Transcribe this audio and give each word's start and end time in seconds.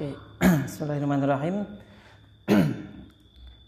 Bismillahirrahmanirrahim. 0.40 1.60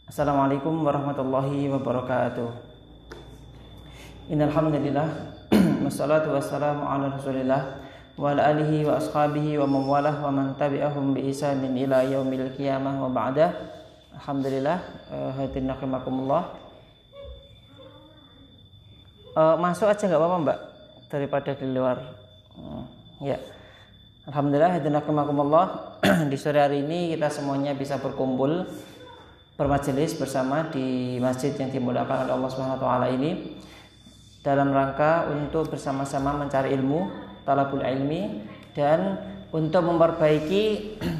Assalamualaikum 0.08 0.81
warahmatullahi 0.81 1.69
wabarakatuh. 1.69 2.49
Innal 4.32 4.48
hamdalillah 4.48 5.08
wassalatu 5.84 6.32
wassalamu 6.32 6.88
ala 6.88 7.12
Rasulillah 7.12 7.84
wa 8.16 8.32
ala 8.32 8.48
alihi 8.48 8.80
wa 8.80 8.96
ashabihi 8.96 9.60
wa 9.60 9.76
man 9.76 9.82
walah 9.84 10.16
wa 10.24 10.32
man 10.32 10.56
tabi'ahum 10.56 11.13
bi 11.13 11.29
ihsanin 11.29 11.76
ila 11.76 12.01
yaumil 12.01 12.49
qiyamah 12.56 12.96
wa 12.96 13.12
ba'da. 13.12 13.53
Alhamdulillah 14.17 14.78
uh, 15.12 15.37
hadirin 15.37 15.69
rahimakumullah. 15.69 16.48
Uh, 19.37 19.60
masuk 19.60 19.84
aja 19.84 20.09
nggak 20.09 20.16
apa-apa 20.16 20.37
Mbak 20.48 20.59
daripada 21.12 21.51
di 21.52 21.66
luar. 21.69 22.01
Uh, 22.56 22.88
ya. 23.20 23.37
Alhamdulillah 24.23 24.79
hadirin 24.79 25.02
di 26.30 26.39
sore 26.39 26.62
hari 26.62 26.87
ini 26.87 27.19
kita 27.19 27.27
semuanya 27.27 27.75
bisa 27.75 27.99
berkumpul 27.99 28.71
bermajelis 29.59 30.15
bersama 30.15 30.71
di 30.71 31.19
masjid 31.19 31.51
yang 31.59 31.75
dimudahkan 31.75 32.30
oleh 32.30 32.35
Allah 32.39 32.51
Subhanahu 32.55 32.79
wa 32.79 32.83
taala 32.87 33.11
ini 33.11 33.59
dalam 34.47 34.71
rangka 34.71 35.27
untuk 35.27 35.75
bersama-sama 35.75 36.39
mencari 36.39 36.71
ilmu, 36.71 37.11
talabul 37.43 37.83
ilmi 37.83 38.47
dan 38.79 39.19
untuk 39.51 39.91
memperbaiki 39.91 40.65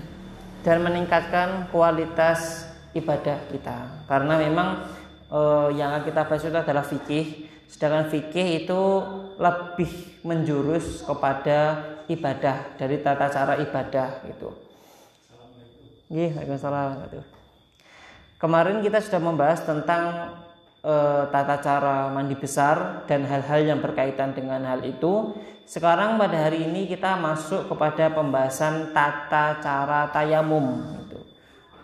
dan 0.65 0.87
meningkatkan 0.87 1.75
kualitas 1.75 2.71
ibadah 2.95 3.51
kita. 3.51 4.07
Karena 4.07 4.39
memang 4.39 4.79
eh, 5.27 5.69
yang 5.75 6.07
kita 6.07 6.23
bahas 6.23 6.47
itu 6.47 6.55
adalah 6.55 6.87
fikih 6.87 7.51
Sedangkan 7.73 8.13
fikih 8.13 8.69
itu 8.69 8.83
lebih 9.41 10.21
menjurus 10.29 11.01
kepada 11.09 11.81
ibadah 12.11 12.75
dari 12.79 12.99
tata 13.03 13.27
cara 13.31 13.55
ibadah 13.61 14.27
gitu. 14.27 14.51
Waalaikumsalam. 16.13 17.09
Kemarin 18.37 18.83
kita 18.83 18.99
sudah 19.01 19.23
membahas 19.23 19.65
tentang 19.65 20.35
e, 20.83 20.95
tata 21.31 21.57
cara 21.63 22.11
mandi 22.11 22.35
besar 22.37 23.07
dan 23.07 23.25
hal-hal 23.25 23.65
yang 23.65 23.81
berkaitan 23.81 24.35
dengan 24.37 24.61
hal 24.67 24.83
itu. 24.85 25.33
Sekarang 25.65 26.19
pada 26.19 26.51
hari 26.51 26.69
ini 26.69 26.91
kita 26.91 27.17
masuk 27.17 27.71
kepada 27.71 28.13
pembahasan 28.13 28.91
tata 28.93 29.63
cara 29.63 30.11
tayamum. 30.11 30.85
Gitu. 31.07 31.19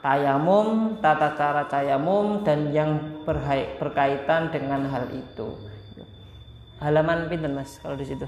Tayamum, 0.02 0.98
tata 1.00 1.32
cara 1.38 1.62
tayamum 1.70 2.42
dan 2.42 2.68
yang 2.74 3.22
berkaitan 3.78 4.50
dengan 4.52 4.82
hal 4.92 5.08
itu. 5.14 5.56
Halaman 6.78 7.26
pinten 7.30 7.54
Mas 7.54 7.80
kalau 7.80 7.96
di 7.96 8.06
situ? 8.06 8.26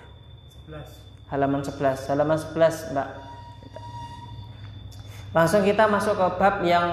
11. 0.67 1.09
Halaman 1.31 1.62
11. 1.62 2.11
Halaman 2.11 2.39
11, 2.39 2.91
Mbak. 2.91 3.09
Langsung 5.31 5.62
kita 5.62 5.86
masuk 5.86 6.19
ke 6.19 6.27
bab 6.42 6.67
yang 6.67 6.86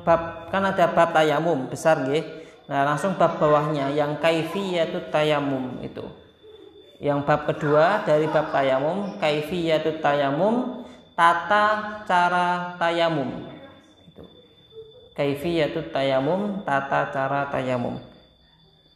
bab 0.00 0.48
kan 0.48 0.64
ada 0.64 0.88
bab 0.96 1.12
tayamum 1.12 1.68
besar 1.68 2.00
nggih. 2.08 2.24
Nah, 2.72 2.88
langsung 2.88 3.20
bab 3.20 3.36
bawahnya 3.36 3.92
yang 3.92 4.16
kaifiyatut 4.16 5.12
tayamum 5.12 5.76
itu. 5.84 6.00
Yang 7.04 7.20
bab 7.28 7.44
kedua 7.44 8.00
dari 8.08 8.24
bab 8.32 8.48
tayamum 8.48 9.20
kaifiyatut 9.20 10.00
tayamum 10.00 10.88
tata 11.12 12.00
cara 12.08 12.80
tayamum. 12.80 13.28
Itu. 14.08 14.24
Kaifiyatut 15.12 15.92
tayamum 15.92 16.64
tata 16.64 17.12
cara 17.12 17.52
tayamum. 17.52 18.00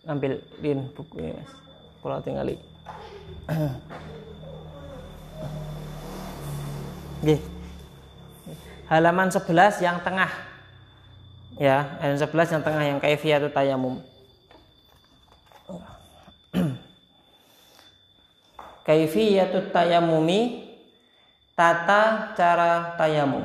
Ambil 0.08 0.41
lin 0.64 0.89
buku 0.97 1.20
ini, 1.20 1.36
Mas 1.36 1.67
kalau 2.06 2.22
tinggali 2.22 2.55
Oke. 7.22 7.41
Halaman 8.92 9.33
11 9.33 9.81
yang 9.81 9.98
tengah. 10.05 10.28
Ya, 11.56 11.97
halaman 12.05 12.20
11 12.20 12.53
yang 12.53 12.62
tengah 12.62 12.84
yang 12.84 12.98
kaifiyatu 13.00 13.48
tayamum. 13.48 14.05
kaifiyatu 18.86 19.73
tayamumi 19.73 20.68
tata 21.57 22.36
cara 22.36 22.95
tayamum. 23.01 23.42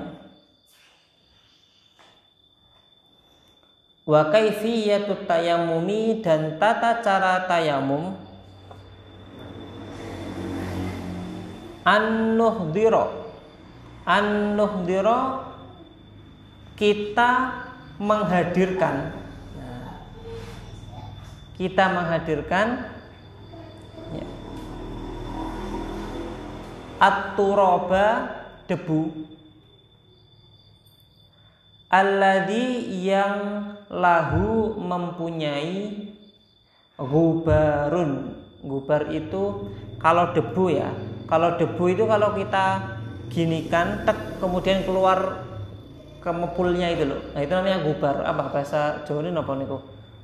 Wa 4.05 4.27
kaifiyatu 4.27 5.23
tayamumi 5.23 6.19
dan 6.19 6.59
tata 6.59 6.99
cara 6.99 7.47
tayamum 7.47 8.19
an-nuhdira 14.11 14.11
an-nuhdira 14.11 15.47
kita 16.75 17.31
menghadirkan. 18.01 19.15
Kita 21.55 21.85
menghadirkan. 21.93 22.67
Ya, 24.17 24.27
debu. 28.65 29.29
Alladhi 31.91 32.87
yang 33.03 33.37
lahu 33.91 34.79
mempunyai 34.79 36.07
gubarun 36.97 38.41
gubar 38.63 39.11
itu 39.13 39.69
kalau 40.01 40.33
debu 40.33 40.65
ya. 40.71 40.89
Kalau 41.29 41.55
debu 41.61 41.83
itu 41.93 42.03
kalau 42.09 42.33
kita 42.33 42.99
ginikan 43.31 44.03
tek 44.03 44.37
kemudian 44.43 44.83
keluar 44.83 45.47
ke 46.21 46.29
mepulnya 46.29 46.91
itu 46.91 47.07
loh. 47.07 47.21
Nah 47.33 47.41
itu 47.41 47.53
namanya 47.55 47.79
gubar. 47.81 48.21
Apa 48.27 48.51
bahasa 48.51 49.01
Jawa 49.07 49.25
ini 49.25 49.33
apa 49.33 49.51
niku? 49.57 49.79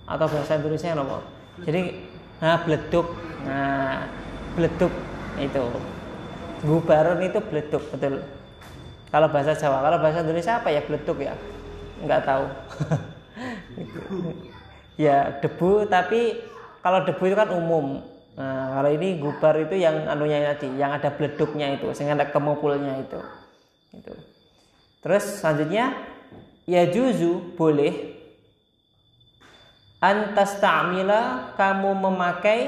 Atau 0.06 0.28
bahasa 0.30 0.60
Indonesia 0.60 0.94
apa? 0.94 1.18
Jadi 1.64 1.82
nah 2.38 2.62
bleduk. 2.62 3.08
Nah 3.48 4.06
bleduk 4.54 4.94
itu. 5.40 5.64
Gubaron 6.62 7.20
itu 7.24 7.40
bleduk 7.42 7.84
betul. 7.90 8.22
Kalau 9.08 9.28
bahasa 9.32 9.56
Jawa 9.56 9.82
kalau 9.82 9.98
bahasa 10.04 10.22
Indonesia 10.22 10.60
apa 10.60 10.70
ya 10.70 10.82
bleduk 10.84 11.18
ya? 11.24 11.34
Nggak 12.04 12.22
tahu. 12.28 12.46
Ya 14.98 15.30
debu 15.46 15.86
tapi 15.86 16.42
kalau 16.82 17.06
debu 17.06 17.22
itu 17.30 17.38
kan 17.38 17.54
umum 17.54 18.02
Nah, 18.38 18.78
kalau 18.78 18.90
ini 18.94 19.18
gubar 19.18 19.58
itu 19.58 19.82
yang 19.82 20.06
anunya 20.06 20.54
tadi, 20.54 20.70
yang 20.78 20.94
ada 20.94 21.10
beleduknya 21.10 21.74
itu, 21.74 21.90
sehingga 21.98 22.22
ada 22.22 22.30
kemupulnya 22.30 23.02
itu. 23.02 23.18
Itu. 23.98 24.14
Terus 25.02 25.42
selanjutnya 25.42 25.98
ya 26.70 26.86
juzu 26.86 27.58
boleh 27.58 28.14
antas 29.98 30.62
ta'mila 30.62 31.56
kamu 31.58 31.90
memakai 31.98 32.62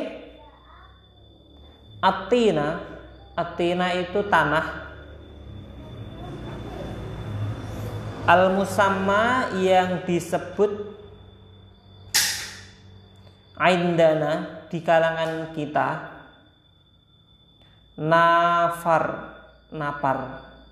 atina 2.01 2.81
atina 3.37 3.93
itu 3.93 4.23
tanah 4.25 4.65
al 8.25 8.55
musamma 8.55 9.53
yang 9.59 10.01
disebut 10.07 10.95
aindana 13.59 14.58
di 14.69 14.79
kalangan 14.85 15.51
kita 15.57 15.89
nafar 17.99 19.03
napar. 19.73 20.17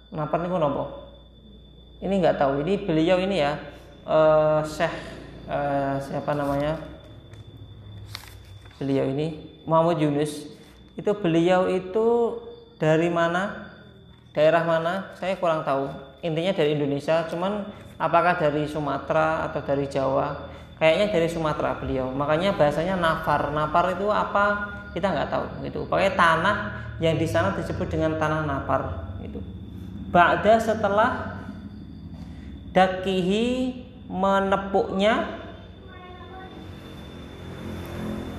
Napar 0.08 0.40
ini 0.40 0.56
apa 0.56 0.86
ini 2.02 2.14
nggak 2.22 2.38
tahu. 2.38 2.62
Ini 2.64 2.74
beliau 2.86 3.18
ini 3.20 3.42
ya 3.42 3.58
uh, 4.06 4.62
Syekh 4.64 4.94
uh, 5.50 5.98
siapa 6.00 6.32
namanya? 6.38 6.78
Beliau 8.78 9.10
ini 9.10 9.42
Muhammad 9.66 9.98
Yunus. 9.98 10.54
Itu 10.94 11.18
beliau 11.18 11.66
itu 11.70 12.38
dari 12.78 13.10
mana? 13.10 13.74
Daerah 14.38 14.62
mana? 14.62 14.94
Saya 15.18 15.34
kurang 15.42 15.66
tahu. 15.66 15.90
Intinya 16.22 16.54
dari 16.54 16.78
Indonesia. 16.78 17.26
Cuman 17.26 17.66
apakah 17.98 18.38
dari 18.38 18.70
Sumatera 18.70 19.50
atau 19.50 19.62
dari 19.66 19.90
Jawa 19.90 20.38
kayaknya 20.78 21.14
dari 21.14 21.28
Sumatera 21.30 21.78
beliau. 21.78 22.10
Makanya 22.10 22.58
bahasanya 22.58 22.98
nafar. 22.98 23.54
Nafar 23.54 23.94
itu 23.94 24.08
apa? 24.10 24.46
Kita 24.94 25.14
nggak 25.14 25.30
tahu. 25.30 25.46
Gitu. 25.66 25.86
Pakai 25.86 26.18
tanah 26.18 26.88
yang 26.98 27.18
di 27.18 27.28
sana 27.30 27.54
disebut 27.54 27.86
dengan 27.90 28.18
tanah 28.18 28.46
nafar. 28.46 28.82
Itu 29.22 29.42
Ba'da 30.08 30.56
setelah 30.58 31.36
dakihi 32.72 33.46
menepuknya 34.08 35.44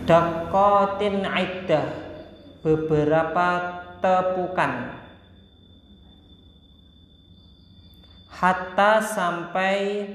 dakotin 0.09 1.29
aidah 1.29 1.87
beberapa 2.65 3.49
tepukan. 4.01 4.97
Hatta 8.33 9.03
sampai 9.03 10.09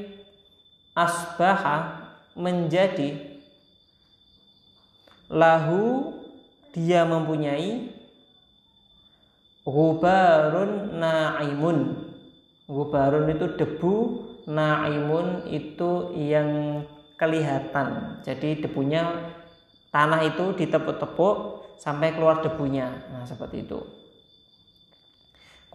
asbaha 0.95 2.02
menjadi 2.33 3.39
lahu 5.29 6.13
dia 6.73 7.05
mempunyai 7.05 7.93
gubarun 9.63 10.97
na'imun 10.97 12.03
Gubarun 12.63 13.27
itu 13.27 13.59
debu, 13.59 13.95
naimun 14.47 15.51
itu 15.51 16.15
yang 16.15 16.81
kelihatan. 17.19 18.19
Jadi 18.23 18.63
debunya 18.63 19.03
tanah 19.91 20.23
itu 20.23 20.55
ditepuk-tepuk 20.55 21.35
sampai 21.75 22.15
keluar 22.15 22.39
debunya. 22.39 22.87
Nah, 23.11 23.27
seperti 23.27 23.67
itu. 23.67 23.83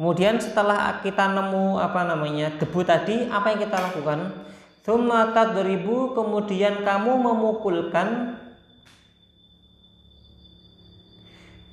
Kemudian 0.01 0.41
setelah 0.41 1.03
kita 1.05 1.29
nemu 1.29 1.77
apa 1.77 2.09
namanya 2.09 2.57
debu 2.57 2.81
tadi, 2.87 3.29
apa 3.29 3.53
yang 3.53 3.61
kita 3.69 3.77
lakukan? 3.77 4.49
Thumma 4.89 5.37
tadribu 5.37 6.17
kemudian 6.17 6.81
kamu 6.81 7.13
memukulkan 7.21 8.41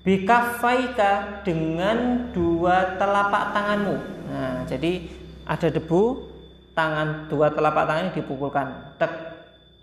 bikafaika 0.03 1.39
dengan 1.47 2.27
dua 2.35 2.99
telapak 2.99 3.55
tanganmu. 3.55 3.95
Nah, 4.27 4.67
jadi 4.67 5.07
ada 5.47 5.71
debu, 5.71 6.27
tangan 6.75 7.31
dua 7.31 7.55
telapak 7.55 7.87
tangan 7.87 8.11
dipukulkan, 8.11 8.67
tek, 8.99 9.15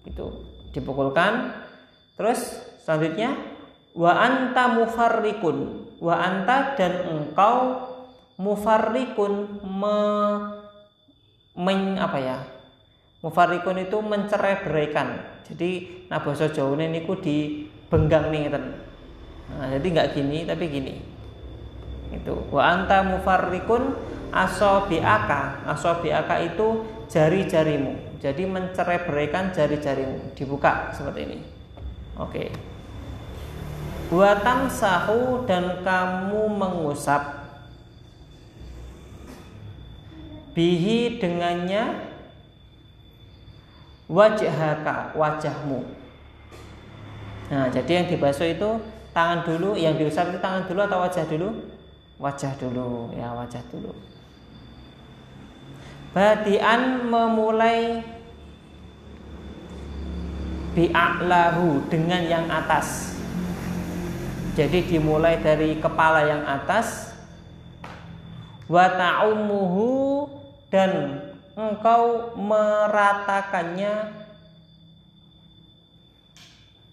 itu 0.04 0.28
dipukulkan. 0.76 1.56
Terus 2.20 2.60
selanjutnya 2.84 3.32
wa 3.96 4.12
anta 4.12 4.76
mufarrikun, 4.76 5.56
wa 6.04 6.20
anta 6.20 6.76
dan 6.76 7.08
engkau 7.08 7.80
mufarrikun 8.36 9.64
me, 9.64 9.96
men, 11.56 11.96
apa 11.96 12.20
ya? 12.20 12.51
Mufarrikun 13.22 13.78
itu 13.78 14.02
mencerai 14.02 14.66
beraikan. 14.66 15.22
Jadi 15.46 16.02
bahasa 16.10 16.50
Jawa 16.50 16.74
ini 16.82 17.06
ku 17.06 17.14
benggang 17.86 18.34
nih 18.34 18.50
Nah, 19.52 19.68
jadi 19.68 19.84
nggak 19.84 20.10
gini 20.16 20.48
tapi 20.48 20.64
gini. 20.66 20.94
Itu 22.10 22.50
wa 22.50 22.62
anta 22.66 23.06
mufarrikun 23.06 23.94
asobiaka. 24.34 25.62
Asobiaka 25.70 26.40
itu 26.42 26.82
jari-jarimu. 27.06 28.18
Jadi 28.18 28.42
mencerai 28.48 29.06
beraikan 29.06 29.54
jari-jarimu. 29.54 30.34
Dibuka 30.34 30.90
seperti 30.90 31.20
ini. 31.30 31.38
Oke. 32.18 32.50
Buatam 34.10 34.68
sahu 34.68 35.48
dan 35.48 35.80
kamu 35.80 36.42
mengusap 36.52 37.42
bihi 40.52 41.16
dengannya 41.16 42.11
wajhaka 44.12 45.16
wajahmu. 45.16 45.80
Nah 47.48 47.72
jadi 47.72 48.04
yang 48.04 48.06
dibasuh 48.12 48.52
itu 48.52 48.70
tangan 49.16 49.48
dulu 49.48 49.72
yang 49.72 49.96
diusap 49.96 50.28
itu 50.28 50.38
tangan 50.40 50.68
dulu 50.68 50.80
atau 50.84 51.00
wajah 51.00 51.24
dulu? 51.24 51.48
Wajah 52.20 52.52
dulu 52.60 53.16
ya 53.16 53.32
wajah 53.32 53.64
dulu. 53.72 53.96
Badian 56.12 57.08
memulai 57.08 58.04
bi'a'lahu 60.76 61.88
dengan 61.88 62.20
yang 62.28 62.46
atas. 62.52 63.16
Jadi 64.52 64.84
dimulai 64.84 65.40
dari 65.40 65.80
kepala 65.80 66.28
yang 66.28 66.44
atas 66.44 67.16
wa 68.68 68.84
ta'umuhu 68.92 70.28
dan 70.68 71.20
engkau 71.56 72.32
meratakannya 72.36 74.22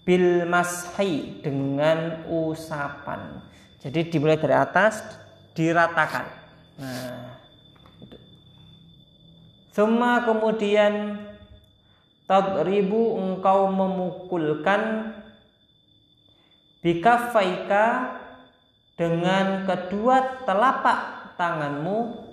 bil 0.04 0.44
mashi 0.48 1.40
dengan 1.40 2.24
usapan. 2.28 3.40
Jadi 3.80 4.12
dimulai 4.12 4.36
dari 4.36 4.56
atas 4.56 5.00
diratakan. 5.56 6.26
Nah, 6.76 7.40
itu. 8.00 8.16
Semua 9.72 10.24
kemudian 10.24 11.16
tadribu 12.28 13.16
engkau 13.16 13.72
memukulkan 13.72 15.14
bikafaika 16.84 18.16
dengan 18.96 19.64
kedua 19.64 20.44
telapak 20.44 21.32
tanganmu 21.40 22.29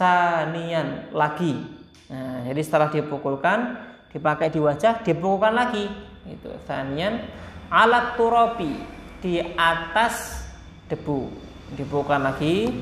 sanian 0.00 1.12
lagi. 1.12 1.60
Nah, 2.08 2.48
jadi 2.48 2.60
setelah 2.64 2.88
dipukulkan, 2.88 3.76
dipakai 4.08 4.48
di 4.48 4.56
wajah, 4.56 5.04
dipukulkan 5.04 5.52
lagi. 5.52 5.84
Itu 6.24 6.56
sanian 6.64 7.20
alat 7.68 8.16
turabi 8.16 8.80
di 9.20 9.44
atas 9.60 10.48
debu. 10.88 11.28
Dipukulkan 11.76 12.24
lagi. 12.24 12.72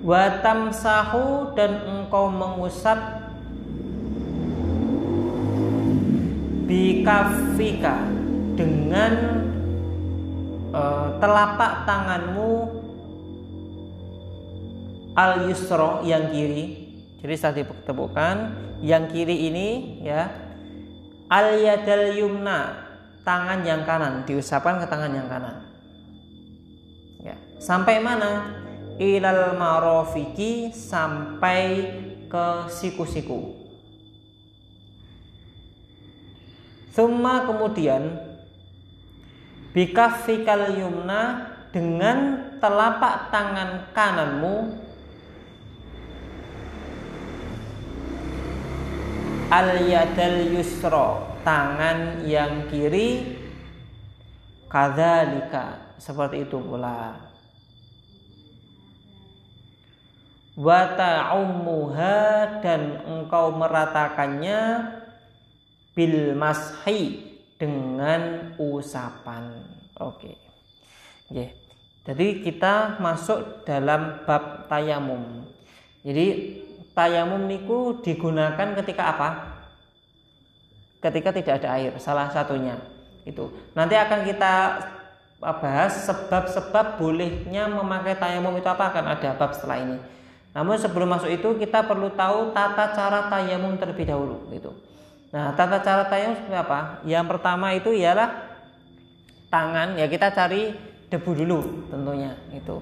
Watam 0.00 0.72
sahu 0.72 1.52
dan 1.52 1.84
engkau 1.84 2.32
mengusap 2.32 2.96
bikafika 6.64 8.00
dengan 8.56 9.12
uh, 10.72 11.20
telapak 11.20 11.84
tanganmu 11.84 12.79
al 15.20 15.52
yusro 15.52 16.00
yang 16.08 16.32
kiri. 16.32 16.88
Jadi 17.20 17.34
saat 17.36 17.60
ditepukkan 17.60 18.36
yang 18.80 19.12
kiri 19.12 19.52
ini 19.52 20.00
ya. 20.00 20.32
Al 21.28 21.60
yadal 21.60 22.16
yumna 22.16 22.88
tangan 23.20 23.60
yang 23.60 23.84
kanan. 23.84 24.24
Diusapkan 24.24 24.80
ke 24.80 24.86
tangan 24.88 25.12
yang 25.12 25.28
kanan. 25.28 25.56
Ya. 27.20 27.36
Sampai 27.60 28.00
mana? 28.00 28.56
Ilal 28.96 29.56
marofiki 29.56 30.72
sampai 30.72 31.88
ke 32.28 32.46
siku-siku. 32.68 33.60
Summa 36.90 37.46
kemudian 37.46 38.18
bikafikal 39.72 40.74
yumna 40.74 41.48
dengan 41.70 42.50
telapak 42.58 43.30
tangan 43.30 43.94
kananmu 43.94 44.89
al 49.50 49.82
yadal 49.82 50.54
yusro 50.54 51.34
tangan 51.42 52.22
yang 52.22 52.70
kiri 52.70 53.36
kadzalika 54.70 55.98
seperti 55.98 56.46
itu 56.46 56.56
pula 56.62 57.18
wa 60.54 60.80
ta'ummuha 60.94 62.18
dan 62.62 63.02
engkau 63.04 63.50
meratakannya 63.58 64.60
bil 65.96 66.36
mashi 66.36 67.30
dengan 67.60 68.54
usapan. 68.56 69.60
Oke. 70.00 70.32
Okay. 71.28 71.48
Jadi 72.00 72.40
kita 72.40 72.96
masuk 72.98 73.68
dalam 73.68 74.24
bab 74.24 74.66
tayamum. 74.66 75.44
Jadi 76.00 76.56
tayamum 76.94 77.46
niku 77.46 78.00
digunakan 78.02 78.68
ketika 78.82 79.02
apa? 79.14 79.28
Ketika 81.00 81.32
tidak 81.32 81.64
ada 81.64 81.68
air, 81.80 81.92
salah 81.96 82.28
satunya. 82.28 82.76
Itu. 83.24 83.52
Nanti 83.72 83.96
akan 83.96 84.20
kita 84.24 84.54
bahas 85.40 86.04
sebab-sebab 86.04 87.00
bolehnya 87.00 87.64
memakai 87.64 88.12
tayamum 88.20 88.52
itu 88.60 88.68
apa 88.68 88.92
akan 88.92 89.16
ada 89.16 89.32
bab 89.32 89.56
setelah 89.56 89.80
ini. 89.80 89.96
Namun 90.52 90.76
sebelum 90.76 91.08
masuk 91.08 91.30
itu 91.32 91.48
kita 91.56 91.86
perlu 91.88 92.12
tahu 92.12 92.52
tata 92.52 92.92
cara 92.92 93.30
tayamum 93.32 93.80
terlebih 93.80 94.04
dahulu 94.04 94.50
gitu. 94.52 94.74
Nah, 95.32 95.56
tata 95.56 95.80
cara 95.80 96.04
tayamum 96.10 96.36
seperti 96.36 96.58
apa? 96.58 97.00
Yang 97.08 97.26
pertama 97.32 97.72
itu 97.72 97.94
ialah 97.94 98.50
tangan 99.48 99.96
ya 99.96 100.06
kita 100.10 100.28
cari 100.34 100.76
debu 101.08 101.30
dulu 101.32 101.60
tentunya 101.88 102.36
itu. 102.52 102.76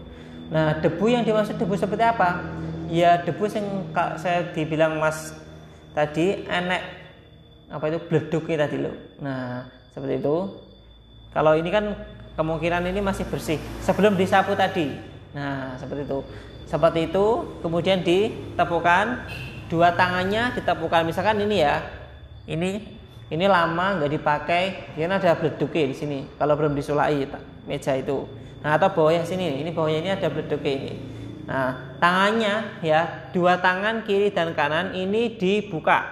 Nah, 0.48 0.80
debu 0.80 1.04
yang 1.12 1.22
dimaksud 1.22 1.60
debu 1.60 1.76
seperti 1.76 2.02
apa? 2.02 2.40
Ya 2.88 3.20
debu 3.20 3.44
yang 3.52 3.68
saya 4.16 4.48
dibilang 4.56 4.96
Mas 4.96 5.36
tadi 5.92 6.48
enek 6.48 6.82
apa 7.68 7.84
itu 7.92 7.98
bleduk 8.08 8.48
tadi 8.48 8.76
lo. 8.80 8.92
Nah, 9.20 9.68
seperti 9.92 10.24
itu. 10.24 10.36
Kalau 11.28 11.52
ini 11.52 11.68
kan 11.68 11.92
kemungkinan 12.34 12.88
ini 12.88 13.04
masih 13.04 13.28
bersih 13.28 13.60
sebelum 13.84 14.16
disapu 14.16 14.56
tadi. 14.56 14.96
Nah, 15.36 15.76
seperti 15.76 16.08
itu. 16.08 16.20
Seperti 16.68 17.08
itu, 17.08 17.26
kemudian 17.64 18.04
ditepukan 18.04 19.24
dua 19.68 19.92
tangannya 19.92 20.56
ditepukan 20.56 21.04
misalkan 21.04 21.44
ini 21.44 21.60
ya 21.60 21.84
ini 22.48 22.80
ini 23.28 23.44
lama 23.44 24.00
nggak 24.00 24.10
dipakai 24.16 24.62
dia 24.96 25.04
ada 25.04 25.36
bleduknya 25.36 25.92
di 25.92 25.96
sini 25.96 26.18
kalau 26.40 26.56
belum 26.56 26.72
disulai 26.72 27.28
meja 27.68 27.92
itu 27.92 28.24
nah 28.64 28.80
atau 28.80 28.88
bawahnya 28.90 29.28
sini 29.28 29.60
ini 29.60 29.70
bawahnya 29.70 30.00
ini 30.00 30.10
ada 30.16 30.28
bleduknya 30.32 30.72
ini 30.72 30.92
nah 31.48 31.96
tangannya 31.96 32.84
ya 32.84 33.32
dua 33.32 33.56
tangan 33.56 34.04
kiri 34.04 34.28
dan 34.28 34.52
kanan 34.52 34.92
ini 34.92 35.32
dibuka 35.40 36.04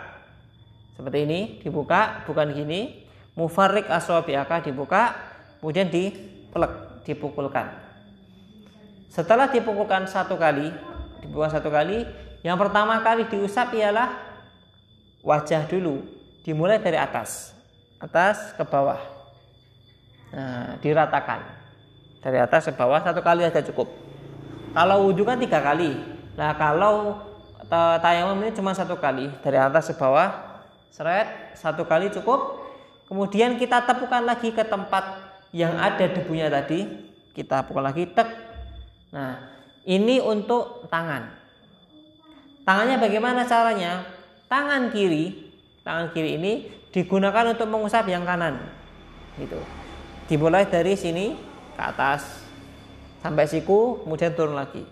seperti 0.96 1.28
ini 1.28 1.40
dibuka 1.60 2.24
bukan 2.24 2.56
gini 2.56 3.04
mufarik 3.36 3.84
aswabiaka 3.92 4.64
dibuka 4.64 5.12
kemudian 5.60 5.92
dipelek 5.92 7.04
dipukulkan 7.04 7.86
Setelah 9.16 9.48
dipukulkan 9.48 10.04
satu 10.04 10.36
kali, 10.36 10.68
dipukulkan 11.24 11.48
satu 11.48 11.72
kali, 11.72 12.04
yang 12.44 12.60
pertama 12.60 13.00
kali 13.00 13.24
diusap 13.24 13.72
ialah 13.72 14.12
wajah 15.24 15.64
dulu, 15.64 16.04
dimulai 16.44 16.76
dari 16.76 17.00
atas, 17.00 17.56
atas 17.96 18.52
ke 18.52 18.60
bawah. 18.60 19.00
Nah, 20.36 20.76
diratakan 20.84 21.48
dari 22.20 22.36
atas 22.36 22.68
ke 22.68 22.76
bawah 22.76 23.00
satu 23.00 23.24
kali 23.24 23.48
saja 23.48 23.64
cukup. 23.72 23.88
Kalau 24.76 25.08
wudhu 25.08 25.24
kan 25.24 25.40
tiga 25.40 25.64
kali. 25.64 25.96
Nah 26.36 26.52
kalau 26.60 27.24
tayamum 28.04 28.36
ini 28.44 28.52
cuma 28.52 28.76
satu 28.76 29.00
kali 29.00 29.32
dari 29.40 29.56
atas 29.56 29.88
ke 29.88 29.96
bawah, 29.96 30.60
seret 30.92 31.56
satu 31.56 31.88
kali 31.88 32.12
cukup. 32.12 32.60
Kemudian 33.08 33.56
kita 33.56 33.88
tepukan 33.88 34.20
lagi 34.20 34.52
ke 34.52 34.60
tempat 34.68 35.32
yang 35.56 35.80
ada 35.80 36.04
debunya 36.04 36.52
tadi, 36.52 36.84
kita 37.32 37.64
pukul 37.64 37.88
lagi 37.88 38.04
tek. 38.12 38.28
Nah 39.16 39.48
ini 39.88 40.20
untuk 40.20 40.84
tangan. 40.92 41.32
Tangannya 42.68 43.00
bagaimana 43.00 43.48
caranya? 43.48 44.04
Tangan 44.50 44.92
kiri, 44.92 45.54
tangan 45.86 46.12
kiri 46.12 46.36
ini 46.36 46.52
digunakan 46.92 47.56
untuk 47.56 47.70
mengusap 47.70 48.04
yang 48.12 48.28
kanan. 48.28 48.60
Gitu. 49.40 49.56
Dimulai 50.28 50.68
dari 50.68 50.98
sini 50.98 51.32
ke 51.72 51.82
atas 51.82 52.45
sampai 53.20 53.44
siku, 53.48 54.02
kemudian 54.04 54.32
turun 54.36 54.56
lagi. 54.56 54.84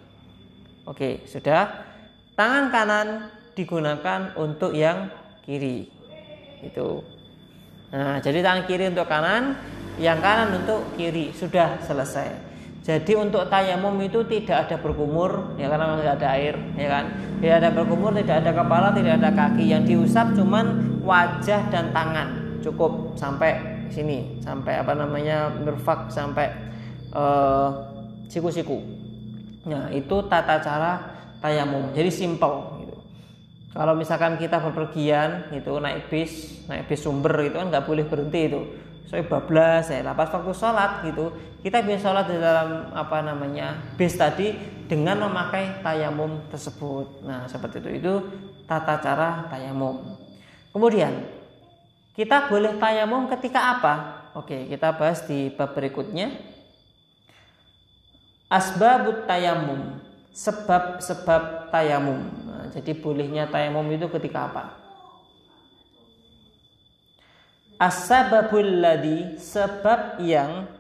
Oke, 0.85 1.25
sudah. 1.25 1.93
Tangan 2.35 2.69
kanan 2.69 3.31
digunakan 3.55 4.35
untuk 4.37 4.75
yang 4.75 5.09
kiri. 5.47 5.89
Itu. 6.61 7.01
Nah, 7.95 8.19
jadi 8.19 8.43
tangan 8.43 8.65
kiri 8.67 8.91
untuk 8.91 9.07
kanan, 9.07 9.57
yang 9.97 10.19
kanan 10.19 10.61
untuk 10.61 10.83
kiri. 10.99 11.31
Sudah 11.31 11.79
selesai. 11.81 12.55
Jadi 12.85 13.17
untuk 13.17 13.49
tayamum 13.49 13.97
itu 14.05 14.21
tidak 14.29 14.69
ada 14.69 14.77
berkumur, 14.77 15.57
ya 15.57 15.73
karena 15.73 15.97
tidak 15.97 16.15
ada 16.21 16.29
air, 16.37 16.55
ya 16.77 16.89
kan? 16.93 17.05
Tidak 17.41 17.57
ada 17.65 17.71
berkumur, 17.73 18.13
tidak 18.13 18.45
ada 18.45 18.53
kepala, 18.53 18.93
tidak 18.93 19.25
ada 19.25 19.31
kaki. 19.33 19.65
Yang 19.73 19.83
diusap 19.89 20.37
cuman 20.37 20.67
wajah 21.01 21.65
dan 21.73 21.97
tangan, 21.97 22.61
cukup 22.61 23.17
sampai 23.17 23.57
sini, 23.89 24.37
sampai 24.45 24.85
apa 24.85 24.93
namanya 24.93 25.49
mirfak, 25.65 26.13
sampai 26.13 26.53
uh, 27.17 27.94
siku-siku. 28.35 28.83
Nah 29.71 29.95
itu 29.95 30.27
tata 30.27 30.59
cara 30.59 30.93
tayamum. 31.39 31.95
Jadi 31.95 32.11
simple. 32.11 32.83
Gitu. 32.83 32.97
Kalau 33.71 33.95
misalkan 33.95 34.35
kita 34.35 34.59
berpergian, 34.59 35.55
itu 35.55 35.71
naik 35.79 36.11
bis, 36.11 36.67
naik 36.67 36.91
bis 36.91 37.07
sumber 37.07 37.47
itu 37.47 37.55
kan 37.55 37.71
nggak 37.71 37.87
boleh 37.87 38.03
berhenti 38.03 38.41
itu 38.51 38.63
saya 39.15 39.31
bablas 39.31 39.93
ya 39.95 40.03
lapas 40.03 40.33
waktu 40.33 40.51
sholat 40.51 41.07
gitu 41.07 41.31
kita 41.63 41.87
bisa 41.87 42.11
sholat 42.11 42.27
di 42.27 42.35
dalam 42.35 42.91
apa 42.97 43.23
namanya 43.23 43.79
bis 43.95 44.17
tadi 44.17 44.57
dengan 44.89 45.29
memakai 45.29 45.85
tayamum 45.87 46.43
tersebut 46.51 47.23
nah 47.23 47.45
seperti 47.47 47.79
itu 47.85 47.91
itu 48.03 48.15
tata 48.67 48.99
cara 48.99 49.47
tayamum 49.53 50.19
kemudian 50.75 51.15
kita 52.19 52.51
boleh 52.51 52.75
tayamum 52.81 53.31
ketika 53.31 53.79
apa 53.79 53.95
oke 54.35 54.73
kita 54.73 54.97
bahas 54.97 55.23
di 55.29 55.53
bab 55.53 55.77
berikutnya 55.79 56.33
asbabut 58.51 59.25
tayamum 59.25 60.01
sebab-sebab 60.35 61.71
tayamum 61.71 62.21
nah, 62.45 62.67
jadi 62.75 62.93
bolehnya 62.99 63.47
tayamum 63.47 63.87
itu 63.95 64.11
ketika 64.11 64.51
apa? 64.51 64.65
Asbabul 67.75 68.83
ladhi 68.83 69.35
sebab 69.35 70.23
yang 70.23 70.71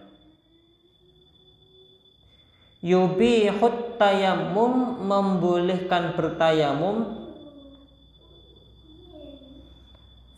yubihut 2.84 3.98
tayamum 3.98 5.02
membolehkan 5.02 6.14
bertayamum 6.14 7.26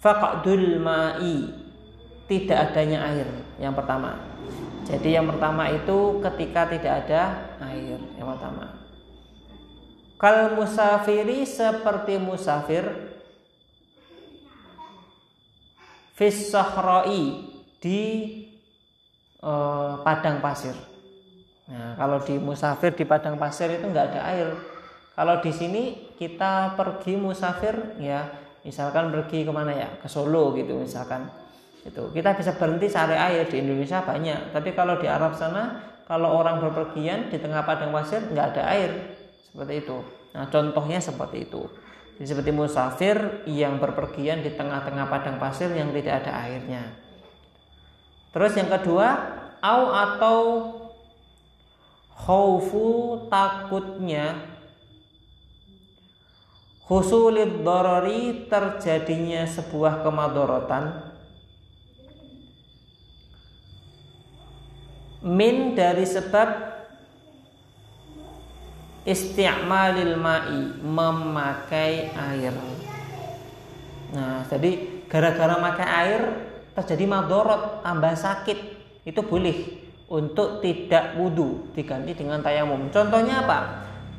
faqdul 0.00 0.80
ma'i 0.80 1.50
tidak 2.30 2.72
adanya 2.72 3.02
air 3.10 3.45
yang 3.60 3.74
pertama 3.74 4.16
jadi 4.86 5.20
yang 5.22 5.26
pertama 5.26 5.70
itu 5.72 6.22
ketika 6.22 6.70
tidak 6.70 6.92
ada 7.06 7.22
air 7.72 7.98
yang 8.16 8.28
pertama 8.36 8.76
kal 10.16 10.56
musafiri 10.56 11.44
seperti 11.44 12.16
musafir 12.16 12.84
fis 16.16 16.48
di 17.76 18.02
uh, 19.44 20.00
padang 20.00 20.40
pasir. 20.40 20.74
Nah, 21.66 21.98
kalau 21.98 22.18
di 22.22 22.34
musafir 22.40 22.94
di 22.96 23.04
padang 23.04 23.36
pasir 23.36 23.68
itu 23.70 23.84
nggak 23.84 24.06
ada 24.14 24.20
air. 24.32 24.48
Kalau 25.16 25.40
di 25.40 25.52
sini 25.52 25.82
kita 26.16 26.76
pergi 26.76 27.16
musafir 27.16 27.96
ya, 28.00 28.26
misalkan 28.64 29.12
pergi 29.12 29.44
ke 29.44 29.52
mana 29.52 29.72
ya, 29.72 29.88
ke 30.00 30.08
Solo 30.08 30.56
gitu 30.56 30.76
misalkan. 30.80 31.28
Itu 31.86 32.10
kita 32.10 32.34
bisa 32.34 32.58
berhenti 32.58 32.90
cari 32.90 33.14
air 33.14 33.46
di 33.46 33.62
Indonesia 33.62 34.02
banyak. 34.02 34.50
Tapi 34.50 34.74
kalau 34.74 34.98
di 34.98 35.06
Arab 35.06 35.38
sana, 35.38 35.78
kalau 36.10 36.34
orang 36.34 36.58
berpergian 36.58 37.30
di 37.30 37.38
tengah 37.38 37.62
padang 37.62 37.94
pasir 37.94 38.26
nggak 38.26 38.46
ada 38.54 38.62
air 38.74 38.90
seperti 39.46 39.86
itu. 39.86 39.98
Nah, 40.34 40.50
contohnya 40.50 40.98
seperti 40.98 41.46
itu. 41.46 41.62
Jadi 42.16 42.26
seperti 42.26 42.50
musafir 42.50 43.44
yang 43.46 43.78
berpergian 43.78 44.42
di 44.42 44.50
tengah-tengah 44.52 45.06
padang 45.06 45.36
pasir 45.38 45.70
yang 45.70 45.94
tidak 45.94 46.24
ada 46.24 46.32
airnya. 46.48 46.82
Terus 48.32 48.52
yang 48.56 48.68
kedua, 48.68 49.08
au 49.62 49.82
atau 49.92 50.38
khaufu 52.16 53.28
takutnya 53.28 54.56
husulid 56.88 57.60
dorori 57.60 58.48
terjadinya 58.48 59.44
sebuah 59.44 60.00
kemadorotan 60.06 61.05
min 65.24 65.72
dari 65.76 66.04
sebab 66.04 66.48
isti'malil 69.06 70.18
ma'i 70.18 70.76
memakai 70.82 72.10
air. 72.10 72.54
Nah 74.12 74.42
jadi 74.50 75.04
gara-gara 75.06 75.54
makai 75.56 75.88
air 75.88 76.22
terjadi 76.74 77.04
madorot 77.06 77.86
tambah 77.86 78.14
sakit. 78.18 78.58
Itu 79.06 79.22
boleh 79.22 79.86
untuk 80.10 80.58
tidak 80.58 81.14
wudhu 81.14 81.70
diganti 81.74 82.18
dengan 82.18 82.42
tayamum. 82.42 82.90
Contohnya 82.90 83.46
apa? 83.46 83.58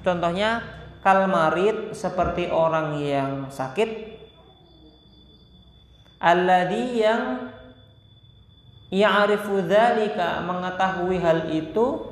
Contohnya 0.03 0.63
kalmarit 1.03 1.91
seperti 1.91 2.47
orang 2.47 2.99
yang 3.03 3.31
sakit 3.51 4.19
alladhi 6.17 7.03
yang 7.03 7.53
ya'rifu 8.91 9.63
dzalika 9.63 10.43
mengetahui 10.43 11.17
hal 11.19 11.51
itu 11.51 12.07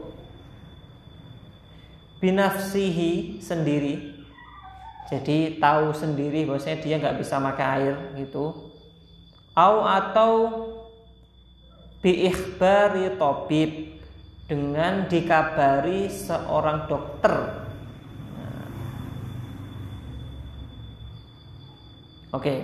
binafsihi 2.20 3.40
sendiri. 3.40 4.16
Jadi 5.06 5.62
tahu 5.62 5.94
sendiri 5.94 6.50
bahwasanya 6.50 6.82
dia 6.82 6.96
nggak 6.98 7.22
bisa 7.22 7.38
makan 7.38 7.68
air 7.78 7.96
gitu. 8.18 8.74
Au 9.54 9.86
atau 9.86 10.34
biikhbari 12.02 13.16
tobib 13.16 13.96
dengan 14.46 15.10
dikabari 15.10 16.06
seorang 16.06 16.86
dokter. 16.86 17.34
Nah. 18.38 18.70
oke 22.38 22.56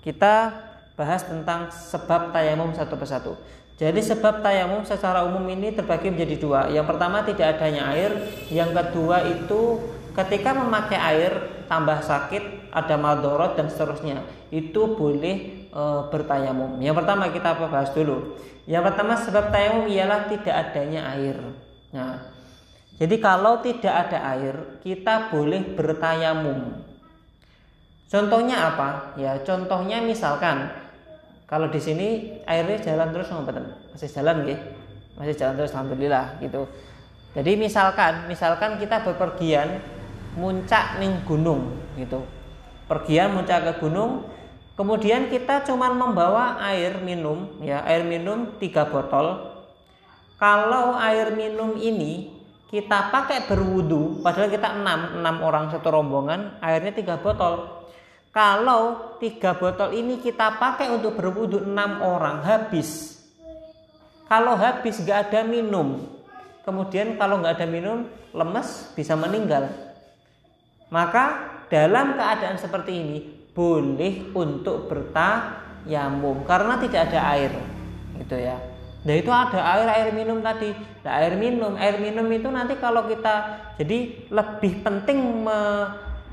kita 0.00 0.63
bahas 0.94 1.26
tentang 1.26 1.70
sebab 1.70 2.30
tayamum 2.30 2.70
satu 2.70 2.94
persatu 2.94 3.34
jadi 3.74 3.98
sebab 3.98 4.38
tayamum 4.38 4.86
secara 4.86 5.26
umum 5.26 5.42
ini 5.50 5.74
terbagi 5.74 6.06
menjadi 6.06 6.36
dua. 6.38 6.60
Yang 6.70 6.94
pertama 6.94 7.26
tidak 7.26 7.58
adanya 7.58 7.90
air, 7.90 8.10
yang 8.46 8.70
kedua 8.70 9.26
itu 9.26 9.82
ketika 10.14 10.54
memakai 10.54 10.94
air 10.94 11.32
tambah 11.66 11.98
sakit, 11.98 12.70
ada 12.70 12.94
madorot 12.94 13.58
dan 13.58 13.66
seterusnya. 13.66 14.22
Itu 14.54 14.94
boleh 14.94 15.66
e, 15.74 15.82
bertayamum. 16.06 16.78
Yang 16.78 17.02
pertama 17.02 17.34
kita 17.34 17.50
bahas 17.58 17.90
dulu. 17.90 18.38
Yang 18.70 18.94
pertama 18.94 19.18
sebab 19.18 19.50
tayamum 19.50 19.90
ialah 19.90 20.30
tidak 20.30 20.54
adanya 20.54 21.10
air. 21.18 21.36
Nah, 21.90 22.30
jadi 22.94 23.16
kalau 23.18 23.58
tidak 23.58 23.90
ada 24.06 24.38
air, 24.38 24.54
kita 24.86 25.34
boleh 25.34 25.74
bertayamum. 25.74 26.78
Contohnya 28.06 28.70
apa? 28.70 29.18
Ya, 29.18 29.34
contohnya 29.42 29.98
misalkan 29.98 30.83
kalau 31.54 31.70
di 31.70 31.78
sini 31.78 32.08
airnya 32.50 32.82
jalan 32.82 33.14
terus 33.14 33.30
ngobaten 33.30 33.62
masih 33.94 34.10
jalan 34.10 34.42
gitu 34.42 34.58
masih 35.14 35.34
jalan 35.38 35.54
terus 35.54 35.70
alhamdulillah 35.70 36.42
gitu. 36.42 36.66
Jadi 37.30 37.54
misalkan 37.54 38.26
misalkan 38.26 38.74
kita 38.82 39.06
bepergian 39.06 39.78
muncak 40.34 40.98
ning 40.98 41.22
gunung 41.22 41.78
gitu. 41.94 42.26
Pergian 42.90 43.38
muncak 43.38 43.70
ke 43.70 43.86
gunung 43.86 44.26
kemudian 44.74 45.30
kita 45.30 45.62
cuma 45.62 45.94
membawa 45.94 46.58
air 46.58 46.98
minum 46.98 47.46
ya 47.62 47.86
air 47.86 48.02
minum 48.02 48.58
tiga 48.58 48.90
botol. 48.90 49.54
Kalau 50.34 50.98
air 50.98 51.30
minum 51.38 51.78
ini 51.78 52.34
kita 52.66 53.14
pakai 53.14 53.46
berwudu 53.46 54.26
padahal 54.26 54.50
kita 54.50 54.74
enam 54.74 55.22
enam 55.22 55.36
orang 55.46 55.70
satu 55.70 55.94
rombongan 55.94 56.58
airnya 56.58 56.90
tiga 56.90 57.22
botol 57.22 57.86
kalau 58.34 59.14
tiga 59.22 59.54
botol 59.54 59.94
ini 59.94 60.18
kita 60.18 60.58
pakai 60.58 60.90
untuk 60.90 61.14
berwudu 61.14 61.62
enam 61.62 62.02
orang 62.02 62.42
habis. 62.42 63.22
Kalau 64.26 64.58
habis 64.58 64.98
nggak 64.98 65.30
ada 65.30 65.40
minum. 65.46 66.10
Kemudian 66.66 67.14
kalau 67.14 67.38
nggak 67.38 67.62
ada 67.62 67.68
minum 67.70 68.10
lemes 68.34 68.90
bisa 68.98 69.14
meninggal. 69.14 69.70
Maka 70.90 71.54
dalam 71.70 72.18
keadaan 72.18 72.58
seperti 72.58 72.92
ini 72.92 73.18
boleh 73.54 74.34
untuk 74.34 74.90
bertayamum 74.90 76.42
karena 76.42 76.74
tidak 76.82 77.14
ada 77.14 77.20
air 77.38 77.52
gitu 78.18 78.34
ya. 78.34 78.58
Nah 79.04 79.14
itu 79.14 79.30
ada 79.30 79.60
air 79.78 79.88
air 79.94 80.08
minum 80.10 80.42
tadi. 80.42 80.74
Nah 81.06 81.12
air 81.22 81.38
minum, 81.38 81.78
air 81.78 82.02
minum 82.02 82.26
itu 82.34 82.50
nanti 82.50 82.74
kalau 82.82 83.06
kita 83.06 83.62
jadi 83.78 84.26
lebih 84.32 84.82
penting 84.82 85.46
me, 85.46 85.60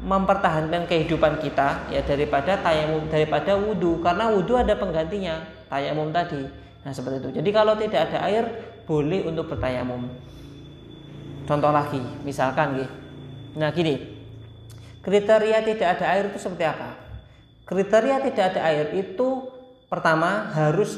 mempertahankan 0.01 0.89
kehidupan 0.89 1.37
kita 1.37 1.87
ya 1.93 2.01
daripada 2.01 2.57
tayamum 2.57 3.05
daripada 3.05 3.53
wudhu 3.53 4.01
karena 4.01 4.33
wudhu 4.33 4.57
ada 4.57 4.73
penggantinya 4.73 5.45
tayamum 5.69 6.09
tadi. 6.09 6.41
Nah 6.81 6.89
seperti 6.89 7.21
itu. 7.21 7.29
Jadi 7.37 7.49
kalau 7.53 7.77
tidak 7.77 8.09
ada 8.09 8.25
air 8.25 8.45
boleh 8.89 9.29
untuk 9.29 9.45
bertayamum. 9.53 10.09
Contoh 11.45 11.69
lagi, 11.69 12.01
misalkan 12.25 12.81
gitu. 12.81 12.93
Nah 13.61 13.69
gini, 13.69 13.99
kriteria 15.05 15.61
tidak 15.61 15.87
ada 15.99 16.05
air 16.17 16.33
itu 16.33 16.39
seperti 16.41 16.65
apa? 16.65 16.97
Kriteria 17.69 18.17
tidak 18.25 18.45
ada 18.55 18.61
air 18.73 18.87
itu 18.97 19.45
pertama 19.91 20.49
harus 20.55 20.97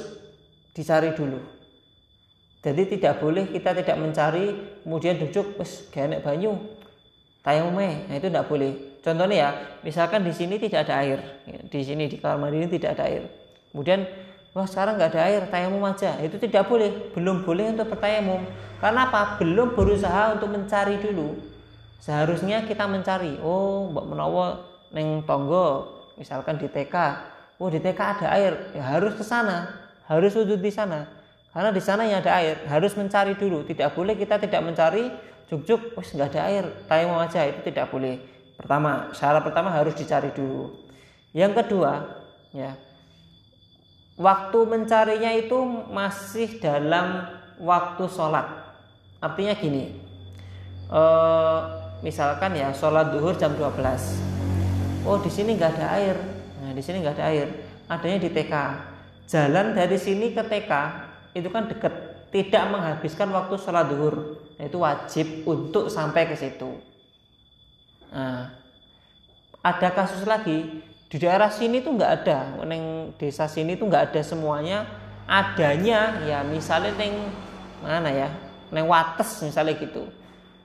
dicari 0.73 1.17
dulu 1.17 1.41
jadi 2.63 2.83
tidak 2.87 3.13
boleh 3.19 3.51
kita 3.51 3.75
tidak 3.75 3.97
mencari 3.99 4.45
kemudian 4.81 5.19
duduk 5.19 5.59
wes 5.59 5.91
ganek 5.91 6.23
banyu 6.23 6.55
tayamume 7.43 8.07
nah 8.07 8.15
itu 8.15 8.31
tidak 8.31 8.45
boleh 8.45 8.92
contohnya 9.03 9.35
ya 9.35 9.49
misalkan 9.83 10.23
di 10.23 10.31
sini 10.31 10.55
tidak 10.57 10.89
ada 10.89 11.03
air. 11.03 11.19
Di 11.67 11.83
sini 11.83 12.07
di 12.07 12.17
kamar 12.17 12.49
mandi 12.49 12.79
tidak 12.79 12.97
ada 12.97 13.03
air. 13.11 13.23
Kemudian 13.69 14.07
wah 14.55 14.63
sekarang 14.63 14.95
nggak 14.95 15.11
ada 15.13 15.21
air 15.27 15.41
tayamum 15.51 15.83
aja. 15.83 16.15
Itu 16.23 16.39
tidak 16.39 16.71
boleh 16.71 17.11
belum 17.11 17.43
boleh 17.43 17.75
untuk 17.75 17.91
bertayamum. 17.91 18.41
Karena 18.79 19.11
apa? 19.11 19.37
Belum 19.37 19.75
berusaha 19.75 20.39
untuk 20.39 20.49
mencari 20.49 20.97
dulu. 21.03 21.35
Seharusnya 21.99 22.63
kita 22.63 22.87
mencari. 22.87 23.37
Oh 23.43 23.91
mbak 23.91 24.05
menawa 24.07 24.63
neng 24.95 25.27
tonggo 25.27 25.91
misalkan 26.15 26.55
di 26.61 26.69
TK 26.71 26.95
oh 27.61 27.69
di 27.69 27.83
TK 27.83 27.99
ada 27.99 28.27
air. 28.33 28.53
Ya 28.73 28.83
harus 28.87 29.13
ke 29.19 29.23
sana. 29.27 29.69
Harus 30.07 30.35
sujud 30.35 30.59
di 30.59 30.71
sana. 30.71 31.23
Karena 31.53 31.69
di 31.69 31.81
sana 31.85 32.01
yang 32.09 32.25
ada 32.25 32.33
air, 32.41 32.57
harus 32.65 32.97
mencari 32.97 33.37
dulu. 33.37 33.61
Tidak 33.61 33.93
boleh 33.93 34.17
kita 34.17 34.41
tidak 34.41 34.65
mencari 34.65 35.13
juk-juk, 35.53 35.93
wes 35.93 36.09
nggak 36.17 36.33
ada 36.33 36.41
air, 36.49 36.65
tayamum 36.89 37.21
aja. 37.21 37.45
Itu 37.45 37.61
tidak 37.61 37.93
boleh. 37.93 38.17
Pertama, 38.57 39.11
syarat 39.11 39.41
pertama 39.41 39.73
harus 39.73 39.97
dicari 39.97 40.29
dulu. 40.31 40.71
Yang 41.33 41.63
kedua, 41.63 42.21
ya, 42.53 42.77
waktu 44.15 44.59
mencarinya 44.69 45.31
itu 45.33 45.57
masih 45.89 46.61
dalam 46.61 47.25
waktu 47.57 48.03
sholat. 48.05 48.45
Artinya 49.17 49.57
gini, 49.57 49.97
eh, 50.93 51.59
misalkan 52.05 52.53
ya 52.53 52.69
sholat 52.71 53.09
duhur 53.09 53.33
jam 53.33 53.57
12. 53.57 54.21
Oh 55.03 55.19
di 55.19 55.27
sini 55.33 55.57
nggak 55.57 55.79
ada 55.79 55.87
air, 55.99 56.17
nah 56.63 56.71
di 56.71 56.79
sini 56.79 57.03
nggak 57.03 57.17
ada 57.19 57.25
air, 57.33 57.47
adanya 57.89 58.19
di 58.21 58.29
TK. 58.31 58.55
Jalan 59.27 59.73
dari 59.73 59.97
sini 59.97 60.31
ke 60.31 60.43
TK 60.45 60.71
itu 61.33 61.49
kan 61.49 61.65
dekat 61.65 62.13
tidak 62.33 62.63
menghabiskan 62.73 63.29
waktu 63.29 63.55
sholat 63.61 63.89
duhur 63.89 64.41
nah, 64.57 64.65
itu 64.65 64.77
wajib 64.81 65.27
untuk 65.45 65.89
sampai 65.89 66.25
ke 66.25 66.33
situ 66.33 66.92
nah, 68.13 68.53
ada 69.63 69.89
kasus 69.95 70.27
lagi. 70.27 70.83
Di 71.07 71.17
daerah 71.21 71.47
sini 71.47 71.79
tuh 71.79 71.95
nggak 71.95 72.11
ada. 72.21 72.59
Neng 72.67 73.15
desa 73.15 73.47
sini 73.47 73.79
tuh 73.79 73.87
nggak 73.87 74.11
ada 74.11 74.21
semuanya. 74.21 74.85
Adanya 75.23 76.19
ya 76.27 76.43
misalnya 76.43 76.91
neng 76.99 77.31
mana 77.79 78.11
ya? 78.11 78.29
Neng 78.75 78.91
wates 78.91 79.39
misalnya 79.39 79.79
gitu. 79.79 80.03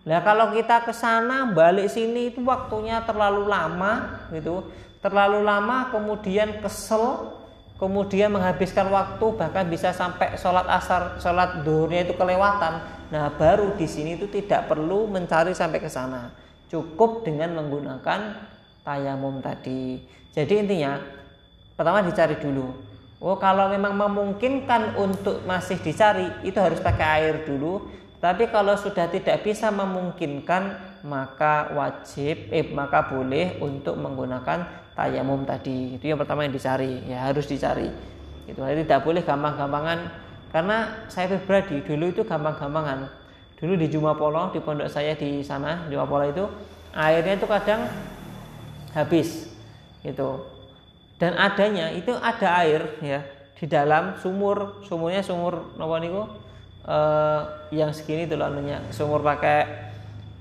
Nah 0.03 0.19
kalau 0.25 0.51
kita 0.51 0.83
ke 0.83 0.91
sana 0.91 1.53
balik 1.53 1.87
sini 1.93 2.33
itu 2.35 2.41
waktunya 2.43 3.05
terlalu 3.05 3.45
lama 3.45 4.25
gitu, 4.33 4.67
terlalu 5.05 5.45
lama 5.45 5.93
kemudian 5.93 6.59
kesel 6.65 7.37
kemudian 7.79 8.35
menghabiskan 8.35 8.91
waktu 8.91 9.27
bahkan 9.39 9.69
bisa 9.71 9.95
sampai 9.95 10.35
sholat 10.35 10.67
asar 10.67 11.23
sholat 11.23 11.63
duhurnya 11.63 12.09
itu 12.09 12.17
kelewatan. 12.19 12.83
Nah 13.15 13.31
baru 13.37 13.77
di 13.77 13.87
sini 13.87 14.19
itu 14.19 14.27
tidak 14.33 14.67
perlu 14.67 15.07
mencari 15.07 15.55
sampai 15.55 15.79
ke 15.79 15.93
sana 15.93 16.48
cukup 16.69 17.25
dengan 17.25 17.57
menggunakan 17.57 18.49
tayamum 18.85 19.41
tadi. 19.41 20.01
Jadi 20.33 20.55
intinya 20.65 21.01
pertama 21.75 22.05
dicari 22.05 22.37
dulu. 22.39 22.73
Oh 23.19 23.35
kalau 23.35 23.67
memang 23.67 23.99
memungkinkan 23.99 24.95
untuk 24.95 25.43
masih 25.43 25.81
dicari 25.83 26.31
itu 26.47 26.57
harus 26.61 26.79
pakai 26.79 27.25
air 27.25 27.35
dulu. 27.49 27.91
Tapi 28.19 28.51
kalau 28.51 28.75
sudah 28.79 29.11
tidak 29.11 29.43
bisa 29.43 29.71
memungkinkan 29.71 30.79
maka 31.07 31.71
wajib 31.75 32.51
eh 32.51 32.67
maka 32.71 33.07
boleh 33.07 33.59
untuk 33.63 33.99
menggunakan 33.99 34.91
tayamum 34.95 35.43
tadi. 35.47 35.99
Itu 35.99 36.15
yang 36.15 36.19
pertama 36.19 36.47
yang 36.47 36.55
dicari. 36.55 37.03
Ya 37.07 37.27
harus 37.27 37.47
dicari. 37.47 37.91
Itu. 38.47 38.63
Tidak 38.63 39.01
boleh 39.03 39.23
gampang-gampangan. 39.23 39.99
Karena 40.49 41.07
saya 41.13 41.29
pribadi 41.29 41.85
dulu 41.85 42.09
itu 42.09 42.23
gampang-gampangan 42.25 43.18
dulu 43.59 43.75
di 43.75 43.91
Jumapolo 43.91 44.55
di 44.55 44.63
pondok 44.63 44.87
saya 44.87 45.19
di 45.19 45.43
sana 45.43 45.91
Jumapolo 45.91 46.31
itu 46.31 46.47
airnya 46.95 47.35
itu 47.35 47.47
kadang 47.51 47.91
habis 48.95 49.51
gitu. 50.07 50.47
Dan 51.19 51.35
adanya 51.35 51.91
itu 51.91 52.15
ada 52.15 52.63
air 52.63 52.95
ya 53.03 53.21
di 53.59 53.67
dalam 53.67 54.15
sumur. 54.23 54.87
Sumurnya 54.87 55.21
sumur 55.21 55.75
nopo 55.75 55.99
niku? 55.99 56.23
Eh, 56.89 57.41
yang 57.75 57.93
segini 57.93 58.25
itu 58.25 58.39
loh 58.39 58.49
sumur 58.95 59.21
pakai 59.21 59.91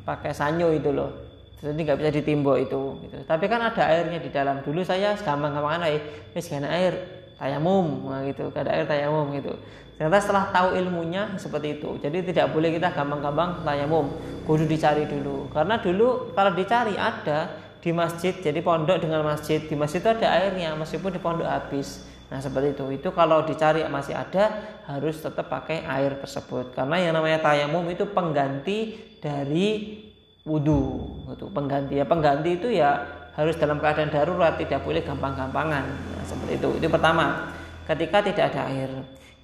pakai 0.05 0.31
sanyo 0.31 0.69
itu 0.71 0.93
loh. 0.93 1.09
Jadi 1.57 1.89
nggak 1.89 1.97
bisa 1.97 2.11
ditimbuk 2.13 2.61
itu 2.61 3.01
gitu. 3.01 3.17
tapi 3.25 3.49
kan 3.49 3.57
ada 3.65 3.81
airnya 3.89 4.21
di 4.21 4.29
dalam. 4.29 4.61
Dulu 4.61 4.85
saya 4.85 5.17
gampang-gampang 5.17 5.81
aja 5.81 5.97
wis 6.37 6.45
gak 6.45 6.69
air 6.69 6.93
tayamum 7.37 8.09
gitu. 8.27 8.49
Gak 8.51 8.67
ada 8.67 8.71
air 8.77 8.85
tayamum 8.85 9.31
gitu. 9.33 9.53
Ternyata 9.97 10.21
setelah 10.21 10.53
tahu 10.53 10.77
ilmunya 10.77 11.33
seperti 11.41 11.81
itu. 11.81 11.97
Jadi 11.97 12.21
tidak 12.29 12.53
boleh 12.53 12.69
kita 12.69 12.93
gampang-gampang 12.93 13.65
tayamum. 13.65 14.13
Kudu 14.45 14.69
dicari 14.69 15.09
dulu. 15.09 15.49
Karena 15.49 15.81
dulu 15.81 16.33
kalau 16.37 16.53
dicari 16.53 16.93
ada 16.93 17.49
di 17.81 17.89
masjid 17.89 18.33
jadi 18.37 18.61
pondok 18.61 19.01
dengan 19.01 19.25
masjid. 19.25 19.57
Di 19.57 19.73
masjid 19.73 19.97
itu 19.97 20.09
ada 20.13 20.27
airnya 20.37 20.77
meskipun 20.77 21.09
di 21.09 21.17
pondok 21.17 21.49
habis. 21.49 22.05
Nah 22.29 22.37
seperti 22.37 22.77
itu. 22.77 22.85
Itu 22.93 23.09
kalau 23.09 23.41
dicari 23.41 23.81
masih 23.89 24.13
ada 24.13 24.77
harus 24.85 25.17
tetap 25.17 25.49
pakai 25.49 25.81
air 25.81 26.13
tersebut. 26.21 26.77
Karena 26.77 27.01
yang 27.01 27.17
namanya 27.17 27.41
tayamum 27.41 27.81
itu 27.89 28.05
pengganti 28.05 29.01
dari 29.17 29.97
wudhu 30.45 31.25
itu 31.33 31.49
pengganti. 31.49 31.97
Ya 31.97 32.05
pengganti 32.05 32.49
itu 32.53 32.69
ya 32.69 33.16
harus 33.37 33.53
dalam 33.55 33.77
keadaan 33.77 34.09
darurat 34.09 34.57
tidak 34.57 34.81
boleh 34.81 35.05
gampang-gampangan. 35.05 35.85
Nah, 35.85 36.25
seperti 36.25 36.57
itu. 36.57 36.69
Itu 36.81 36.87
pertama 36.89 37.53
ketika 37.85 38.25
tidak 38.25 38.45
ada 38.51 38.61
air. 38.73 38.89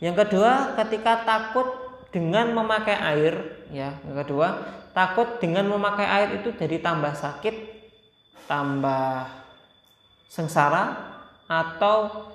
Yang 0.02 0.26
kedua 0.26 0.74
ketika 0.82 1.22
takut 1.22 1.68
dengan 2.10 2.58
memakai 2.58 2.98
air 2.98 3.34
ya. 3.70 4.02
Yang 4.10 4.26
kedua 4.26 4.48
takut 4.98 5.38
dengan 5.38 5.70
memakai 5.70 6.10
air 6.10 6.30
itu 6.42 6.50
jadi 6.58 6.82
tambah 6.82 7.14
sakit 7.14 7.56
tambah 8.50 9.30
sengsara 10.28 11.14
atau 11.46 12.30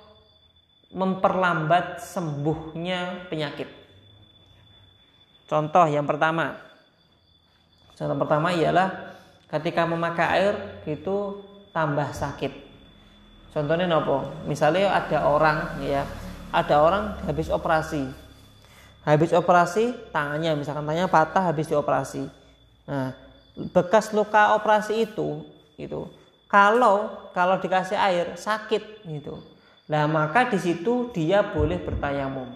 memperlambat 0.89 2.01
sembuhnya 2.01 3.27
penyakit. 3.27 3.67
Contoh 5.45 5.85
yang 5.91 6.07
pertama. 6.07 6.55
Contoh 7.99 8.15
pertama 8.15 8.55
ialah 8.55 9.19
ketika 9.51 9.83
memakai 9.83 10.27
air 10.39 10.55
itu 10.87 11.48
tambah 11.73 12.09
sakit. 12.13 12.51
Contohnya 13.49 13.89
nopo? 13.89 14.29
Misalnya 14.45 14.93
ada 14.93 15.25
orang 15.25 15.81
ya, 15.81 16.05
ada 16.53 16.75
orang 16.81 17.17
habis 17.25 17.49
operasi. 17.49 18.05
Habis 19.07 19.33
operasi 19.33 19.95
tangannya 20.13 20.53
misalkan 20.53 20.85
tangannya 20.85 21.09
patah 21.09 21.49
habis 21.49 21.65
dioperasi. 21.65 22.29
Nah, 22.85 23.15
bekas 23.73 24.13
luka 24.13 24.53
operasi 24.53 25.07
itu 25.07 25.45
itu 25.79 26.05
kalau 26.49 27.29
kalau 27.33 27.57
dikasih 27.57 27.95
air 27.97 28.35
sakit 28.35 29.07
gitu. 29.07 29.41
Nah, 29.89 30.05
maka 30.05 30.45
di 30.49 30.61
situ 30.61 31.09
dia 31.09 31.41
boleh 31.41 31.81
bertayamum. 31.81 32.53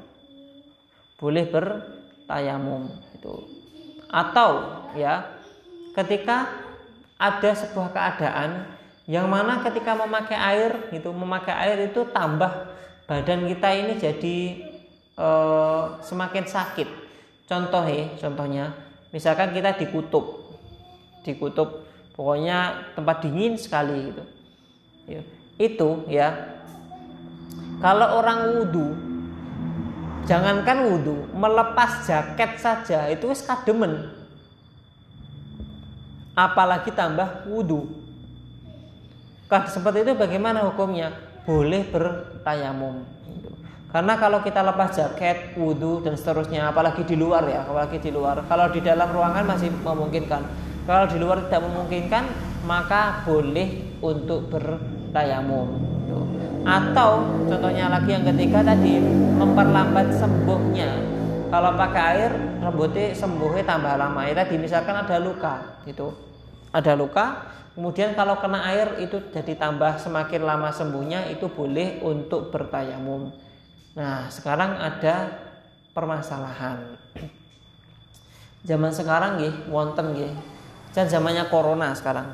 Boleh 1.18 1.50
bertayamum 1.50 2.94
itu. 3.18 3.34
Atau 4.14 4.62
ya 4.94 5.26
ketika 5.98 6.46
ada 7.18 7.52
sebuah 7.58 7.90
keadaan 7.90 8.73
yang 9.04 9.28
mana 9.28 9.60
ketika 9.60 9.92
memakai 10.00 10.40
air 10.40 10.72
itu 10.96 11.12
memakai 11.12 11.52
air 11.52 11.92
itu 11.92 12.08
tambah 12.16 12.72
badan 13.04 13.52
kita 13.52 13.70
ini 13.76 13.94
jadi 14.00 14.38
e, 15.20 15.28
semakin 16.00 16.48
sakit. 16.48 16.88
Contoh 17.44 17.84
ya 17.84 18.08
contohnya 18.16 18.72
misalkan 19.12 19.52
kita 19.52 19.76
di 19.76 19.92
kutub 19.92 20.56
di 21.28 21.36
kutub 21.36 21.84
pokoknya 22.16 22.92
tempat 22.96 23.28
dingin 23.28 23.60
sekali 23.60 24.08
gitu. 24.08 24.24
Ya, 25.04 25.22
itu 25.60 25.90
ya 26.08 26.28
kalau 27.84 28.24
orang 28.24 28.56
wudhu 28.56 28.96
jangankan 30.24 30.88
wudhu 30.88 31.28
melepas 31.36 32.08
jaket 32.08 32.56
saja 32.56 33.12
itu 33.12 33.28
wis 33.28 33.44
kademen. 33.44 34.16
Apalagi 36.40 36.96
tambah 36.96 37.44
wudhu 37.52 38.04
seperti 39.70 40.06
itu 40.08 40.14
bagaimana 40.18 40.66
hukumnya 40.66 41.14
boleh 41.44 41.86
bertayamum 41.92 43.24
karena 43.94 44.18
kalau 44.18 44.42
kita 44.42 44.66
lepas 44.66 44.90
jaket, 44.98 45.54
wudhu 45.54 46.02
dan 46.02 46.18
seterusnya, 46.18 46.74
apalagi 46.74 47.06
di 47.06 47.14
luar 47.14 47.46
ya, 47.46 47.62
apalagi 47.62 48.02
di 48.02 48.10
luar. 48.10 48.42
Kalau 48.50 48.74
di 48.74 48.82
dalam 48.82 49.06
ruangan 49.14 49.46
masih 49.46 49.70
memungkinkan. 49.70 50.42
Kalau 50.90 51.06
di 51.06 51.22
luar 51.22 51.46
tidak 51.46 51.62
memungkinkan, 51.70 52.26
maka 52.66 53.22
boleh 53.22 53.94
untuk 54.02 54.50
bertayamum. 54.50 55.78
Atau 56.66 57.22
contohnya 57.46 57.94
lagi 57.94 58.18
yang 58.18 58.26
ketiga 58.34 58.66
tadi 58.66 58.98
memperlambat 59.38 60.10
sembuhnya. 60.18 60.90
Kalau 61.54 61.78
pakai 61.78 62.04
air, 62.18 62.32
rambutnya 62.66 63.14
sembuhnya 63.14 63.62
tambah 63.62 63.94
lama. 63.94 64.26
Ya 64.26 64.34
tadi 64.42 64.58
misalkan 64.58 65.06
ada 65.06 65.22
luka, 65.22 65.86
gitu. 65.86 66.18
Ada 66.74 66.98
luka, 66.98 67.46
kemudian 67.74 68.14
kalau 68.14 68.38
kena 68.38 68.64
air 68.70 69.02
itu 69.02 69.20
jadi 69.34 69.58
tambah 69.58 69.98
semakin 69.98 70.42
lama 70.46 70.70
sembuhnya 70.70 71.30
itu 71.34 71.50
boleh 71.50 72.02
untuk 72.06 72.54
bertayamum. 72.54 73.34
Nah, 73.94 74.30
sekarang 74.30 74.78
ada 74.78 75.30
permasalahan. 75.94 76.98
Zaman 78.64 78.90
sekarang 78.96 79.38
nggih 79.38 79.56
wonten 79.70 80.18
nggih. 80.18 80.34
Dan 80.94 81.10
zamannya 81.10 81.50
corona 81.50 81.94
sekarang. 81.94 82.32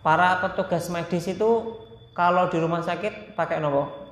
Para 0.00 0.38
petugas 0.38 0.86
medis 0.86 1.26
itu 1.26 1.82
kalau 2.14 2.46
di 2.46 2.56
rumah 2.62 2.80
sakit 2.80 3.34
pakai 3.34 3.58
nopo? 3.58 4.06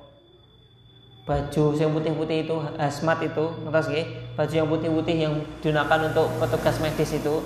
Baju 1.25 1.73
yang 1.73 1.89
putih-putih 1.89 2.45
itu 2.45 2.55
hazmat 2.77 3.17
itu, 3.25 3.45
nggih? 3.65 4.37
Baju 4.37 4.53
yang 4.53 4.69
putih-putih 4.69 5.15
yang 5.17 5.33
digunakan 5.57 6.13
untuk 6.13 6.29
petugas 6.37 6.77
medis 6.77 7.17
itu, 7.17 7.41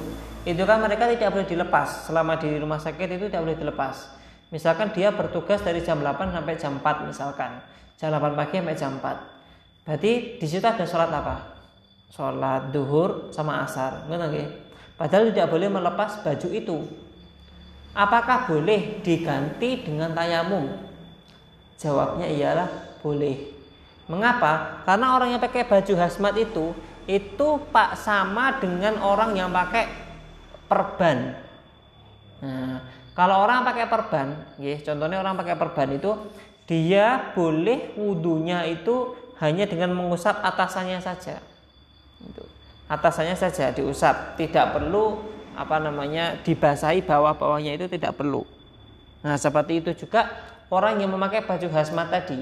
itu 0.48 0.64
kan 0.64 0.80
mereka 0.80 1.12
tidak 1.12 1.36
boleh 1.36 1.48
dilepas? 1.48 2.08
Selama 2.08 2.40
di 2.40 2.56
rumah 2.60 2.80
sakit 2.80 3.08
itu 3.20 3.28
tidak 3.28 3.44
boleh 3.44 3.58
dilepas. 3.60 4.16
Misalkan 4.50 4.90
dia 4.96 5.14
bertugas 5.14 5.62
dari 5.62 5.84
jam 5.84 6.00
8 6.02 6.32
sampai 6.32 6.54
jam 6.58 6.80
4 6.80 7.10
misalkan. 7.10 7.60
Jam 8.00 8.10
8 8.16 8.40
pagi 8.40 8.56
sampai 8.64 8.78
jam 8.78 8.94
4 8.98 9.40
berarti 9.90 10.38
di 10.38 10.46
situ 10.46 10.62
ada 10.62 10.86
sholat 10.86 11.10
apa? 11.10 11.58
Sholat 12.14 12.70
duhur 12.70 13.34
sama 13.34 13.66
asar. 13.66 14.06
Ngerti 14.06 14.46
padahal 14.94 15.34
tidak 15.34 15.50
boleh 15.50 15.66
melepas 15.66 16.22
baju 16.22 16.48
itu. 16.54 16.78
Apakah 17.98 18.46
boleh 18.46 19.02
diganti 19.02 19.82
dengan 19.82 20.14
tayamum 20.14 20.70
jawabnya 21.82 22.30
iyalah 22.30 22.70
boleh. 23.02 23.50
Mengapa? 24.06 24.86
Karena 24.86 25.18
orang 25.18 25.34
yang 25.34 25.42
pakai 25.42 25.66
baju 25.66 25.94
hazmat 25.98 26.38
itu 26.38 26.78
itu 27.10 27.48
pak 27.74 27.98
sama 27.98 28.62
dengan 28.62 29.02
orang 29.02 29.34
yang 29.34 29.50
pakai 29.50 30.09
perban 30.70 31.34
nah 32.40 32.80
kalau 33.20 33.44
orang 33.44 33.68
pakai 33.68 33.92
perban, 33.92 34.32
ya, 34.64 34.80
contohnya 34.80 35.20
orang 35.20 35.36
pakai 35.36 35.60
perban 35.60 35.92
itu 35.92 36.16
dia 36.64 37.36
boleh 37.36 37.92
wudhunya 38.00 38.64
itu 38.72 39.12
hanya 39.44 39.68
dengan 39.68 39.92
mengusap 39.92 40.40
atasannya 40.40 41.04
saja. 41.04 41.44
Atasannya 42.88 43.36
saja 43.36 43.76
diusap, 43.76 44.40
tidak 44.40 44.72
perlu 44.72 45.20
apa 45.52 45.84
namanya 45.84 46.40
dibasahi 46.48 47.04
bawah-bawahnya 47.04 47.76
itu 47.76 47.92
tidak 47.92 48.16
perlu. 48.16 48.48
Nah 49.20 49.36
seperti 49.36 49.84
itu 49.84 50.08
juga 50.08 50.32
orang 50.72 51.04
yang 51.04 51.12
memakai 51.12 51.44
baju 51.44 51.68
hazmat 51.76 52.08
tadi. 52.08 52.40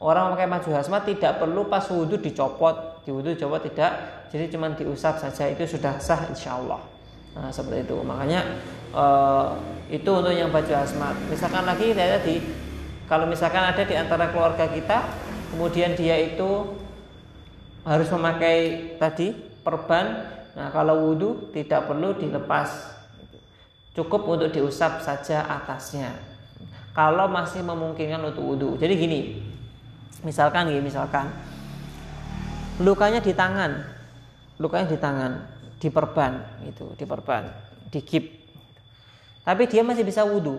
Orang 0.00 0.32
memakai 0.32 0.48
baju 0.48 0.72
hazmat 0.72 1.04
tidak 1.04 1.36
perlu 1.36 1.68
pas 1.68 1.84
wudhu 1.84 2.16
dicopot, 2.16 3.04
di 3.04 3.12
wudhu 3.12 3.36
dicopot 3.36 3.60
tidak, 3.60 4.24
jadi 4.32 4.48
cuma 4.48 4.72
diusap 4.72 5.20
saja 5.20 5.52
itu 5.52 5.68
sudah 5.68 6.00
sah 6.00 6.24
insya 6.32 6.56
Allah. 6.56 6.93
Nah 7.34 7.50
seperti 7.50 7.90
itu, 7.90 7.98
makanya 8.06 8.62
uh, 8.94 9.58
itu 9.90 10.06
untuk 10.06 10.32
yang 10.32 10.54
baju 10.54 10.72
hazmat. 10.72 11.14
Misalkan 11.28 11.66
lagi 11.66 11.92
tadi 11.92 12.36
kalau 13.04 13.28
misalkan 13.28 13.60
ada 13.60 13.84
di 13.84 13.92
antara 13.92 14.32
keluarga 14.32 14.64
kita, 14.64 15.04
kemudian 15.52 15.92
dia 15.92 16.16
itu 16.16 16.72
harus 17.84 18.08
memakai 18.08 18.90
tadi 18.96 19.36
perban. 19.60 20.32
Nah, 20.56 20.72
kalau 20.72 21.10
wudhu 21.10 21.52
tidak 21.52 21.84
perlu 21.90 22.16
dilepas, 22.16 22.96
cukup 23.92 24.24
untuk 24.24 24.48
diusap 24.54 25.04
saja 25.04 25.44
atasnya. 25.44 26.16
Kalau 26.94 27.28
masih 27.28 27.60
memungkinkan 27.60 28.22
untuk 28.22 28.54
wudhu. 28.54 28.70
Jadi 28.80 28.94
gini, 28.96 29.20
misalkan 30.24 30.70
gini, 30.70 30.80
misalkan 30.80 31.28
lukanya 32.80 33.20
di 33.20 33.34
tangan, 33.36 33.84
lukanya 34.56 34.88
di 34.88 34.98
tangan, 34.98 35.32
di 35.84 35.92
perban, 35.92 36.64
itu, 36.64 36.96
di 36.96 37.04
perban, 37.04 37.44
di 37.92 38.00
kip. 38.00 38.24
Tapi 39.44 39.68
dia 39.68 39.84
masih 39.84 40.08
bisa 40.08 40.24
wudhu. 40.24 40.56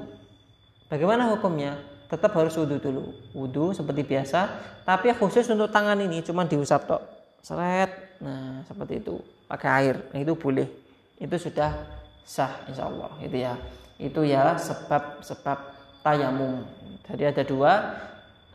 Bagaimana 0.86 1.34
hukumnya? 1.34 1.96
tetap 2.06 2.32
harus 2.38 2.54
wudhu 2.56 2.78
dulu. 2.78 3.04
Wudhu 3.34 3.74
seperti 3.74 4.06
biasa 4.06 4.50
tapi 4.86 5.10
khusus 5.18 5.50
untuk 5.50 5.74
tangan 5.74 5.98
ini 5.98 6.22
cuma 6.22 6.46
diusap 6.46 6.86
tok. 6.86 7.02
Seret. 7.42 8.22
Nah 8.22 8.62
seperti 8.66 9.02
itu. 9.02 9.20
Pakai 9.46 9.70
air. 9.84 9.96
Nah, 10.10 10.20
itu 10.22 10.34
boleh. 10.34 10.66
Itu 11.22 11.38
sudah 11.38 11.74
sah 12.26 12.66
insya 12.70 12.90
Allah 12.90 13.12
itu 13.22 13.38
ya. 13.38 13.54
Itu 13.98 14.22
ya 14.26 14.58
sebab 14.58 15.22
sebab 15.22 15.58
tayamum. 16.02 16.66
Jadi 17.06 17.24
ada 17.26 17.44
dua 17.46 17.72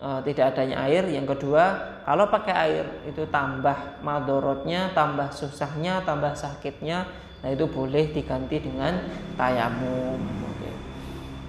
e, 0.01 0.09
tidak 0.33 0.57
adanya 0.57 0.89
air 0.89 1.05
yang 1.13 1.29
kedua 1.29 1.97
kalau 2.09 2.27
pakai 2.33 2.55
air 2.57 2.87
itu 3.05 3.29
tambah 3.29 4.01
madorotnya 4.01 4.97
tambah 4.97 5.31
susahnya 5.31 6.03
tambah 6.03 6.33
sakitnya 6.33 7.05
nah 7.41 7.49
itu 7.53 7.69
boleh 7.69 8.11
diganti 8.11 8.59
dengan 8.65 9.05
tayamum 9.37 10.41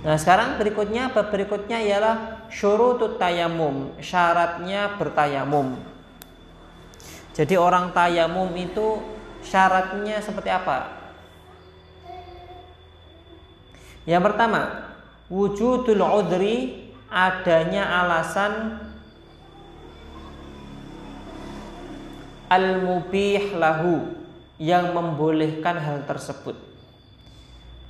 Nah 0.02 0.18
sekarang 0.18 0.58
berikutnya 0.58 1.14
bab 1.14 1.30
berikutnya 1.30 1.78
ialah 1.78 2.50
syurutut 2.50 3.22
tayamum 3.22 3.94
syaratnya 4.02 4.98
bertayamum. 4.98 5.78
Jadi 7.38 7.54
orang 7.54 7.94
tayamum 7.94 8.50
itu 8.58 8.98
syaratnya 9.46 10.18
seperti 10.20 10.50
apa? 10.50 10.90
Yang 14.10 14.34
pertama, 14.34 14.62
wujudul 15.30 16.02
udri 16.02 16.81
adanya 17.12 17.84
alasan 18.08 18.80
al-mubih 22.48 23.52
lahu 23.60 24.16
yang 24.56 24.96
membolehkan 24.96 25.76
hal 25.76 26.08
tersebut. 26.08 26.56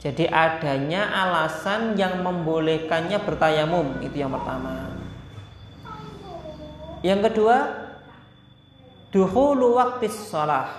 Jadi 0.02 0.26
adanya 0.26 1.06
alasan 1.14 1.94
yang 1.94 2.26
membolehkannya 2.26 3.22
bertayamum 3.22 4.02
itu 4.02 4.26
yang 4.26 4.34
pertama. 4.34 4.90
Yang 7.06 7.30
kedua, 7.30 7.58
duhulu 9.14 9.78
waktu 9.78 10.10
sholat. 10.10 10.70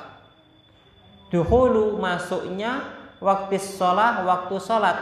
Duhulu 1.31 2.03
masuknya 2.03 2.83
waktu 3.23 3.63
sholat, 3.63 4.27
waktu 4.27 4.55
sholat. 4.59 4.99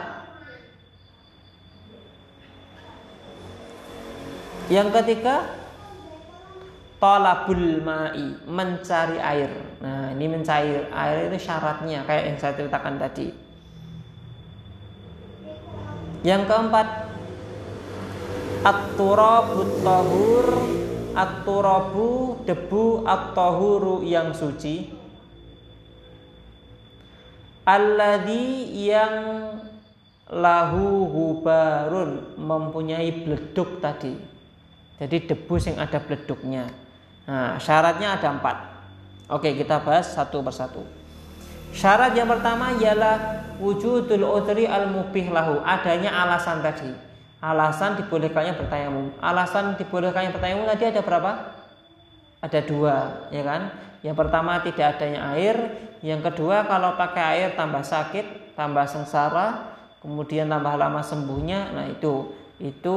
Yang 4.70 5.02
ketiga, 5.02 5.50
tolabul 7.02 7.82
ma'i, 7.82 8.38
mencari 8.46 9.18
air. 9.18 9.50
Nah, 9.82 10.14
ini 10.14 10.30
mencari 10.30 10.86
air 10.86 11.26
itu 11.26 11.42
syaratnya 11.42 12.06
kayak 12.06 12.24
yang 12.30 12.36
saya 12.38 12.54
ceritakan 12.54 13.02
tadi. 13.02 13.34
Yang 16.22 16.42
keempat 16.46 16.88
At-turabu 18.60 19.80
tahur 19.80 20.46
At-turabu 21.16 22.44
debu 22.44 23.08
at-tahuru 23.08 24.04
yang 24.04 24.36
suci 24.36 24.92
Alladhi 27.64 28.68
yang 28.84 29.16
lahu 30.30 31.06
hubarun 31.10 32.38
mempunyai 32.38 33.26
beleduk 33.26 33.82
tadi. 33.82 34.29
Jadi 35.00 35.16
debu 35.26 35.54
yang 35.56 35.80
ada 35.80 35.98
beleduknya. 35.98 36.68
Nah, 37.24 37.56
syaratnya 37.56 38.20
ada 38.20 38.36
empat. 38.36 38.56
Oke, 39.32 39.56
kita 39.56 39.80
bahas 39.80 40.12
satu 40.12 40.44
persatu. 40.44 40.84
Syarat 41.72 42.12
yang 42.12 42.28
pertama 42.28 42.76
ialah 42.76 43.46
wujudul 43.62 44.26
udri 44.26 44.68
al 44.68 44.90
mubih 44.92 45.32
lahu, 45.32 45.62
adanya 45.64 46.12
alasan 46.12 46.60
tadi. 46.60 46.92
Alasan 47.40 47.96
dibolehkannya 47.96 48.58
bertayamum. 48.60 49.16
Alasan 49.22 49.80
dibolehkannya 49.80 50.36
bertayamum 50.36 50.68
tadi 50.68 50.84
ada 50.92 51.00
berapa? 51.00 51.60
ada 52.40 52.60
dua, 52.64 52.96
ya 53.28 53.42
kan? 53.44 53.62
Yang 54.00 54.16
pertama 54.16 54.64
tidak 54.64 54.96
adanya 54.96 55.36
air, 55.36 55.56
yang 56.00 56.24
kedua 56.24 56.64
kalau 56.64 56.96
pakai 56.96 57.24
air 57.36 57.48
tambah 57.52 57.84
sakit, 57.84 58.56
tambah 58.56 58.88
sengsara, 58.88 59.76
kemudian 60.00 60.48
tambah 60.48 60.72
lama 60.80 61.04
sembuhnya. 61.04 61.76
Nah, 61.76 61.86
itu 61.92 62.32
itu 62.56 62.96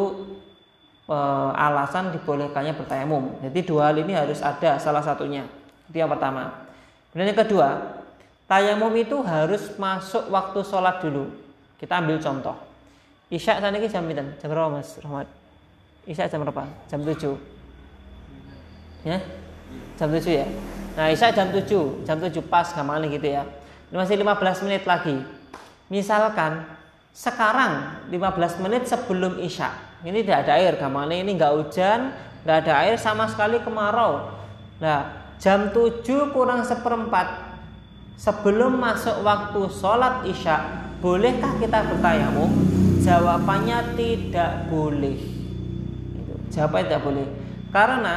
alasan 1.58 2.16
dibolehkannya 2.16 2.74
bertayamum. 2.80 3.44
Jadi 3.44 3.60
dua 3.68 3.92
hal 3.92 4.00
ini 4.00 4.16
harus 4.16 4.39
ada 4.39 4.80
salah 4.80 5.04
satunya. 5.04 5.44
Itu 5.92 6.00
yang 6.00 6.12
pertama. 6.12 6.63
Kemudian 7.12 7.36
yang 7.36 7.42
kedua, 7.44 8.00
tayamum 8.48 8.94
itu 8.96 9.20
harus 9.22 9.76
masuk 9.76 10.32
waktu 10.32 10.60
sholat 10.63 11.04
dulu. 11.04 11.28
Kita 11.76 12.00
ambil 12.00 12.18
contoh. 12.24 12.56
Isya 13.28 13.60
sana 13.60 13.76
ini 13.76 13.89
jam 13.89 14.06
berapa? 14.06 14.38
Jam 14.39 14.48
berapa 14.54 14.70
Mas 14.70 14.96
Rahmat? 15.02 15.28
Isya 16.06 16.30
jam 16.30 16.46
berapa? 16.46 16.63
Jam 16.88 17.02
7. 17.02 17.34
Ya? 19.04 19.20
Jam 19.98 20.08
7 20.13 20.22
ya? 20.30 20.48
Nah, 20.94 21.10
Isya 21.10 21.34
jam 21.34 21.50
7, 21.50 22.06
jam 22.06 22.18
7 22.22 22.30
pas 22.46 22.68
gampang 22.72 23.04
gitu 23.10 23.26
ya. 23.26 23.44
Ini 23.89 23.96
masih 23.98 24.16
15 24.22 24.63
menit 24.70 24.84
lagi. 24.86 25.18
Misalkan 25.89 26.63
sekarang 27.13 28.06
15 28.13 28.62
menit 28.62 28.86
sebelum 28.86 29.42
Isya. 29.42 29.93
Ini 30.04 30.20
tidak 30.20 30.48
ada 30.48 30.54
air 30.60 30.76
gampang 30.76 31.08
ini 31.16 31.32
nggak 31.39 31.54
hujan, 31.56 32.12
nggak 32.44 32.58
ada 32.68 32.74
air 32.84 33.00
sama 33.00 33.24
sekali 33.32 33.63
kemarau. 33.63 34.36
Nah, 34.84 35.32
jam 35.39 35.72
7 35.72 36.04
kurang 36.36 36.68
seperempat 36.68 37.56
sebelum 38.20 38.76
masuk 38.84 39.24
waktu 39.24 39.63
sholat 39.72 40.28
Isya, 40.28 40.60
bolehkah 41.00 41.56
kita 41.56 41.88
bertayamum? 41.88 42.52
Jawabannya 43.00 43.96
tidak 43.96 44.68
boleh. 44.68 45.20
Jawabannya 46.52 46.88
tidak 46.88 47.04
boleh. 47.04 47.28
Karena 47.72 48.16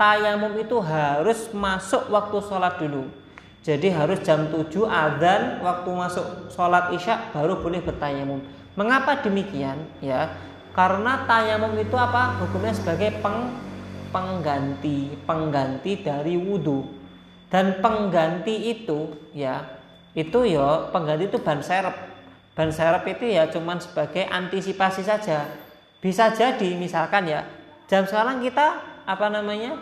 tayamum 0.00 0.56
itu 0.56 0.76
harus 0.80 1.52
masuk 1.52 2.08
waktu 2.08 2.36
sholat 2.48 2.80
dulu. 2.80 3.12
Jadi 3.60 3.92
harus 3.92 4.22
jam 4.24 4.48
7 4.48 4.88
adzan 4.88 5.60
waktu 5.60 5.90
masuk 5.90 6.48
sholat 6.48 6.96
isya 6.96 7.28
baru 7.34 7.60
boleh 7.60 7.84
bertayamum. 7.84 8.40
Mengapa 8.76 9.20
demikian? 9.24 9.80
Ya, 9.98 10.36
karena 10.76 11.24
tayamum 11.24 11.72
itu 11.80 11.96
apa? 11.96 12.36
Hukumnya 12.44 12.76
sebagai 12.76 13.16
peng, 13.24 13.48
pengganti, 14.12 15.16
pengganti 15.24 16.04
dari 16.04 16.36
wudhu. 16.36 16.84
Dan 17.48 17.80
pengganti 17.80 18.76
itu 18.76 19.16
ya, 19.32 19.64
itu 20.12 20.44
ya 20.44 20.92
pengganti 20.92 21.32
itu 21.32 21.40
ban 21.40 21.64
serep. 21.64 21.96
Ban 22.52 22.68
serep 22.68 23.08
itu 23.08 23.24
ya 23.24 23.48
cuman 23.48 23.80
sebagai 23.80 24.28
antisipasi 24.28 25.00
saja. 25.00 25.48
Bisa 26.04 26.28
jadi 26.36 26.76
misalkan 26.76 27.24
ya, 27.24 27.48
jam 27.88 28.04
sekarang 28.04 28.44
kita 28.44 28.84
apa 29.08 29.26
namanya 29.32 29.80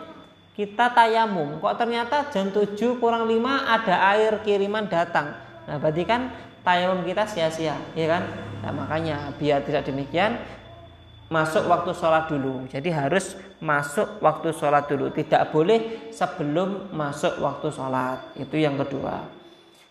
kita 0.55 0.95
tayamum 0.95 1.59
kok 1.59 1.75
ternyata 1.75 2.31
jam 2.31 2.47
7 2.47 2.77
kurang 3.03 3.27
5 3.27 3.35
ada 3.43 3.95
air 4.15 4.39
kiriman 4.45 4.87
datang 4.87 5.35
nah 5.65 5.75
berarti 5.75 6.05
kan 6.07 6.31
tayamum 6.63 7.03
kita 7.03 7.27
sia-sia 7.27 7.75
ya 7.97 8.05
kan 8.07 8.23
nah, 8.63 8.71
makanya 8.71 9.35
biar 9.35 9.65
tidak 9.67 9.83
demikian 9.89 10.39
masuk 11.25 11.65
waktu 11.65 11.91
sholat 11.97 12.29
dulu. 12.29 12.69
Jadi 12.69 12.89
harus 12.93 13.33
masuk 13.57 14.21
waktu 14.21 14.53
sholat 14.53 14.85
dulu. 14.85 15.09
Tidak 15.09 15.49
boleh 15.49 16.11
sebelum 16.13 16.93
masuk 16.93 17.41
waktu 17.41 17.67
sholat. 17.73 18.21
Itu 18.37 18.57
yang 18.61 18.77
kedua. 18.77 19.25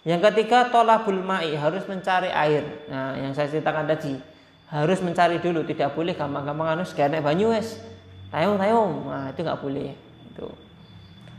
Yang 0.04 0.20
ketiga 0.30 0.68
tolabul 0.68 1.24
ma'i 1.24 1.56
harus 1.56 1.82
mencari 1.88 2.28
air. 2.28 2.86
Nah 2.92 3.16
yang 3.16 3.32
saya 3.32 3.48
ceritakan 3.48 3.88
tadi 3.88 4.20
harus 4.68 5.00
mencari 5.00 5.40
dulu. 5.40 5.64
Tidak 5.64 5.96
boleh 5.96 6.12
gampang-gampang 6.12 6.76
anu 6.76 6.84
sekarang 6.84 7.24
banyu 7.24 7.50
es 7.56 7.80
tayung 8.28 8.60
tayung 8.60 9.08
nah 9.08 9.32
itu 9.32 9.40
nggak 9.40 9.60
boleh. 9.64 9.96
Itu. 10.28 10.48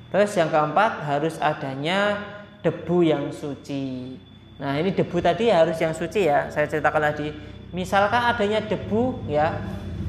Terus 0.10 0.32
yang 0.34 0.50
keempat 0.50 1.06
harus 1.06 1.38
adanya 1.38 2.20
debu 2.66 3.06
yang 3.06 3.30
suci. 3.30 4.18
Nah 4.58 4.82
ini 4.82 4.92
debu 4.92 5.22
tadi 5.22 5.54
harus 5.54 5.78
yang 5.78 5.94
suci 5.94 6.26
ya 6.26 6.50
saya 6.50 6.66
ceritakan 6.66 7.14
tadi. 7.14 7.30
Misalkan 7.70 8.34
adanya 8.34 8.66
debu 8.66 9.30
ya 9.30 9.62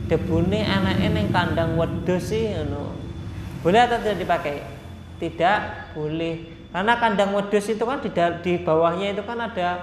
debu 0.06 0.46
ini 0.46 0.62
enak 0.62 0.96
yang 1.02 1.28
kandang 1.34 1.74
wedus 1.74 2.30
sih 2.30 2.54
anu. 2.54 2.94
boleh 3.60 3.80
atau 3.82 3.98
tidak 3.98 4.18
dipakai 4.22 4.56
tidak 5.18 5.90
boleh 5.94 6.68
karena 6.70 6.92
kandang 7.00 7.30
wedus 7.34 7.66
itu 7.66 7.82
kan 7.82 7.98
di, 7.98 8.10
di 8.42 8.52
bawahnya 8.62 9.16
itu 9.16 9.22
kan 9.26 9.38
ada 9.40 9.82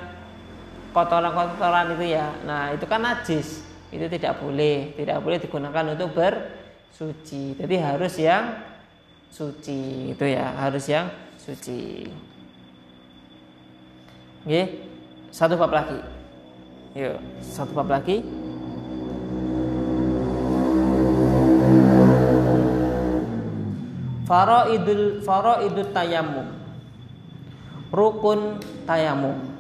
kotoran-kotoran 0.96 2.00
itu 2.00 2.16
ya 2.16 2.32
nah 2.48 2.72
itu 2.72 2.86
kan 2.88 3.04
najis 3.04 3.68
itu 3.92 4.06
tidak 4.08 4.40
boleh 4.40 4.96
tidak 4.96 5.20
boleh 5.20 5.38
digunakan 5.38 5.94
untuk 5.94 6.16
ber 6.16 6.64
suci. 6.94 7.58
Jadi 7.58 7.76
harus 7.82 8.14
yang 8.22 8.62
suci 9.34 10.14
itu 10.14 10.26
ya, 10.30 10.54
harus 10.62 10.86
yang 10.86 11.10
suci. 11.42 12.06
Oke, 14.46 14.64
satu 15.34 15.58
bab 15.58 15.74
lagi. 15.74 16.00
Yuk, 16.94 17.18
satu 17.42 17.74
bab 17.74 17.90
lagi. 17.90 18.22
Faraidul 24.24 25.22
faraidut 25.24 25.92
tayamum. 25.92 26.48
Rukun 27.92 28.60
tayamum. 28.88 29.54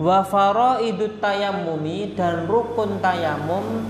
wa 0.00 0.24
faraidu 0.24 1.20
tayammumi 1.20 2.16
dan 2.16 2.48
rukun 2.48 3.04
tayamum 3.04 3.84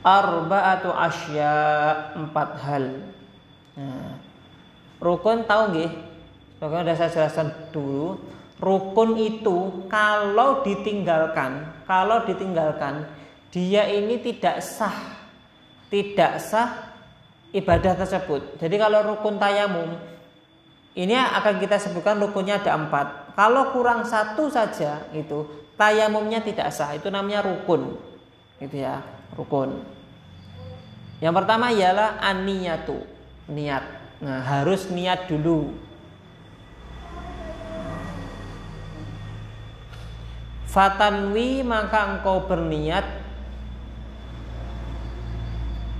arba'atu 0.00 0.88
asya 0.88 1.52
empat 2.16 2.50
hal 2.64 2.84
nah, 3.76 4.16
rukun 4.98 5.44
tahu 5.44 5.76
nggih 5.76 5.92
Pokoknya 6.62 6.94
udah 6.94 6.96
saya 6.96 7.10
jelaskan 7.10 7.48
dulu 7.74 8.22
rukun 8.62 9.18
itu 9.18 9.84
kalau 9.90 10.62
ditinggalkan 10.62 11.71
kalau 11.88 12.24
ditinggalkan 12.24 13.06
dia 13.52 13.88
ini 13.88 14.20
tidak 14.20 14.64
sah 14.64 15.20
tidak 15.92 16.40
sah 16.40 16.94
ibadah 17.52 17.98
tersebut 17.98 18.56
jadi 18.60 18.74
kalau 18.80 19.12
rukun 19.12 19.36
tayamum 19.36 20.12
ini 20.92 21.16
akan 21.16 21.56
kita 21.56 21.80
sebutkan 21.80 22.20
rukunnya 22.20 22.60
ada 22.60 22.76
empat. 22.76 23.32
Kalau 23.32 23.72
kurang 23.72 24.04
satu 24.04 24.52
saja 24.52 25.08
itu 25.16 25.48
tayamumnya 25.80 26.44
tidak 26.44 26.68
sah. 26.68 26.92
Itu 26.92 27.08
namanya 27.08 27.40
rukun. 27.48 27.96
Gitu 28.60 28.84
ya, 28.84 29.00
rukun. 29.32 29.80
Yang 31.24 31.34
pertama 31.40 31.72
ialah 31.72 32.20
aniyatu, 32.20 33.00
niat. 33.48 33.84
Nah, 34.20 34.44
harus 34.44 34.92
niat 34.92 35.32
dulu. 35.32 35.72
Fatanwi 40.72 41.60
maka 41.60 42.16
engkau 42.16 42.48
berniat 42.48 43.04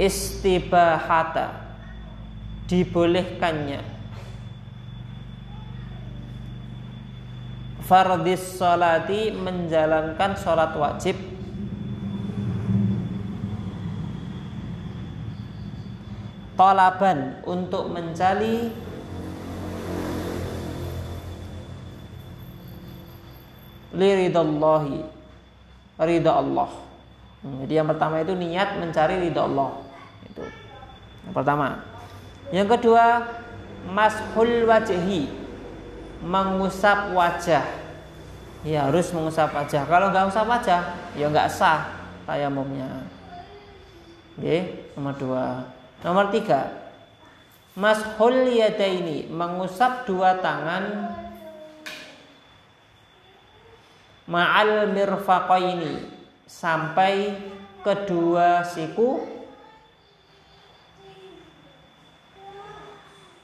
istibahata 0.01 1.77
dibolehkannya. 2.65 3.85
Fardis 7.85 8.41
salati 8.57 9.29
menjalankan 9.37 10.41
sholat 10.41 10.73
wajib. 10.73 11.21
Tolaban 16.57 17.45
untuk 17.45 17.93
mencari 17.93 18.73
liridallahi 23.93 25.05
ridha 26.01 26.33
Allah 26.33 26.71
hmm, 27.45 27.65
jadi 27.65 27.73
yang 27.85 27.89
pertama 27.89 28.25
itu 28.25 28.33
niat 28.35 28.81
mencari 28.81 29.29
ridha 29.29 29.45
Allah. 29.45 29.71
Itu. 30.27 30.45
Yang 31.29 31.35
pertama. 31.37 31.67
Yang 32.51 32.69
kedua 32.79 33.05
mashul 33.87 34.67
wajhi. 34.67 35.29
Mengusap 36.23 37.13
wajah. 37.13 37.67
Ya 38.63 38.87
harus 38.87 39.11
mengusap 39.11 39.51
wajah. 39.51 39.83
Kalau 39.87 40.15
nggak 40.15 40.31
usap 40.31 40.47
wajah 40.47 40.81
ya 41.19 41.27
nggak 41.27 41.51
sah 41.51 41.91
tayamumnya. 42.25 43.05
Oke 44.39 44.89
nomor 44.95 45.15
dua. 45.19 45.47
Nomor 46.07 46.31
tiga. 46.31 46.83
Mashul 47.73 48.53
ini 48.53 49.33
mengusap 49.33 50.05
dua 50.05 50.37
tangan 50.45 51.12
ma'al 54.33 54.89
mirfaqaini. 54.97 56.09
Sampai 56.49 57.37
kedua 57.85 58.65
siku. 58.65 59.29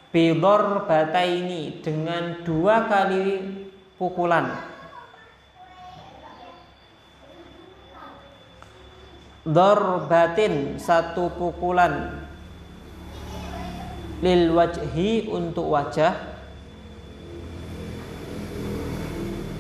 Bidor 0.09 0.89
bata 0.89 1.21
ini 1.21 1.85
dengan 1.85 2.41
dua 2.41 2.89
kali 2.89 3.45
pukulan. 4.01 4.57
Dorbatin 9.45 10.81
satu 10.81 11.29
pukulan. 11.37 12.25
Lil 14.25 14.51
wajhi 14.51 15.29
untuk 15.29 15.73
wajah 15.73 16.28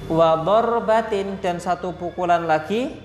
wa 0.09 0.41
dorbatin 0.41 1.37
dan 1.39 1.61
satu 1.61 1.93
pukulan 1.93 2.49
lagi. 2.49 2.97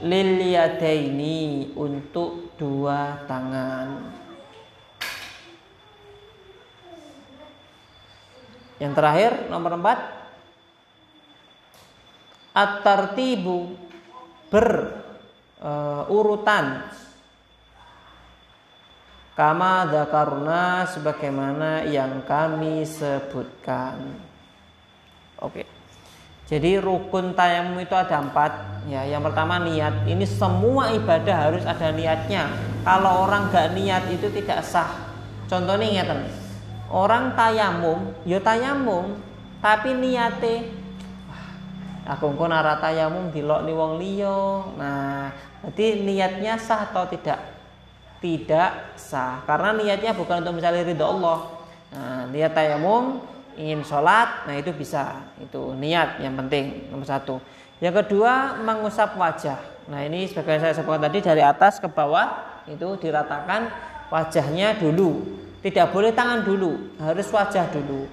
Lil 0.00 0.56
yadaini 0.56 1.76
untuk 1.76 2.56
dua 2.56 3.20
tangan. 3.28 4.16
Yang 8.80 8.92
terakhir 8.96 9.52
nomor 9.52 9.76
empat. 9.76 10.00
At-tartibu 12.56 13.76
berurutan 14.50 16.82
uh, 16.82 17.09
kama 19.40 19.88
dzakarna 19.88 20.84
sebagaimana 20.84 21.88
yang 21.88 22.20
kami 22.28 22.84
sebutkan. 22.84 24.20
Oke. 25.40 25.64
Jadi 26.44 26.76
rukun 26.76 27.32
tayamum 27.32 27.80
itu 27.80 27.96
ada 27.96 28.20
empat. 28.20 28.84
Ya, 28.84 29.08
yang 29.08 29.24
pertama 29.24 29.56
niat. 29.56 30.04
Ini 30.04 30.28
semua 30.28 30.92
ibadah 30.92 31.48
harus 31.48 31.64
ada 31.64 31.88
niatnya. 31.88 32.52
Kalau 32.84 33.24
orang 33.24 33.48
gak 33.48 33.72
niat 33.72 34.12
itu 34.12 34.28
tidak 34.28 34.60
sah. 34.60 35.08
Contohnya 35.48 35.88
ingatan. 35.88 36.28
Orang 36.92 37.32
tayamum, 37.32 38.12
ya 38.28 38.44
tayamum, 38.44 39.16
tapi 39.64 39.96
niate 39.96 40.68
aku 42.04 42.34
engko 42.34 42.50
nara 42.50 42.76
tayamum 42.82 43.30
dilokni 43.32 43.72
wong 43.72 43.96
liya. 44.02 44.68
Nah, 44.74 45.32
berarti 45.64 46.02
niatnya 46.04 46.58
sah 46.60 46.92
atau 46.92 47.06
tidak? 47.08 47.59
Tidak 48.20 49.00
sah. 49.00 49.40
Karena 49.48 49.72
niatnya 49.72 50.12
bukan 50.12 50.44
untuk 50.44 50.60
mencari 50.60 50.84
ridho 50.84 51.04
Allah. 51.08 51.38
Nah, 51.90 52.22
niat 52.28 52.52
tayamum 52.52 53.24
ingin 53.56 53.80
sholat, 53.82 54.46
nah 54.46 54.54
itu 54.54 54.70
bisa. 54.76 55.24
Itu 55.40 55.72
niat 55.74 56.20
yang 56.22 56.36
penting 56.36 56.92
nomor 56.92 57.08
satu. 57.08 57.40
Yang 57.80 58.04
kedua 58.04 58.60
mengusap 58.60 59.16
wajah. 59.16 59.56
Nah 59.88 60.04
ini 60.04 60.28
sebagai 60.28 60.60
saya 60.60 60.76
sebutkan 60.76 61.08
tadi 61.08 61.24
dari 61.24 61.40
atas 61.40 61.80
ke 61.80 61.88
bawah 61.88 62.60
itu 62.68 62.86
diratakan 63.00 63.72
wajahnya 64.12 64.76
dulu. 64.76 65.40
Tidak 65.60 65.92
boleh 65.92 66.12
tangan 66.16 66.40
dulu, 66.44 66.96
harus 67.00 67.28
wajah 67.28 67.68
dulu. 67.68 68.08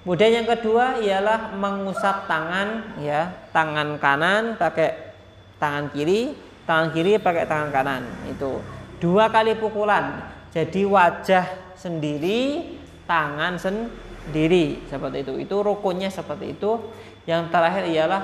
Kemudian 0.00 0.44
yang 0.44 0.48
kedua 0.48 0.96
ialah 1.00 1.52
mengusap 1.56 2.24
tangan 2.24 3.00
ya, 3.00 3.32
tangan 3.52 4.00
kanan 4.00 4.56
pakai 4.56 5.12
tangan 5.60 5.92
kiri, 5.92 6.36
tangan 6.64 6.88
kiri 6.92 7.20
pakai 7.20 7.44
tangan 7.44 7.68
kanan. 7.68 8.02
Itu 8.28 8.60
dua 9.00 9.32
kali 9.32 9.56
pukulan. 9.56 10.22
Jadi 10.52 10.84
wajah 10.84 11.74
sendiri, 11.74 12.76
tangan 13.08 13.56
sendiri 13.56 14.84
seperti 14.86 15.24
itu. 15.24 15.32
Itu 15.40 15.56
rukunnya 15.64 16.12
seperti 16.12 16.54
itu. 16.54 16.92
Yang 17.24 17.48
terakhir 17.48 17.84
ialah 17.88 18.22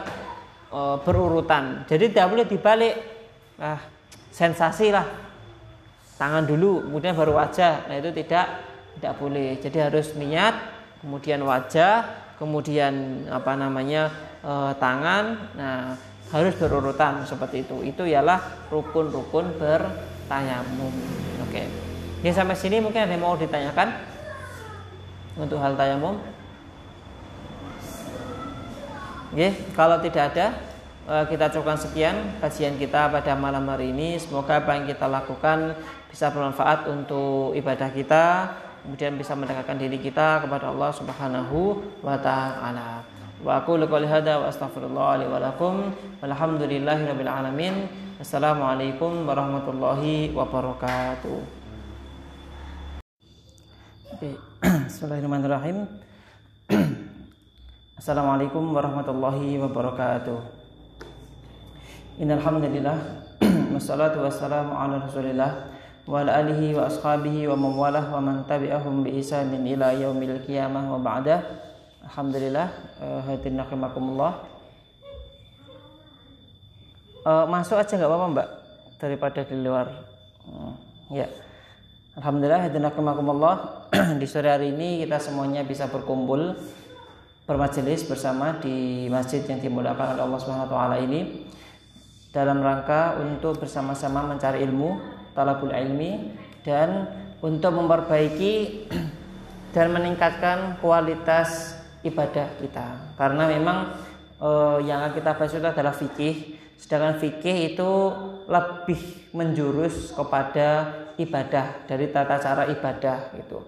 e, 0.68 0.80
berurutan. 1.02 1.88
Jadi 1.88 2.12
tidak 2.12 2.28
boleh 2.30 2.46
dibalik. 2.46 2.94
Ah, 3.56 3.80
sensasi 4.28 4.92
lah. 4.92 5.06
Tangan 6.20 6.44
dulu, 6.44 6.84
kemudian 6.84 7.16
baru 7.16 7.40
wajah. 7.40 7.88
Nah 7.88 7.96
itu 7.96 8.10
tidak 8.12 8.46
tidak 9.00 9.14
boleh. 9.16 9.56
Jadi 9.60 9.78
harus 9.80 10.12
niat 10.16 10.54
kemudian 11.00 11.40
wajah, 11.44 12.04
kemudian 12.36 13.24
apa 13.32 13.52
namanya 13.56 14.12
e, 14.44 14.52
tangan. 14.76 15.24
Nah, 15.56 15.80
harus 16.26 16.58
berurutan 16.58 17.22
seperti 17.22 17.62
itu. 17.62 17.86
Itu 17.86 18.02
ialah 18.02 18.66
rukun-rukun 18.74 19.62
bertayamum. 20.26 20.90
Oke. 21.46 21.62
Ini 22.26 22.34
sampai 22.34 22.58
sini 22.58 22.82
mungkin 22.82 23.06
ada 23.06 23.14
yang 23.14 23.22
mau 23.22 23.38
ditanyakan 23.38 23.94
untuk 25.38 25.62
hal 25.62 25.78
tayamum. 25.78 26.18
Oke, 29.30 29.54
kalau 29.78 30.02
tidak 30.02 30.34
ada 30.34 30.58
e, 31.06 31.14
kita 31.30 31.54
cukupkan 31.54 31.78
sekian 31.78 32.16
kajian 32.42 32.74
kita 32.74 33.06
pada 33.06 33.38
malam 33.38 33.70
hari 33.70 33.94
ini. 33.94 34.18
Semoga 34.18 34.58
apa 34.58 34.74
yang 34.74 34.90
kita 34.90 35.06
lakukan 35.06 35.78
bisa 36.10 36.34
bermanfaat 36.34 36.90
untuk 36.90 37.54
ibadah 37.54 37.94
kita 37.94 38.24
kemudian 38.82 39.18
bisa 39.18 39.34
mendekatkan 39.34 39.78
diri 39.78 39.98
kita 39.98 40.46
kepada 40.46 40.70
Allah 40.70 40.90
Subhanahu 40.90 41.82
wa 42.02 42.18
taala. 42.18 43.02
Wa 43.42 43.62
aku 43.62 43.78
qouli 43.78 44.06
hadza 44.10 44.42
wa 44.42 44.50
astaghfirullah 44.50 45.22
li 45.22 45.26
wa 45.30 45.38
lakum. 45.38 45.94
Walhamdulillahirabbil 46.22 47.30
alamin. 47.30 48.05
Assalamualaikum 48.16 49.28
warahmatullahi 49.28 50.32
wabarakatuh. 50.32 51.36
Bismillahirrahmanirrahim. 54.88 55.84
Assalamualaikum 58.00 58.72
warahmatullahi 58.72 59.60
wabarakatuh. 59.60 60.32
Innal 62.16 62.40
hamdalillah 62.40 62.96
wassalatu 63.76 64.24
wassalamu 64.24 64.72
ala 64.72 65.04
Rasulillah 65.04 65.76
wa 66.08 66.24
ala 66.24 66.40
alihi 66.40 66.72
wa 66.72 66.88
ashabihi 66.88 67.52
wa 67.52 67.68
mawalah 67.68 68.16
wa 68.16 68.24
man 68.24 68.48
tabi'ahum 68.48 69.04
bi 69.04 69.20
isanin 69.20 69.60
ila 69.76 69.92
yaumil 69.92 70.40
qiyamah 70.40 70.88
wa 70.88 70.96
ba'da 70.96 71.44
Alhamdulillah 72.08 72.96
uh, 72.96 73.20
hadirin 73.28 73.60
rahimakumullah 73.60 74.55
uh, 77.26 77.44
masuk 77.50 77.76
aja 77.76 77.98
nggak 77.98 78.06
apa-apa 78.06 78.26
mbak 78.30 78.48
daripada 79.02 79.40
di 79.42 79.56
luar. 79.58 79.86
Uh, 80.46 80.72
ya. 81.10 81.26
Alhamdulillah 82.16 82.64
hadirin 82.64 82.88
rahimakumullah 82.88 83.54
di 84.20 84.24
sore 84.24 84.48
hari 84.48 84.72
ini 84.72 85.04
kita 85.04 85.20
semuanya 85.20 85.60
bisa 85.66 85.84
berkumpul 85.84 86.56
bermajelis 87.44 88.08
bersama 88.08 88.56
di 88.56 89.04
masjid 89.12 89.44
yang 89.44 89.60
dimuliakan 89.60 90.16
oleh 90.16 90.22
Allah 90.24 90.40
Subhanahu 90.40 90.70
taala 90.72 90.96
ini 90.96 91.44
dalam 92.32 92.64
rangka 92.64 93.20
untuk 93.20 93.60
bersama-sama 93.60 94.24
mencari 94.24 94.64
ilmu 94.64 94.96
talabul 95.36 95.76
ilmi 95.76 96.32
dan 96.64 97.04
untuk 97.44 97.76
memperbaiki 97.76 98.54
dan 99.76 99.92
meningkatkan 99.92 100.80
kualitas 100.80 101.76
ibadah 102.00 102.48
kita. 102.56 103.12
Karena 103.20 103.44
memang 103.44 103.92
eh, 104.40 104.78
yang 104.88 105.04
kita 105.12 105.36
bahas 105.36 105.52
itu 105.52 105.68
adalah 105.68 105.92
fikih 105.92 106.65
sedangkan 106.76 107.18
fikih 107.18 107.74
itu 107.74 107.90
lebih 108.46 109.00
menjurus 109.34 110.12
kepada 110.14 110.92
ibadah 111.16 111.84
dari 111.88 112.12
tata 112.12 112.36
cara 112.38 112.68
ibadah 112.68 113.32
itu. 113.36 113.58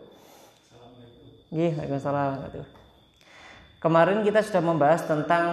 Kemarin 3.81 4.21
kita 4.21 4.45
sudah 4.45 4.61
membahas 4.61 5.07
tentang 5.07 5.45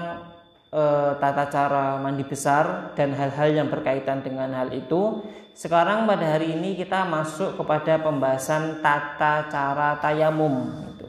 e, 0.68 0.84
tata 1.22 1.46
cara 1.48 1.96
mandi 2.02 2.26
besar 2.28 2.92
dan 2.98 3.16
hal-hal 3.16 3.54
yang 3.54 3.68
berkaitan 3.72 4.20
dengan 4.20 4.52
hal 4.52 4.74
itu. 4.76 5.24
Sekarang 5.56 6.04
pada 6.04 6.36
hari 6.36 6.52
ini 6.52 6.76
kita 6.76 7.08
masuk 7.08 7.56
kepada 7.56 8.04
pembahasan 8.04 8.84
tata 8.84 9.48
cara 9.48 9.96
tayamum. 10.04 10.84
Itu. 10.92 11.08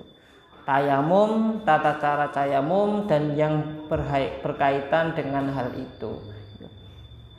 Tayamum, 0.62 1.62
tata 1.66 1.98
cara 1.98 2.30
tayamum 2.30 3.10
dan 3.10 3.34
yang 3.34 3.86
berkaitan 3.90 5.18
dengan 5.18 5.50
hal 5.50 5.74
itu. 5.74 6.35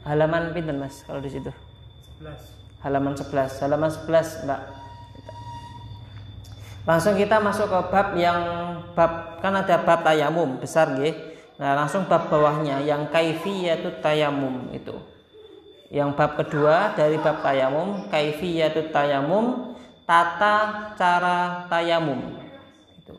Halaman 0.08 0.56
pinter 0.56 0.72
mas 0.72 1.04
kalau 1.04 1.20
di 1.20 1.28
situ? 1.28 1.52
11. 2.24 2.80
Halaman 2.88 3.14
11. 3.20 3.60
Halaman 3.60 3.92
11 3.92 4.48
Mbak. 4.48 4.62
Langsung 6.88 7.20
kita 7.20 7.44
masuk 7.44 7.68
ke 7.68 7.80
bab 7.92 8.16
yang 8.16 8.42
bab 8.96 9.44
kan 9.44 9.52
ada 9.52 9.84
bab 9.84 10.08
tayamum 10.08 10.56
besar 10.64 10.96
nggih 10.96 11.38
Nah, 11.58 11.74
langsung 11.74 12.06
bab 12.06 12.30
bawahnya 12.30 12.86
yang 12.86 13.10
kaifiyatut 13.10 13.98
tayamum 14.06 14.70
itu. 14.78 14.94
Yang 15.90 16.10
bab 16.14 16.38
kedua 16.38 16.94
dari 16.94 17.18
bab 17.18 17.42
tayamum, 17.42 18.06
kaifiyatut 18.14 18.94
tayamum, 18.94 19.74
tata 20.06 20.94
cara 20.94 21.66
tayamum. 21.66 22.38
Itu. 23.02 23.18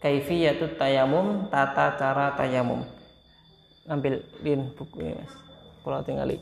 Kaifiyatut 0.00 0.80
tayamum, 0.80 1.52
tata 1.52 1.92
cara 2.00 2.32
tayamum. 2.32 2.88
Ambil 3.84 4.24
lin 4.40 4.72
buku 4.72 5.04
ini, 5.04 5.12
Mas. 5.20 5.41
Kalau 5.82 6.00
tinggali. 6.06 6.38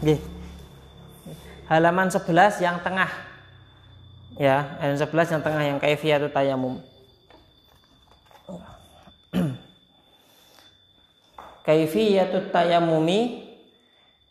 Oke. 0.00 0.16
Halaman 1.68 2.08
11 2.10 2.64
yang 2.64 2.82
tengah 2.82 3.30
ya 4.40 4.80
ayat 4.80 4.96
11 5.04 5.36
yang 5.36 5.42
tengah 5.44 5.62
yang 5.62 5.78
kaifiyatu 5.78 6.32
tayamum 6.32 6.80
kaifiyatu 11.68 12.48
tayamumi 12.48 13.52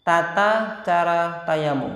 tata 0.02 0.82
cara 0.82 1.46
tayamum 1.46 1.94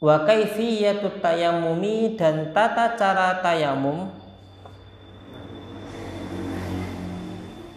wa 0.00 0.16
kaifiyatut 0.26 1.22
tayamumi 1.22 2.18
dan 2.18 2.50
tata 2.50 2.98
cara 2.98 3.38
tayamum 3.38 4.19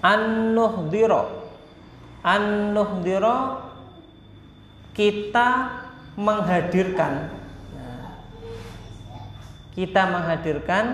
an-nuhdira 0.04 1.24
an-nuhdira 2.24 3.36
kita 4.94 5.48
menghadirkan. 6.14 7.34
Kita 9.74 10.02
menghadirkan. 10.06 10.86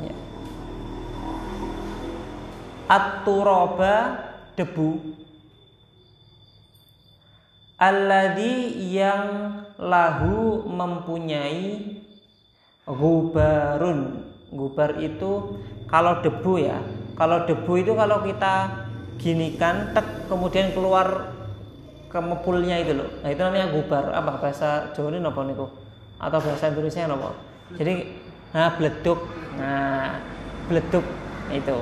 Ya, 0.00 0.16
at-turaba 2.88 3.96
debu. 4.56 5.20
Alladhi 7.76 8.72
yang 8.96 9.60
lahu 9.76 10.64
mempunyai 10.64 12.00
gubarun 12.88 14.24
gubar 14.48 14.96
itu 15.02 15.58
kalau 15.90 16.22
debu 16.22 16.54
ya 16.62 16.78
kalau 17.14 17.46
debu 17.46 17.72
itu 17.78 17.92
kalau 17.94 18.22
kita 18.26 18.54
ginikan 19.22 19.94
tek 19.94 20.26
kemudian 20.26 20.74
keluar 20.74 21.30
ke 22.10 22.18
mepulnya 22.18 22.78
itu 22.82 22.94
loh. 22.94 23.10
Nah 23.22 23.30
itu 23.30 23.40
namanya 23.42 23.70
gubar. 23.70 24.04
Apa 24.14 24.38
bahasa 24.38 24.90
Jawa 24.94 25.14
ini 25.14 25.22
apa 25.22 25.40
niku? 25.46 25.66
Atau 26.18 26.38
bahasa 26.42 26.70
Indonesia 26.70 27.06
apa? 27.06 27.34
Jadi 27.74 27.94
nah 28.54 28.70
bleduk. 28.74 29.20
Nah 29.58 30.18
bleduk 30.66 31.06
itu. 31.50 31.76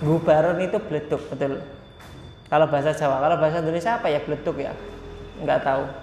Gubarun 0.00 0.58
itu 0.60 0.76
bleduk 0.80 1.20
betul. 1.28 1.60
Kalau 2.48 2.66
bahasa 2.68 2.96
Jawa 2.96 3.20
kalau 3.20 3.36
bahasa 3.36 3.60
Indonesia 3.60 4.00
apa 4.00 4.08
ya 4.08 4.20
bleduk 4.24 4.56
ya? 4.60 4.72
Nggak 5.40 5.60
tahu. 5.64 5.84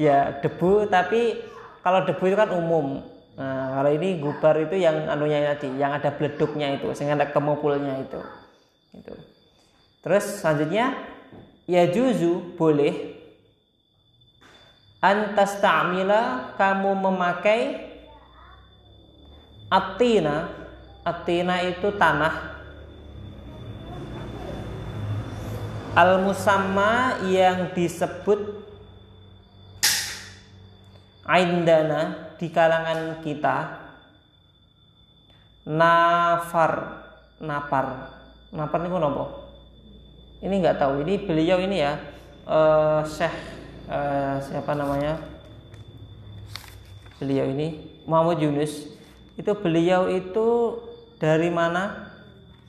Ya 0.00 0.40
debu 0.40 0.88
tapi 0.88 1.36
kalau 1.84 2.02
debu 2.08 2.24
itu 2.26 2.34
kan 2.34 2.48
umum 2.50 3.04
nah, 3.36 3.80
kalau 3.80 3.90
ini 3.94 4.20
gubar 4.20 4.56
itu 4.60 4.76
yang 4.76 5.08
anunya 5.08 5.54
tadi 5.56 5.72
yang 5.80 5.92
ada 5.96 6.12
beleduknya 6.12 6.76
itu 6.76 6.92
sehingga 6.92 7.16
ada 7.16 7.28
itu. 8.04 8.20
Itu 8.92 9.14
terus 10.02 10.24
selanjutnya 10.42 10.98
ya 11.66 11.88
juzu 11.88 12.56
boleh. 12.58 13.20
Antas 15.02 15.58
ta'mila 15.58 16.54
kamu 16.54 16.90
memakai 16.94 17.90
atina. 19.66 20.46
Atina 21.02 21.58
itu 21.66 21.90
tanah. 21.98 22.54
Al 25.98 26.22
musamma 26.22 27.18
yang 27.26 27.74
disebut 27.74 28.62
aindana 31.26 32.31
di 32.42 32.50
kalangan 32.50 33.22
kita 33.22 33.78
nafar 35.62 36.72
napar. 37.38 38.10
Napar 38.50 38.82
ini 38.82 38.90
nopo 38.90 39.24
ini 40.42 40.58
nggak 40.58 40.82
tahu. 40.82 41.06
Ini 41.06 41.22
beliau 41.22 41.62
ini 41.62 41.86
ya 41.86 42.02
uh, 42.50 43.06
syekh 43.06 43.30
uh, 43.86 44.42
siapa 44.42 44.74
namanya? 44.74 45.22
Beliau 47.22 47.46
ini 47.46 47.78
Muhammad 48.10 48.42
Yunus. 48.42 48.90
Itu 49.38 49.54
beliau 49.54 50.10
itu 50.10 50.82
dari 51.22 51.46
mana? 51.46 52.10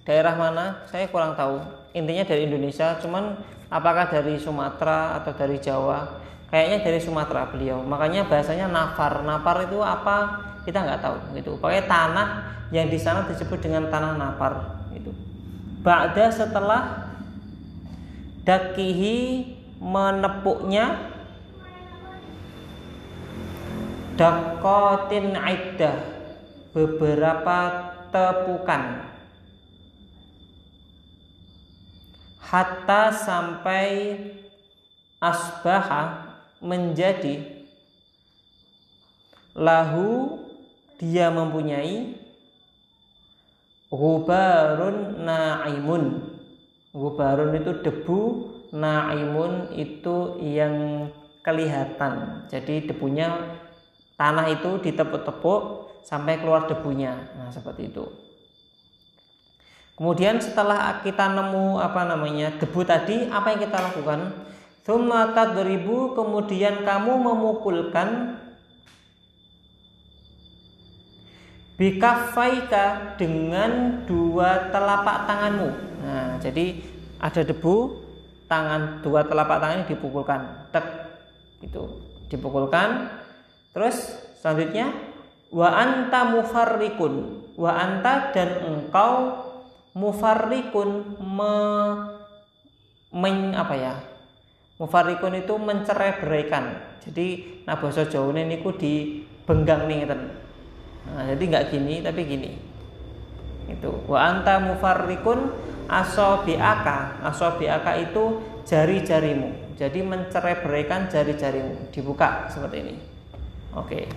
Daerah 0.05 0.38
mana? 0.38 0.86
Saya 0.86 1.09
kurang 1.09 1.34
tahu. 1.34 1.57
Intinya 1.97 2.21
dari 2.21 2.45
Indonesia. 2.45 3.01
Cuman 3.01 3.41
apakah 3.74 4.05
dari 4.05 4.38
Sumatera 4.38 5.17
atau 5.17 5.34
dari 5.34 5.57
Jawa 5.57 6.22
kayaknya 6.54 6.86
dari 6.86 7.01
Sumatera 7.01 7.49
beliau. 7.49 7.82
Makanya 7.82 8.30
bahasanya 8.30 8.70
nafar. 8.70 9.26
Nafar 9.26 9.66
itu 9.66 9.82
apa? 9.82 10.18
Kita 10.62 10.86
nggak 10.86 11.01
tahu 11.01 11.16
gitu. 11.34 11.58
Pakai 11.58 11.89
tanah 11.89 12.54
yang 12.70 12.89
di 12.89 12.97
sana 12.97 13.26
disebut 13.30 13.62
dengan 13.62 13.86
tanah 13.93 14.18
nafar 14.18 14.82
itu 14.97 15.14
Ba'da 15.86 16.34
setelah 16.34 17.14
dakihi 18.47 19.45
menepuknya 19.78 21.12
dakotin 24.16 25.38
aidah 25.38 25.99
beberapa 26.72 27.58
tepukan. 28.10 29.12
Hatta 32.39 33.12
sampai 33.12 34.16
asbaha 35.20 36.22
menjadi 36.64 37.43
lahu 39.53 40.39
dia 40.97 41.28
mempunyai 41.30 42.16
gubarun 43.91 45.22
naimun 45.22 46.34
gubarun 46.95 47.51
itu 47.59 47.72
debu 47.84 48.20
naimun 48.74 49.74
itu 49.78 50.41
yang 50.41 51.07
kelihatan. 51.45 52.47
Jadi 52.47 52.89
debunya 52.89 53.59
tanah 54.16 54.49
itu 54.49 54.80
ditepuk-tepuk 54.80 55.61
sampai 56.01 56.39
keluar 56.39 56.66
debunya. 56.66 57.14
Nah 57.38 57.51
seperti 57.53 57.91
itu. 57.91 58.07
Kemudian 59.93 60.41
setelah 60.41 61.05
kita 61.05 61.30
nemu 61.30 61.78
apa 61.78 62.01
namanya 62.09 62.57
debu 62.57 62.82
tadi, 62.82 63.30
apa 63.30 63.53
yang 63.53 63.61
kita 63.61 63.78
lakukan? 63.78 64.20
Thumma 64.84 65.32
tadribu 65.32 66.12
kemudian 66.12 66.84
kamu 66.84 67.16
memukulkan 67.16 68.36
bikafaika 71.80 73.16
dengan 73.16 74.04
dua 74.04 74.76
telapak 74.76 75.24
tanganmu. 75.24 75.70
Nah, 76.04 76.36
jadi 76.44 76.84
ada 77.16 77.42
debu, 77.48 77.76
tangan 78.52 79.00
dua 79.00 79.24
telapak 79.24 79.64
tangan 79.64 79.88
dipukulkan, 79.88 80.42
tek, 80.76 80.84
gitu, 81.64 82.04
dipukulkan. 82.28 83.08
Terus 83.72 84.20
selanjutnya 84.44 84.92
wa 85.48 85.80
anta 85.80 86.28
mufarrikun, 86.28 87.56
wa 87.56 87.72
anta 87.72 88.36
dan 88.36 88.68
engkau 88.68 89.40
mufarrikun 89.96 91.24
me, 91.24 91.56
men, 93.16 93.56
apa 93.56 93.76
ya 93.80 93.96
mufarrikun 94.82 95.38
itu 95.38 95.53
mencerai 95.57 96.19
beraikan 96.24 96.93
jadi 97.03 97.59
nah 97.67 97.76
Jawa 97.84 98.32
ini 98.32 98.63
ku 98.63 98.71
di 98.71 99.24
benggang 99.43 99.91
nih 99.91 100.07
nah, 100.07 101.24
jadi 101.28 101.43
nggak 101.43 101.65
gini 101.76 101.99
tapi 101.99 102.21
gini. 102.24 102.51
Itu 103.67 104.07
wa 104.07 104.19
anta 104.24 104.63
mufarrikun 104.63 105.51
asobiaka. 105.91 107.19
Asobiaka 107.28 107.99
itu 107.99 108.39
jari-jarimu. 108.63 109.76
Jadi 109.76 109.99
mencerai 109.99 110.63
beraikan 110.63 111.11
jari-jarimu. 111.11 111.91
Dibuka 111.91 112.47
seperti 112.47 112.78
ini. 112.88 112.95
Oke. 113.76 114.07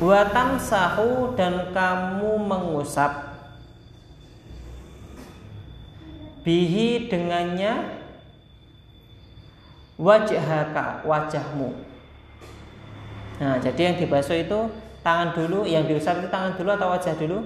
Buatan 0.00 0.60
sahu 0.60 1.36
dan 1.36 1.72
kamu 1.72 2.32
mengusap. 2.36 3.36
Bihi 6.44 7.10
dengannya 7.10 7.95
wajhaka 9.96 11.04
wajahmu. 11.04 11.72
Nah 13.36 13.56
jadi 13.60 13.92
yang 13.92 13.96
dibasuh 14.00 14.36
itu 14.40 14.60
tangan 15.04 15.36
dulu 15.36 15.68
yang 15.68 15.84
diusap 15.84 16.20
itu 16.20 16.28
tangan 16.28 16.56
dulu 16.56 16.70
atau 16.72 16.88
wajah 16.92 17.14
dulu? 17.16 17.38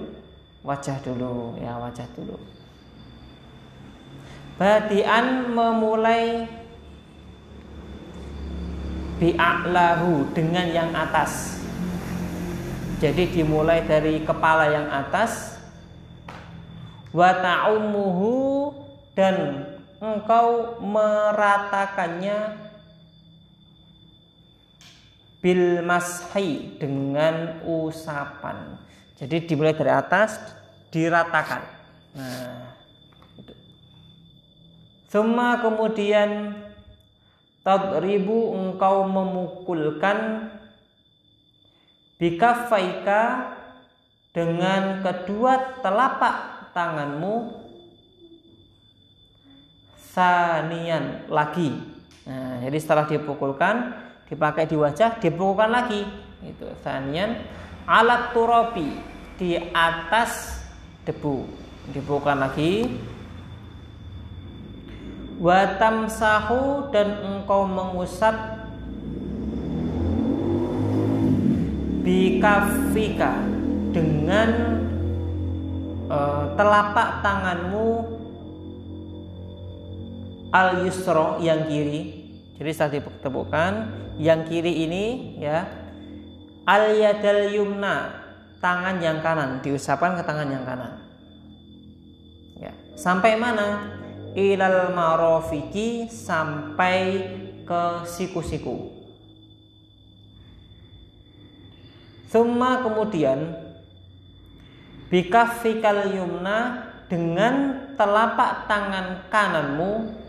Wajah 0.61 0.97
dulu 1.03 1.57
ya 1.59 1.73
wajah 1.79 2.07
dulu. 2.15 2.35
Badian 4.59 5.49
memulai 5.51 6.45
bi'a'lahu 9.17 10.33
dengan 10.37 10.69
yang 10.69 10.91
atas. 10.93 11.61
Jadi 13.01 13.33
dimulai 13.33 13.81
dari 13.81 14.21
kepala 14.21 14.69
yang 14.69 14.85
atas 14.85 15.57
wa 17.09 17.33
ta'umuhu 17.33 18.69
dan 19.17 19.65
engkau 20.01 20.81
meratakannya 20.81 22.57
bil 25.41 25.85
mashi 25.85 26.77
dengan 26.81 27.61
usapan. 27.61 28.81
Jadi 29.13 29.45
dimulai 29.45 29.77
dari 29.77 29.93
atas 29.93 30.41
diratakan. 30.89 31.61
Nah, 32.17 32.73
itu. 33.37 33.53
Semua 35.05 35.61
kemudian 35.61 36.57
tadribu 37.61 38.57
engkau 38.57 39.05
memukulkan 39.05 40.49
bikafaika 42.17 43.53
dengan 44.33 45.05
kedua 45.05 45.81
telapak 45.85 46.69
tanganmu 46.73 47.60
sanian 50.11 51.23
lagi 51.31 51.91
Nah, 52.21 52.61
jadi 52.61 52.77
setelah 52.77 53.05
dipukulkan, 53.09 53.97
dipakai 54.29 54.69
di 54.69 54.77
wajah, 54.77 55.17
dipukulkan 55.17 55.73
lagi. 55.73 56.05
Itu 56.41 56.69
sanian 56.85 57.37
alat 57.89 58.33
turabi 58.33 58.93
di 59.41 59.57
atas 59.73 60.61
debu. 61.05 61.49
Dipukulkan 61.89 62.37
lagi. 62.37 62.87
Watam 65.41 66.05
sahu 66.05 66.93
dan 66.93 67.17
engkau 67.25 67.65
mengusap 67.65 68.61
bikafika 72.05 73.41
dengan 73.89 74.49
uh, 76.05 76.53
telapak 76.53 77.25
tanganmu 77.25 78.20
al 80.51 80.83
yusro 80.85 81.39
yang 81.39 81.65
kiri. 81.65 82.29
Jadi 82.59 82.69
setelah 82.71 82.91
ditemukan. 82.99 83.71
Yang 84.21 84.39
kiri 84.51 84.85
ini 84.85 85.05
ya. 85.41 85.65
Al 86.67 86.93
yadal 86.93 87.49
yumna 87.55 88.21
tangan 88.61 89.01
yang 89.01 89.23
kanan. 89.23 89.63
Diusapkan 89.63 90.19
ke 90.19 90.23
tangan 90.27 90.47
yang 90.51 90.63
kanan. 90.67 90.93
Ya. 92.59 92.75
Sampai 92.93 93.39
mana? 93.39 93.97
Ilal 94.31 94.95
marofiki 94.95 96.07
sampai 96.07 97.25
ke 97.67 97.83
siku-siku. 98.07 99.01
Summa 102.31 102.79
kemudian 102.79 103.59
bikafikal 105.11 106.15
yumna 106.15 106.87
dengan 107.11 107.83
telapak 107.99 108.71
tangan 108.71 109.27
kananmu 109.27 110.20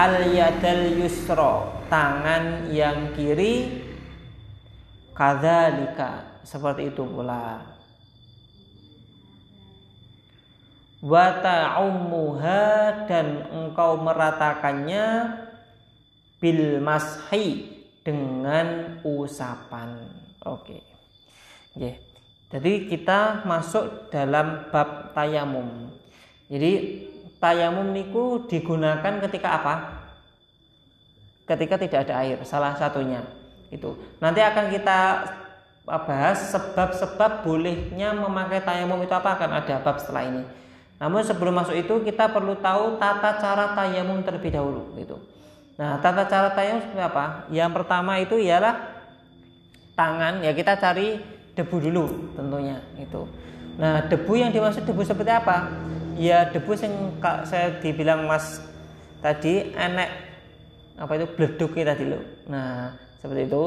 al 0.00 0.32
yadal 0.32 0.96
yusro 0.96 1.84
tangan 1.92 2.72
yang 2.72 3.12
kiri 3.12 3.84
kadzalika 5.12 6.40
seperti 6.40 6.88
itu 6.88 7.04
pula 7.04 7.60
wa 11.04 11.26
ta'ummuha 11.44 12.64
dan 13.04 13.44
engkau 13.52 14.00
meratakannya 14.00 15.06
bil 16.40 16.80
mashi 16.80 17.80
dengan 18.00 18.96
usapan. 19.04 20.08
Oke. 20.48 20.80
Okay. 21.76 22.00
Jadi 22.50 22.90
kita 22.90 23.46
masuk 23.46 24.10
dalam 24.10 24.72
bab 24.74 25.14
tayamum. 25.14 25.92
Jadi 26.50 27.06
tayamum 27.40 27.90
niku 27.90 28.44
digunakan 28.46 29.18
ketika 29.26 29.48
apa? 29.58 29.74
Ketika 31.48 31.80
tidak 31.80 32.06
ada 32.06 32.14
air, 32.22 32.38
salah 32.46 32.78
satunya 32.78 33.26
itu. 33.74 33.96
Nanti 34.22 34.38
akan 34.38 34.70
kita 34.70 35.00
bahas 35.88 36.54
sebab-sebab 36.54 37.42
bolehnya 37.42 38.14
memakai 38.14 38.62
tayamum 38.62 39.02
itu 39.02 39.10
apa 39.10 39.34
akan 39.34 39.58
ada 39.58 39.82
bab 39.82 39.98
setelah 39.98 40.28
ini. 40.30 40.44
Namun 41.00 41.24
sebelum 41.24 41.56
masuk 41.56 41.74
itu 41.74 41.94
kita 42.04 42.28
perlu 42.30 42.60
tahu 42.60 43.00
tata 43.00 43.40
cara 43.40 43.72
tayamum 43.72 44.20
terlebih 44.22 44.52
dahulu 44.52 44.94
gitu. 45.00 45.16
Nah, 45.80 45.96
tata 45.98 46.28
cara 46.28 46.52
tayamum 46.52 46.84
seperti 46.84 47.02
apa? 47.02 47.48
Yang 47.48 47.70
pertama 47.72 48.20
itu 48.20 48.36
ialah 48.36 49.00
tangan, 49.96 50.44
ya 50.44 50.52
kita 50.52 50.76
cari 50.76 51.18
debu 51.56 51.76
dulu 51.80 52.04
tentunya 52.36 52.78
itu. 53.00 53.24
Nah, 53.78 54.06
debu 54.08 54.32
yang 54.34 54.50
dimaksud 54.50 54.82
debu 54.82 55.02
seperti 55.04 55.30
apa? 55.30 55.70
Ya 56.18 56.48
debu 56.48 56.72
yang 56.74 56.94
saya 57.46 57.78
dibilang 57.78 58.26
Mas 58.26 58.64
tadi 59.20 59.72
enek 59.76 60.10
apa 61.00 61.12
itu 61.16 61.26
bleduknya 61.32 61.94
tadi 61.94 62.04
lo. 62.08 62.20
Nah, 62.50 62.96
seperti 63.20 63.48
itu. 63.48 63.64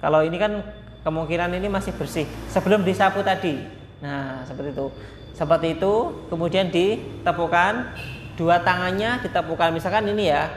Kalau 0.00 0.24
ini 0.24 0.36
kan 0.40 0.64
kemungkinan 1.04 1.52
ini 1.56 1.68
masih 1.68 1.92
bersih 1.96 2.24
sebelum 2.48 2.86
disapu 2.86 3.20
tadi. 3.20 3.60
Nah, 4.00 4.44
seperti 4.48 4.72
itu. 4.72 4.86
Seperti 5.36 5.76
itu, 5.76 5.92
kemudian 6.28 6.68
ditepukan 6.68 7.92
dua 8.40 8.64
tangannya 8.64 9.20
ditepukan 9.20 9.68
misalkan 9.68 10.08
ini 10.08 10.32
ya 10.32 10.48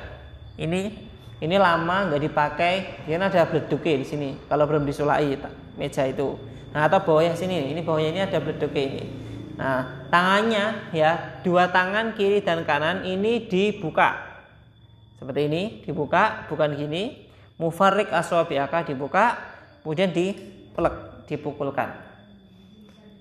ini 0.55 0.95
ini 1.43 1.55
lama 1.59 2.07
nggak 2.07 2.23
dipakai 2.23 3.03
dia 3.03 3.19
ada 3.19 3.43
bleduknya 3.43 3.99
di 3.99 4.07
sini 4.07 4.29
kalau 4.47 4.63
belum 4.63 4.87
disulai 4.87 5.35
meja 5.75 6.07
itu 6.07 6.39
nah 6.73 6.89
atau 6.89 6.99
bawahnya 7.05 7.37
sini. 7.37 7.69
Ini 7.69 7.85
bawahnya 7.85 8.09
ini 8.09 8.21
ada 8.25 8.41
bleduknya 8.41 8.83
ini. 8.89 9.03
Nah 9.53 10.09
tangannya 10.09 10.89
ya 10.89 11.39
dua 11.45 11.69
tangan 11.69 12.17
kiri 12.17 12.41
dan 12.41 12.65
kanan 12.65 13.05
ini 13.05 13.45
dibuka. 13.45 14.41
Seperti 15.21 15.41
ini 15.45 15.61
dibuka 15.85 16.49
bukan 16.49 16.73
gini. 16.73 17.29
Mufarik 17.61 18.09
aswabiaka 18.09 18.89
dibuka 18.89 19.37
kemudian 19.85 20.09
dipelek 20.09 21.29
dipukulkan. 21.29 21.93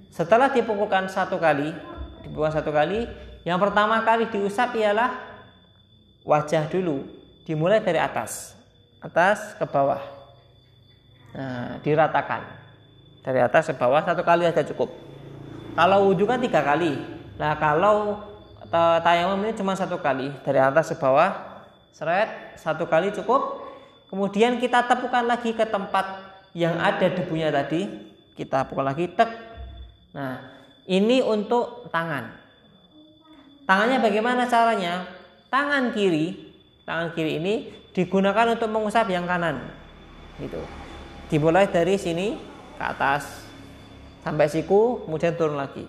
Setelah 0.08 0.48
dipukulkan 0.48 1.12
satu 1.12 1.36
kali 1.36 1.76
dibuka 2.24 2.48
satu 2.48 2.72
kali 2.72 3.04
yang 3.44 3.60
pertama 3.60 4.00
kali 4.00 4.32
diusap 4.32 4.72
ialah 4.72 5.12
wajah 6.24 6.72
dulu. 6.72 7.04
Dimulai 7.44 7.84
dari 7.84 8.00
atas. 8.00 8.56
Atas 9.02 9.58
ke 9.60 9.66
bawah. 9.68 10.00
Nah, 11.32 11.80
diratakan 11.80 12.61
dari 13.22 13.38
atas 13.38 13.70
ke 13.70 13.74
bawah 13.78 14.02
satu 14.02 14.26
kali 14.26 14.44
saja 14.50 14.66
cukup. 14.66 14.90
Kalau 15.72 16.10
wudhu 16.10 16.28
kan 16.28 16.42
tiga 16.42 16.60
kali. 16.60 16.98
Nah 17.38 17.56
kalau 17.56 18.20
tayamum 19.02 19.40
ini 19.46 19.56
cuma 19.56 19.72
satu 19.78 19.98
kali. 20.02 20.30
Dari 20.42 20.60
atas 20.60 20.92
ke 20.92 20.96
bawah 21.00 21.32
seret 21.94 22.58
satu 22.60 22.84
kali 22.90 23.14
cukup. 23.14 23.62
Kemudian 24.12 24.60
kita 24.60 24.84
tepukan 24.84 25.24
lagi 25.24 25.56
ke 25.56 25.64
tempat 25.64 26.34
yang 26.52 26.76
ada 26.76 27.08
debunya 27.08 27.48
tadi. 27.48 27.88
Kita 28.36 28.68
pukul 28.68 28.84
lagi 28.84 29.08
tek. 29.08 29.30
Nah 30.12 30.42
ini 30.84 31.24
untuk 31.24 31.88
tangan. 31.88 32.28
Tangannya 33.64 34.02
bagaimana 34.02 34.44
caranya? 34.50 35.06
Tangan 35.48 35.94
kiri 35.94 36.52
tangan 36.82 37.14
kiri 37.14 37.38
ini 37.38 37.54
digunakan 37.94 38.52
untuk 38.52 38.68
mengusap 38.68 39.06
yang 39.08 39.24
kanan. 39.24 39.70
Gitu. 40.40 40.58
Dimulai 41.30 41.70
dari 41.70 41.96
sini 41.96 42.36
ke 42.82 42.86
atas. 42.90 43.22
Sampai 44.26 44.50
siku 44.50 45.06
kemudian 45.06 45.38
turun 45.38 45.54
lagi. 45.54 45.86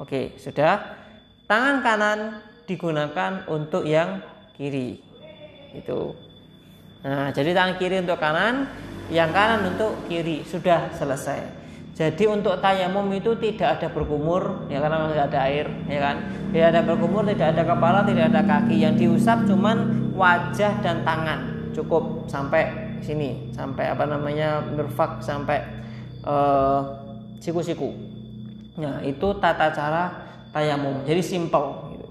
Oke 0.00 0.40
sudah. 0.40 0.96
Tangan 1.44 1.84
kanan 1.84 2.18
digunakan 2.64 3.44
untuk 3.52 3.84
yang 3.84 4.24
kiri. 4.56 4.96
Itu 5.76 6.16
nah 7.04 7.32
jadi 7.32 7.52
tangan 7.52 7.76
kiri 7.76 8.00
untuk 8.00 8.16
kanan 8.16 8.64
yang 9.12 9.28
kanan 9.28 9.76
untuk 9.76 10.08
kiri. 10.08 10.40
Sudah 10.48 10.88
selesai. 10.96 11.60
Jadi 12.00 12.24
untuk 12.24 12.56
tayamum 12.64 13.12
itu 13.12 13.36
tidak 13.36 13.76
ada 13.76 13.92
berkumur 13.92 14.64
ya 14.72 14.80
karena 14.80 15.12
tidak 15.12 15.26
ada 15.36 15.40
air 15.52 15.66
ya 15.84 16.00
kan. 16.00 16.16
Tidak 16.48 16.68
ada 16.72 16.80
berkumur, 16.80 17.28
tidak 17.28 17.52
ada 17.52 17.62
kepala, 17.68 18.00
tidak 18.08 18.24
ada 18.32 18.40
kaki. 18.40 18.76
Yang 18.80 18.94
diusap 19.04 19.44
cuman 19.44 20.08
wajah 20.16 20.80
dan 20.80 21.04
tangan. 21.04 21.68
Cukup 21.76 22.24
sampai 22.24 22.72
sini, 23.04 23.52
sampai 23.52 23.92
apa 23.92 24.04
namanya 24.08 24.64
mirfak 24.64 25.20
sampai 25.20 25.60
uh, 26.24 26.80
siku-siku. 27.40 27.92
Nah, 28.80 29.04
itu 29.04 29.28
tata 29.36 29.72
cara 29.72 30.30
tayamum. 30.54 31.02
Jadi 31.06 31.22
simple 31.22 31.94
gitu. 31.94 32.08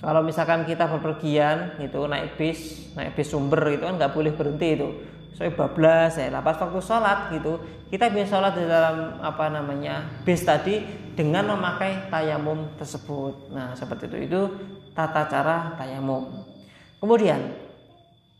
Kalau 0.00 0.20
misalkan 0.22 0.68
kita 0.68 0.86
bepergian 0.86 1.80
gitu 1.80 2.06
naik 2.06 2.36
bis, 2.36 2.92
naik 2.94 3.16
bis 3.16 3.32
sumber 3.32 3.74
gitu 3.74 3.88
kan 3.88 3.96
nggak 3.96 4.12
boleh 4.14 4.32
berhenti 4.34 4.68
itu. 4.76 4.88
Saya 5.36 5.52
bablas 5.52 6.16
ya 6.16 6.32
pas 6.40 6.56
waktu 6.56 6.80
sholat 6.80 7.32
gitu. 7.32 7.60
Kita 7.92 8.08
bisa 8.08 8.36
sholat 8.36 8.56
di 8.56 8.64
dalam 8.64 9.20
apa 9.20 9.52
namanya 9.52 10.04
bis 10.24 10.42
tadi 10.42 10.80
dengan 11.12 11.52
memakai 11.56 12.08
tayamum 12.08 12.76
tersebut. 12.76 13.52
Nah 13.52 13.76
seperti 13.76 14.08
itu. 14.08 14.16
Itu 14.32 14.40
tata 14.96 15.28
cara 15.28 15.76
tayamum. 15.76 16.44
Kemudian 17.00 17.52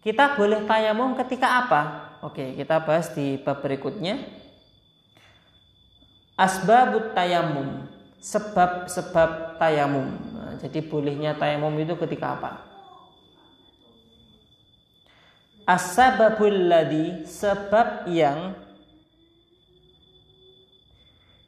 kita 0.01 0.36
boleh 0.38 0.64
tayamum 0.64 1.16
ketika 1.20 1.66
apa? 1.66 1.82
Oke 2.24 2.57
kita 2.57 2.80
bahas 2.84 3.12
di 3.12 3.36
bab 3.40 3.61
berikutnya 3.61 4.16
asbabut 6.37 7.16
tayamum 7.16 7.89
sebab-sebab 8.20 9.57
tayamum 9.57 10.20
nah, 10.37 10.53
jadi 10.61 10.84
bolehnya 10.84 11.32
tayamum 11.37 11.72
itu 11.80 11.97
ketika 11.97 12.37
apa? 12.37 12.51
Asbabul 15.66 16.70
ladhi 16.70 17.26
sebab 17.26 18.07
yang 18.07 18.55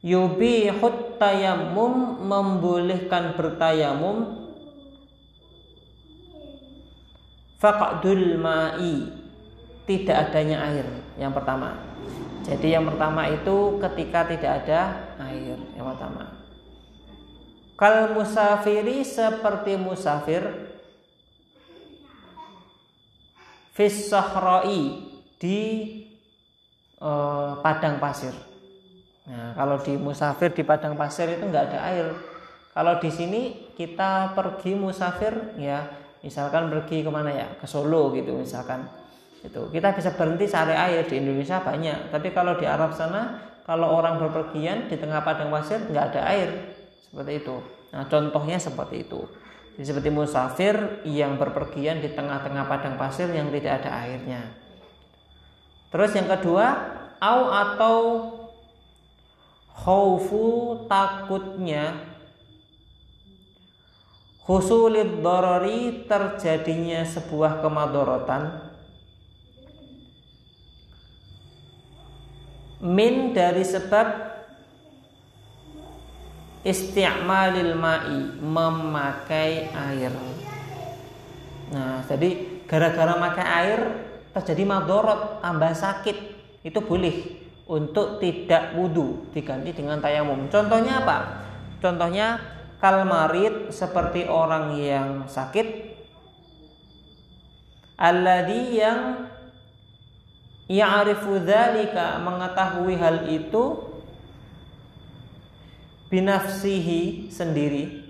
yubihut 0.03 1.15
tayamum 1.15 2.19
membolehkan 2.27 3.39
bertayamum 3.39 4.47
faqdul 7.59 8.39
ma'i 8.39 9.07
tidak 9.87 10.31
adanya 10.31 10.67
air 10.67 10.87
yang 11.19 11.35
pertama 11.35 11.75
jadi 12.47 12.79
yang 12.79 12.87
pertama 12.87 13.27
itu 13.27 13.77
ketika 13.83 14.25
tidak 14.25 14.51
ada 14.63 14.81
air 15.29 15.59
yang 15.75 15.85
pertama 15.85 16.39
kal 17.75 18.15
musafiri 18.15 19.03
seperti 19.03 19.75
musafir 19.75 20.71
fis 23.75 24.11
di 25.39 25.59
uh, 26.99 27.63
padang 27.63 27.95
pasir. 27.97 28.35
Nah, 29.23 29.55
kalau 29.55 29.79
di 29.79 29.95
musafir 29.95 30.51
di 30.51 30.67
padang 30.67 30.99
pasir 30.99 31.31
itu 31.31 31.43
nggak 31.47 31.65
ada 31.71 31.79
air. 31.87 32.07
Kalau 32.75 32.99
di 32.99 33.09
sini 33.09 33.41
kita 33.79 34.35
pergi 34.35 34.75
musafir 34.75 35.55
ya, 35.55 35.87
misalkan 36.19 36.67
pergi 36.67 37.01
ke 37.01 37.09
mana 37.11 37.31
ya, 37.31 37.47
ke 37.55 37.65
Solo 37.65 38.11
gitu 38.11 38.35
misalkan. 38.35 38.83
Itu 39.39 39.71
kita 39.71 39.95
bisa 39.95 40.11
berhenti 40.15 40.45
cari 40.51 40.75
air 40.75 41.07
di 41.07 41.15
Indonesia 41.19 41.63
banyak. 41.63 42.11
Tapi 42.11 42.35
kalau 42.35 42.59
di 42.59 42.67
Arab 42.67 42.91
sana, 42.91 43.39
kalau 43.63 43.95
orang 43.95 44.19
berpergian 44.19 44.91
di 44.91 44.99
tengah 44.99 45.23
padang 45.23 45.47
pasir 45.53 45.79
nggak 45.87 46.05
ada 46.15 46.21
air 46.27 46.49
seperti 47.07 47.45
itu. 47.45 47.55
Nah, 47.95 48.05
contohnya 48.05 48.57
seperti 48.59 49.07
itu. 49.07 49.21
Jadi 49.79 49.85
seperti 49.95 50.09
musafir 50.11 50.75
yang 51.07 51.39
berpergian 51.39 52.03
di 52.03 52.11
tengah-tengah 52.11 52.67
padang 52.67 52.99
pasir 52.99 53.31
yang 53.31 53.47
tidak 53.47 53.79
ada 53.79 54.03
airnya. 54.03 54.41
Terus 55.89 56.11
yang 56.13 56.27
kedua, 56.27 56.67
au 57.17 57.41
atau 57.49 57.97
khaufu 59.73 60.83
takutnya 60.91 61.95
husulid 64.43 65.23
dorori 65.23 66.09
terjadinya 66.09 67.07
sebuah 67.07 67.63
kemadorotan 67.63 68.68
min 72.79 73.35
dari 73.35 73.63
sebab 73.63 74.07
isti'malil 76.63 77.75
ma'i 77.75 78.39
memakai 78.39 79.71
air. 79.71 80.11
Nah 81.71 82.03
jadi 82.07 82.63
gara-gara 82.67 83.13
makai 83.19 83.47
air 83.47 83.79
terjadi 84.35 84.63
madorot 84.67 85.43
tambah 85.43 85.71
sakit. 85.75 86.17
Itu 86.59 86.83
boleh 86.83 87.39
untuk 87.69 88.19
tidak 88.19 88.75
wudhu 88.75 89.31
diganti 89.31 89.71
dengan 89.71 90.03
tayamum. 90.03 90.51
Contohnya 90.51 90.99
apa? 91.03 91.17
Contohnya 91.79 92.39
kalmarit 92.79 93.71
seperti 93.71 94.27
orang 94.27 94.75
yang 94.79 95.27
sakit 95.27 95.89
alladhi 97.99 98.79
yang 98.79 99.27
ya'rifu 100.69 101.41
dzalika 101.41 102.21
mengetahui 102.21 102.93
hal 102.95 103.25
itu 103.25 103.89
binafsihi 106.13 107.33
sendiri. 107.33 108.05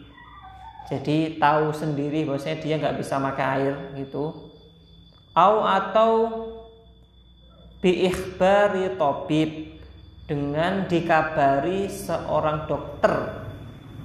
Jadi 0.91 1.39
tahu 1.39 1.71
sendiri 1.71 2.27
bahwasanya 2.27 2.59
dia 2.59 2.75
nggak 2.75 2.97
bisa 2.99 3.15
makan 3.15 3.47
air 3.55 3.75
gitu. 3.95 4.51
Au 5.31 5.63
atau 5.63 6.11
biikhbari 7.79 8.99
tobib 8.99 9.79
dengan 10.27 10.83
dikabari 10.85 11.87
seorang 11.87 12.67
dokter. 12.67 13.13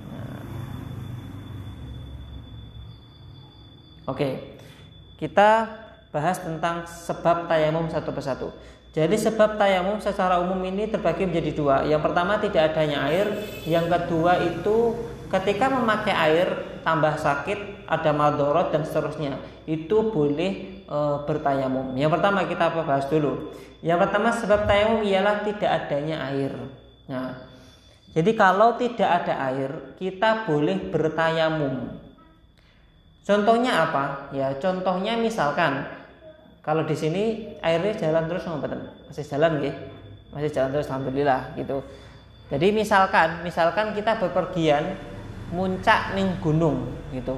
Nah. 0.09 0.40
oke 4.09 4.28
kita 5.18 5.84
bahas 6.14 6.38
tentang 6.38 6.86
sebab 6.86 7.50
tayamum 7.50 7.90
satu 7.90 8.14
persatu 8.14 8.54
jadi 8.94 9.18
sebab 9.18 9.58
tayamum 9.58 9.98
secara 9.98 10.38
umum 10.38 10.62
ini 10.70 10.86
terbagi 10.86 11.26
menjadi 11.26 11.50
dua. 11.50 11.76
Yang 11.82 12.06
pertama 12.06 12.38
tidak 12.38 12.70
adanya 12.70 13.10
air, 13.10 13.26
yang 13.66 13.90
kedua 13.90 14.38
itu 14.38 14.94
ketika 15.34 15.66
memakai 15.66 16.14
air 16.14 16.48
tambah 16.86 17.18
sakit, 17.18 17.90
ada 17.90 18.14
madorot 18.14 18.70
dan 18.70 18.86
seterusnya. 18.86 19.42
Itu 19.66 20.14
boleh 20.14 20.86
e, 20.86 20.98
bertayamum. 21.26 21.98
Yang 21.98 22.22
pertama 22.22 22.46
kita 22.46 22.70
bahas 22.70 23.10
dulu. 23.10 23.50
Yang 23.82 23.98
pertama 24.06 24.30
sebab 24.30 24.62
tayamum 24.70 25.02
ialah 25.02 25.42
tidak 25.42 25.70
adanya 25.74 26.30
air. 26.30 26.54
Nah, 27.10 27.34
jadi 28.14 28.30
kalau 28.38 28.78
tidak 28.78 29.26
ada 29.26 29.34
air, 29.50 29.70
kita 29.98 30.46
boleh 30.46 30.78
bertayamum. 30.94 31.98
Contohnya 33.26 33.90
apa? 33.90 34.30
Ya, 34.30 34.54
contohnya 34.62 35.18
misalkan 35.18 35.82
kalau 36.64 36.88
di 36.88 36.96
sini 36.96 37.52
airnya 37.60 37.92
jalan 37.92 38.24
terus 38.24 38.48
ngobaten. 38.48 38.88
Masih 39.12 39.24
jalan 39.28 39.60
nggih. 39.60 39.74
Masih 40.32 40.48
jalan 40.48 40.72
terus 40.72 40.88
alhamdulillah 40.88 41.52
gitu. 41.60 41.84
Jadi 42.48 42.72
misalkan 42.72 43.44
misalkan 43.44 43.92
kita 43.92 44.16
bepergian 44.16 44.96
muncak 45.52 46.16
ning 46.16 46.40
gunung 46.40 46.88
gitu. 47.12 47.36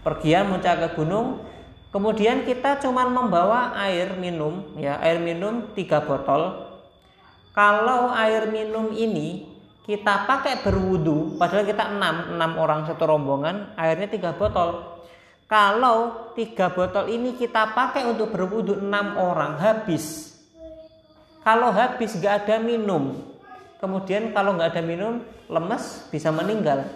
Pergian 0.00 0.48
muncak 0.48 0.80
ke 0.80 0.88
gunung, 1.00 1.44
kemudian 1.92 2.44
kita 2.44 2.80
cuma 2.80 3.08
membawa 3.08 3.72
air 3.84 4.16
minum 4.16 4.64
ya, 4.80 4.96
air 5.00 5.20
minum 5.20 5.72
tiga 5.76 6.00
botol. 6.04 6.72
Kalau 7.52 8.12
air 8.12 8.48
minum 8.48 8.92
ini 8.92 9.48
kita 9.84 10.24
pakai 10.24 10.64
berwudu, 10.64 11.36
padahal 11.36 11.64
kita 11.68 11.92
enam, 11.92 12.36
enam 12.36 12.52
orang 12.56 12.88
satu 12.88 13.04
rombongan, 13.04 13.76
airnya 13.76 14.08
tiga 14.08 14.32
botol 14.36 14.93
kalau 15.44 16.32
tiga 16.32 16.72
botol 16.72 17.08
ini 17.12 17.36
kita 17.36 17.76
pakai 17.76 18.08
untuk 18.08 18.32
berwudhu 18.32 18.80
enam 18.80 19.20
orang 19.20 19.60
habis. 19.60 20.32
Kalau 21.44 21.68
habis 21.68 22.16
nggak 22.16 22.48
ada 22.48 22.56
minum, 22.56 23.20
kemudian 23.76 24.32
kalau 24.32 24.56
nggak 24.56 24.72
ada 24.72 24.82
minum 24.82 25.20
lemes 25.44 26.08
bisa 26.08 26.32
meninggal. 26.32 26.88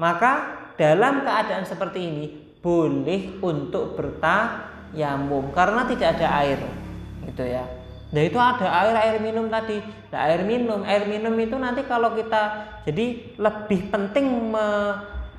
Maka 0.00 0.56
dalam 0.80 1.20
keadaan 1.20 1.68
seperti 1.68 2.00
ini 2.00 2.24
boleh 2.64 3.36
untuk 3.44 3.96
bertayamum 3.96 5.52
karena 5.52 5.84
tidak 5.84 6.16
ada 6.16 6.26
air, 6.40 6.60
gitu 7.28 7.44
ya. 7.44 7.64
Nah 8.06 8.22
itu 8.22 8.38
ada 8.40 8.66
air 8.70 8.96
air 8.96 9.16
minum 9.20 9.52
tadi. 9.52 9.82
Nah, 9.82 10.20
air 10.30 10.40
minum, 10.46 10.80
air 10.86 11.04
minum 11.04 11.34
itu 11.36 11.58
nanti 11.58 11.84
kalau 11.84 12.16
kita 12.16 12.72
jadi 12.88 13.36
lebih 13.36 13.92
penting 13.92 14.26
me, 14.54 14.66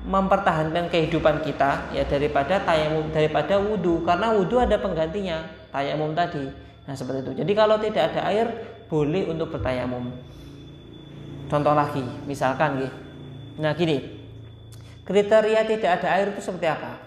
mempertahankan 0.06 0.86
kehidupan 0.92 1.42
kita 1.42 1.90
ya 1.90 2.06
daripada 2.06 2.62
tayamum 2.62 3.10
daripada 3.10 3.58
wudhu 3.58 4.06
karena 4.06 4.30
wudhu 4.30 4.62
ada 4.62 4.78
penggantinya 4.78 5.42
tayamum 5.74 6.14
tadi. 6.14 6.46
Nah 6.86 6.94
seperti 6.94 7.26
itu. 7.26 7.32
Jadi 7.44 7.52
kalau 7.52 7.76
tidak 7.82 8.14
ada 8.14 8.30
air 8.30 8.46
boleh 8.86 9.26
untuk 9.28 9.52
bertayamum. 9.52 10.14
Contoh 11.48 11.74
lagi 11.74 12.04
misalkan 12.28 12.84
gitu 12.84 13.08
nah 13.58 13.74
gini. 13.74 14.18
Kriteria 15.02 15.64
tidak 15.64 15.90
ada 16.00 16.08
air 16.20 16.26
itu 16.30 16.40
seperti 16.44 16.68
apa? 16.68 17.00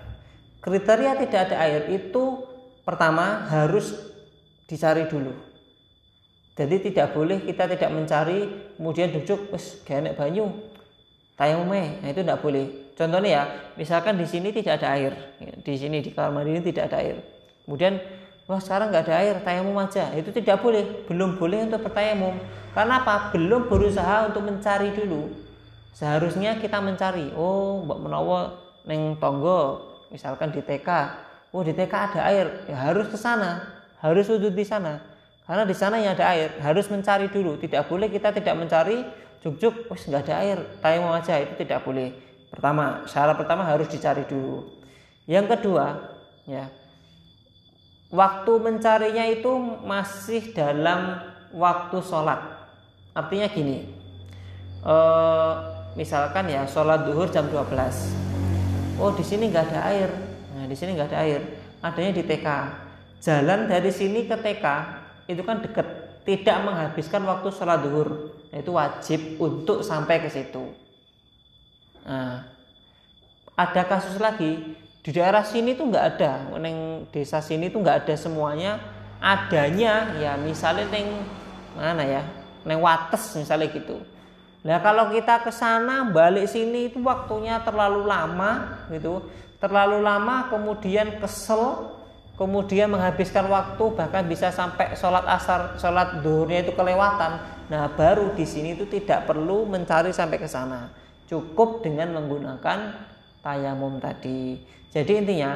Kriteria 0.60 1.16
tidak 1.22 1.40
ada 1.48 1.56
air 1.64 1.86
itu 1.94 2.44
pertama 2.82 3.46
harus 3.48 3.94
dicari 4.66 5.06
dulu. 5.06 5.32
Jadi 6.58 6.92
tidak 6.92 7.14
boleh 7.16 7.46
kita 7.46 7.70
tidak 7.70 7.90
mencari 7.94 8.74
kemudian 8.76 9.14
duduk 9.14 9.54
wes 9.54 9.80
gak 9.86 10.18
banyu. 10.18 10.50
Tayamum 11.38 11.72
nah 11.74 12.10
itu 12.10 12.22
tidak 12.26 12.42
boleh 12.42 12.81
Contohnya 13.02 13.30
ya, 13.34 13.44
misalkan 13.82 14.14
di 14.14 14.30
sini 14.30 14.54
tidak 14.54 14.78
ada 14.78 14.94
air, 14.94 15.18
di 15.42 15.74
sini 15.74 16.06
di 16.06 16.14
kamar 16.14 16.46
mandi 16.46 16.70
tidak 16.70 16.94
ada 16.94 17.02
air. 17.02 17.18
Kemudian, 17.66 17.98
wah 18.46 18.62
sekarang 18.62 18.94
nggak 18.94 19.10
ada 19.10 19.16
air, 19.26 19.36
tayamum 19.42 19.74
aja. 19.82 20.14
Itu 20.14 20.30
tidak 20.30 20.62
boleh, 20.62 21.10
belum 21.10 21.42
boleh 21.42 21.66
untuk 21.66 21.82
bertayamum. 21.82 22.38
Karena 22.78 23.02
apa? 23.02 23.34
Belum 23.34 23.66
berusaha 23.66 24.30
untuk 24.30 24.46
mencari 24.46 24.94
dulu. 24.94 25.34
Seharusnya 25.98 26.62
kita 26.62 26.78
mencari. 26.78 27.34
Oh, 27.34 27.82
Mbak 27.90 28.00
Menowo 28.06 28.40
neng 28.86 29.18
tonggo, 29.18 29.82
misalkan 30.14 30.54
di 30.54 30.62
TK. 30.62 30.90
Oh 31.58 31.66
di 31.66 31.74
TK 31.74 31.94
ada 32.14 32.22
air, 32.30 32.70
ya 32.70 32.78
harus 32.86 33.10
ke 33.10 33.18
sana, 33.18 33.66
harus 33.98 34.30
sudut 34.30 34.54
di 34.54 34.62
sana. 34.62 35.02
Karena 35.50 35.66
di 35.66 35.74
sana 35.74 35.98
yang 35.98 36.14
ada 36.14 36.38
air, 36.38 36.54
harus 36.62 36.86
mencari 36.86 37.34
dulu. 37.34 37.58
Tidak 37.58 37.90
boleh 37.90 38.14
kita 38.14 38.30
tidak 38.30 38.62
mencari, 38.62 39.02
juk-juk, 39.42 39.90
wah 39.90 39.98
nggak 39.98 40.22
ada 40.30 40.36
air, 40.46 40.58
tayamum 40.86 41.18
aja 41.18 41.42
itu 41.42 41.58
tidak 41.58 41.82
boleh. 41.82 42.31
Pertama, 42.52 43.08
syarat 43.08 43.40
pertama 43.40 43.64
harus 43.64 43.88
dicari 43.88 44.28
dulu. 44.28 44.68
Yang 45.24 45.56
kedua, 45.56 45.96
ya. 46.44 46.68
Waktu 48.12 48.52
mencarinya 48.60 49.24
itu 49.32 49.48
masih 49.88 50.52
dalam 50.52 51.16
waktu 51.56 51.98
sholat. 52.04 52.44
Artinya 53.16 53.48
gini, 53.48 53.88
e, 54.84 54.96
misalkan 55.96 56.52
ya 56.52 56.68
sholat 56.68 57.08
duhur 57.08 57.32
jam 57.32 57.48
12. 57.48 57.72
Oh 59.00 59.16
di 59.16 59.24
sini 59.24 59.48
nggak 59.48 59.72
ada 59.72 59.82
air. 59.96 60.12
Nah 60.52 60.68
di 60.68 60.76
sini 60.76 61.00
nggak 61.00 61.08
ada 61.16 61.24
air. 61.24 61.42
Adanya 61.80 62.12
di 62.20 62.24
TK. 62.28 62.48
Jalan 63.24 63.72
dari 63.72 63.92
sini 63.96 64.28
ke 64.28 64.36
TK 64.36 64.66
itu 65.32 65.42
kan 65.48 65.64
deket. 65.64 65.88
Tidak 66.28 66.58
menghabiskan 66.68 67.24
waktu 67.24 67.48
sholat 67.50 67.80
duhur. 67.82 68.38
Nah, 68.52 68.60
itu 68.60 68.72
wajib 68.76 69.22
untuk 69.40 69.82
sampai 69.82 70.22
ke 70.22 70.30
situ. 70.30 70.91
Nah, 72.02 72.46
ada 73.54 73.82
kasus 73.86 74.18
lagi 74.18 74.78
di 75.02 75.10
daerah 75.14 75.42
sini 75.42 75.74
tuh 75.74 75.90
nggak 75.90 76.06
ada, 76.18 76.50
neng 76.62 77.10
desa 77.10 77.42
sini 77.42 77.70
tuh 77.70 77.82
nggak 77.82 78.06
ada 78.06 78.16
semuanya. 78.18 78.78
Adanya 79.22 80.18
ya 80.18 80.34
misalnya 80.34 80.90
neng 80.90 81.22
mana 81.78 82.02
ya, 82.02 82.26
neng 82.66 82.82
Wates 82.82 83.38
misalnya 83.38 83.70
gitu. 83.70 84.02
Nah 84.66 84.82
kalau 84.82 85.14
kita 85.14 85.42
ke 85.42 85.54
sana 85.54 86.10
balik 86.10 86.50
sini 86.50 86.90
itu 86.90 87.02
waktunya 87.02 87.62
terlalu 87.62 88.06
lama 88.06 88.82
gitu, 88.90 89.26
terlalu 89.62 90.02
lama 90.02 90.50
kemudian 90.50 91.22
kesel, 91.22 91.98
kemudian 92.34 92.90
menghabiskan 92.90 93.46
waktu 93.46 93.84
bahkan 93.94 94.26
bisa 94.26 94.50
sampai 94.50 94.98
sholat 94.98 95.26
asar, 95.30 95.78
sholat 95.78 96.22
duhurnya 96.26 96.66
itu 96.66 96.74
kelewatan. 96.74 97.42
Nah 97.70 97.90
baru 97.94 98.34
di 98.34 98.46
sini 98.46 98.74
itu 98.74 98.90
tidak 98.90 99.30
perlu 99.30 99.70
mencari 99.70 100.14
sampai 100.14 100.38
ke 100.42 100.50
sana, 100.50 100.90
cukup 101.32 101.80
dengan 101.80 102.12
menggunakan 102.12 103.08
tayamum 103.40 104.04
tadi. 104.04 104.60
Jadi 104.92 105.24
intinya 105.24 105.56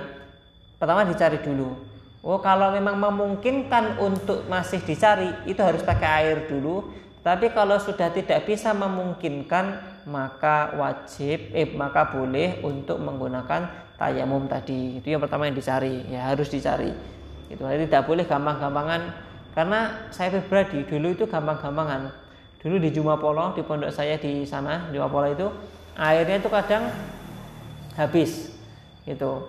pertama 0.80 1.04
dicari 1.04 1.44
dulu. 1.44 1.76
Oh 2.24 2.40
kalau 2.40 2.72
memang 2.72 2.96
memungkinkan 2.96 4.00
untuk 4.00 4.48
masih 4.48 4.80
dicari 4.82 5.30
itu 5.46 5.60
harus 5.60 5.84
pakai 5.84 6.26
air 6.26 6.48
dulu 6.48 6.90
tapi 7.22 7.52
kalau 7.52 7.76
sudah 7.78 8.10
tidak 8.10 8.48
bisa 8.48 8.72
memungkinkan 8.74 9.98
maka 10.08 10.78
wajib 10.78 11.52
eh 11.52 11.68
maka 11.74 12.14
boleh 12.14 12.62
untuk 12.64 13.02
menggunakan 13.04 13.66
tayamum 14.00 14.48
tadi. 14.48 15.02
Itu 15.02 15.12
yang 15.12 15.22
pertama 15.22 15.50
yang 15.50 15.58
dicari, 15.58 16.06
ya 16.08 16.32
harus 16.32 16.48
dicari. 16.48 16.94
Itu 17.52 17.66
tidak 17.66 18.06
boleh 18.06 18.24
gampang-gampangan 18.30 19.02
karena 19.58 20.10
saya 20.14 20.38
pribadi 20.38 20.86
dulu 20.86 21.18
itu 21.18 21.26
gampang-gampangan. 21.26 22.25
Dulu 22.66 22.82
di 22.82 22.90
Jumapolo 22.90 23.54
di 23.54 23.62
pondok 23.62 23.94
saya 23.94 24.18
di 24.18 24.42
sana 24.42 24.90
Jumapolo 24.90 25.30
itu 25.30 25.46
airnya 25.94 26.42
itu 26.42 26.50
kadang 26.50 26.90
habis 27.94 28.50
gitu. 29.06 29.46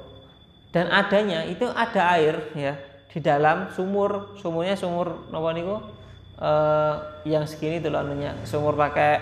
Dan 0.68 0.92
adanya 0.92 1.48
itu 1.48 1.64
ada 1.72 2.12
air 2.12 2.52
ya 2.52 2.76
di 3.08 3.24
dalam 3.24 3.72
sumur, 3.72 4.36
sumurnya 4.36 4.76
sumur 4.76 5.32
nopo 5.32 5.48
niku? 5.56 5.80
Uh, 6.36 7.24
yang 7.24 7.48
segini 7.48 7.80
itu 7.80 7.88
loh 7.88 8.04
anunya. 8.04 8.36
Sumur 8.44 8.76
pakai 8.76 9.16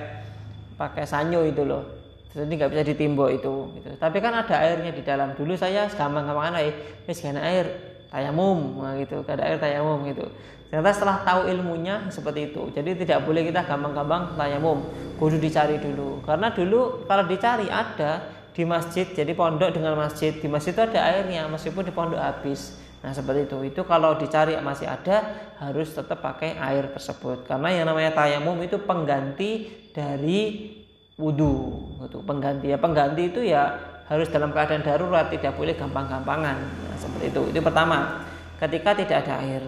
pakai 0.74 1.06
sanyo 1.06 1.46
itu 1.46 1.62
loh. 1.62 1.86
Jadi 2.34 2.50
nggak 2.50 2.74
bisa 2.74 2.82
ditimbok 2.82 3.30
itu 3.30 3.78
gitu. 3.78 3.94
tapi 4.02 4.18
kan 4.18 4.34
ada 4.34 4.58
airnya 4.58 4.90
di 4.90 5.06
dalam. 5.06 5.38
Dulu 5.38 5.54
saya 5.54 5.86
gampang-gampang 5.86 6.58
air. 6.58 6.74
Wis 7.06 7.22
air 7.22 7.70
tayamum 8.10 8.82
nah, 8.82 8.98
gitu. 8.98 9.22
Ada 9.22 9.54
air 9.54 9.62
tayamum 9.62 10.02
gitu 10.10 10.26
ternyata 10.74 10.90
setelah 10.90 11.22
tahu 11.22 11.46
ilmunya 11.54 12.10
seperti 12.10 12.50
itu 12.50 12.66
jadi 12.74 12.98
tidak 12.98 13.18
boleh 13.22 13.46
kita 13.46 13.62
gampang-gampang 13.62 14.34
tayamum 14.34 14.82
kudu 15.22 15.38
dicari 15.38 15.78
dulu 15.78 16.18
karena 16.26 16.50
dulu 16.50 17.06
kalau 17.06 17.30
dicari 17.30 17.70
ada 17.70 18.26
di 18.50 18.66
masjid 18.66 19.06
jadi 19.06 19.30
pondok 19.38 19.70
dengan 19.70 19.94
masjid 19.94 20.34
di 20.34 20.50
masjid 20.50 20.74
itu 20.74 20.82
ada 20.82 20.98
airnya 21.14 21.46
meskipun 21.46 21.86
di 21.86 21.94
pondok 21.94 22.18
habis 22.18 22.82
Nah 23.04 23.12
seperti 23.12 23.44
itu. 23.44 23.60
Itu 23.68 23.84
kalau 23.84 24.16
dicari 24.16 24.56
masih 24.64 24.88
ada 24.88 25.36
harus 25.60 25.92
tetap 25.92 26.24
pakai 26.24 26.56
air 26.56 26.88
tersebut. 26.88 27.44
Karena 27.44 27.68
yang 27.68 27.84
namanya 27.84 28.16
tayamum 28.16 28.56
itu 28.64 28.80
pengganti 28.80 29.68
dari 29.92 30.72
wudhu. 31.20 31.84
Itu 32.00 32.24
pengganti 32.24 32.72
ya 32.72 32.80
pengganti 32.80 33.28
itu 33.28 33.44
ya 33.44 33.76
harus 34.08 34.32
dalam 34.32 34.56
keadaan 34.56 34.80
darurat 34.80 35.28
tidak 35.28 35.52
boleh 35.52 35.76
gampang-gampangan. 35.76 36.56
Nah, 36.56 36.96
seperti 36.96 37.28
itu. 37.28 37.42
Itu 37.52 37.60
pertama. 37.60 38.24
Ketika 38.56 38.96
tidak 38.96 39.28
ada 39.28 39.44
air. 39.44 39.62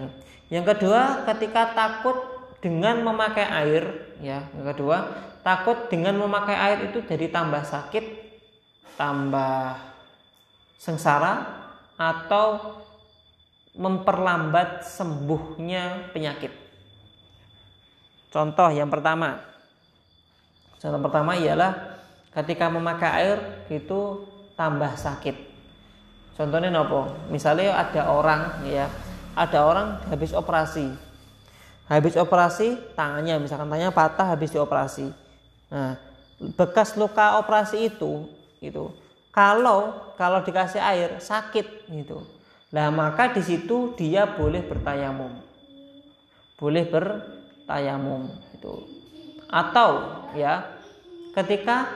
Yang 0.47 0.75
kedua 0.75 1.27
ketika 1.27 1.75
takut 1.75 2.15
dengan 2.63 3.03
memakai 3.03 3.45
air 3.47 3.83
ya. 4.23 4.47
Yang 4.55 4.65
kedua 4.75 4.97
takut 5.43 5.91
dengan 5.91 6.15
memakai 6.19 6.55
air 6.55 6.77
itu 6.91 7.03
jadi 7.03 7.31
tambah 7.31 7.63
sakit, 7.63 8.05
tambah 8.95 9.79
sengsara 10.79 11.63
atau 11.97 12.79
memperlambat 13.77 14.85
sembuhnya 14.85 16.13
penyakit. 16.13 16.49
Contoh 18.33 18.69
yang 18.73 18.89
pertama. 18.89 19.39
Contoh 20.77 21.01
pertama 21.01 21.33
ialah 21.37 21.73
ketika 22.33 22.69
memakai 22.69 23.09
air 23.25 23.37
itu 23.69 24.25
tambah 24.53 24.93
sakit. 24.93 25.35
Contohnya 26.37 26.69
nopo? 26.69 27.09
Misalnya 27.33 27.81
ada 27.81 28.13
orang 28.13 28.61
ya, 28.69 28.85
ada 29.37 29.59
orang 29.61 30.01
habis 30.09 30.33
operasi. 30.33 30.89
Habis 31.85 32.17
operasi 32.17 32.81
tangannya 32.97 33.37
misalkan 33.37 33.69
tangannya 33.69 33.93
patah 33.93 34.33
habis 34.33 34.49
dioperasi. 34.49 35.13
Nah, 35.69 36.01
bekas 36.57 36.97
luka 36.97 37.37
operasi 37.37 37.93
itu 37.93 38.25
itu 38.57 38.89
kalau 39.29 40.11
kalau 40.17 40.41
dikasih 40.41 40.81
air 40.81 41.21
sakit 41.21 41.85
gitu 41.93 42.25
Nah, 42.67 42.91
maka 42.91 43.31
di 43.31 43.39
situ 43.39 43.95
dia 43.95 44.27
boleh 44.27 44.59
bertayamum. 44.59 45.39
Boleh 46.59 46.83
bertayamum 46.83 48.27
itu. 48.51 48.73
Atau 49.47 50.03
ya, 50.35 50.67
ketika 51.31 51.87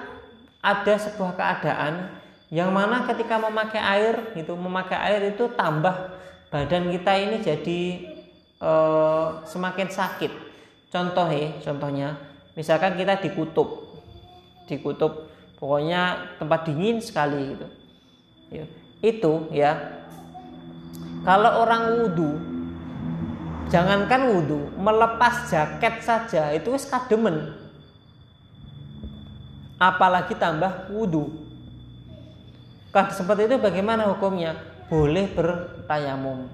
ada 0.63 0.95
sebuah 0.95 1.35
keadaan 1.35 2.15
yang 2.51 2.71
mana 2.71 3.03
ketika 3.07 3.39
memakai 3.39 3.79
air 3.79 4.15
itu 4.35 4.53
memakai 4.55 4.99
air 5.11 5.21
itu 5.33 5.49
tambah 5.55 6.13
badan 6.51 6.91
kita 6.91 7.13
ini 7.15 7.37
jadi 7.39 7.81
e, 8.59 8.71
semakin 9.47 9.87
sakit. 9.87 10.31
Contoh 10.91 11.31
ya, 11.31 11.55
contohnya 11.63 12.19
misalkan 12.59 12.99
kita 12.99 13.23
di 13.23 13.31
kutub. 13.31 13.87
Di 14.67 14.75
kutub 14.83 15.31
pokoknya 15.55 16.35
tempat 16.35 16.67
dingin 16.67 16.99
sekali 16.99 17.55
gitu. 17.55 17.67
Ya, 18.51 18.65
itu 18.99 19.47
ya 19.55 19.71
kalau 21.21 21.61
orang 21.61 22.01
wudhu, 22.01 22.35
jangankan 23.69 24.35
wudhu, 24.35 24.73
melepas 24.75 25.47
jaket 25.53 26.01
saja 26.03 26.49
itu 26.51 26.73
wis 26.73 26.89
kademen. 26.89 27.55
Apalagi 29.77 30.33
tambah 30.33 30.89
wudhu. 30.89 31.29
Kalau 32.91 33.07
seperti 33.13 33.47
itu 33.47 33.55
bagaimana 33.61 34.09
hukumnya? 34.11 34.70
Boleh 34.91 35.31
bertayamum. 35.31 36.51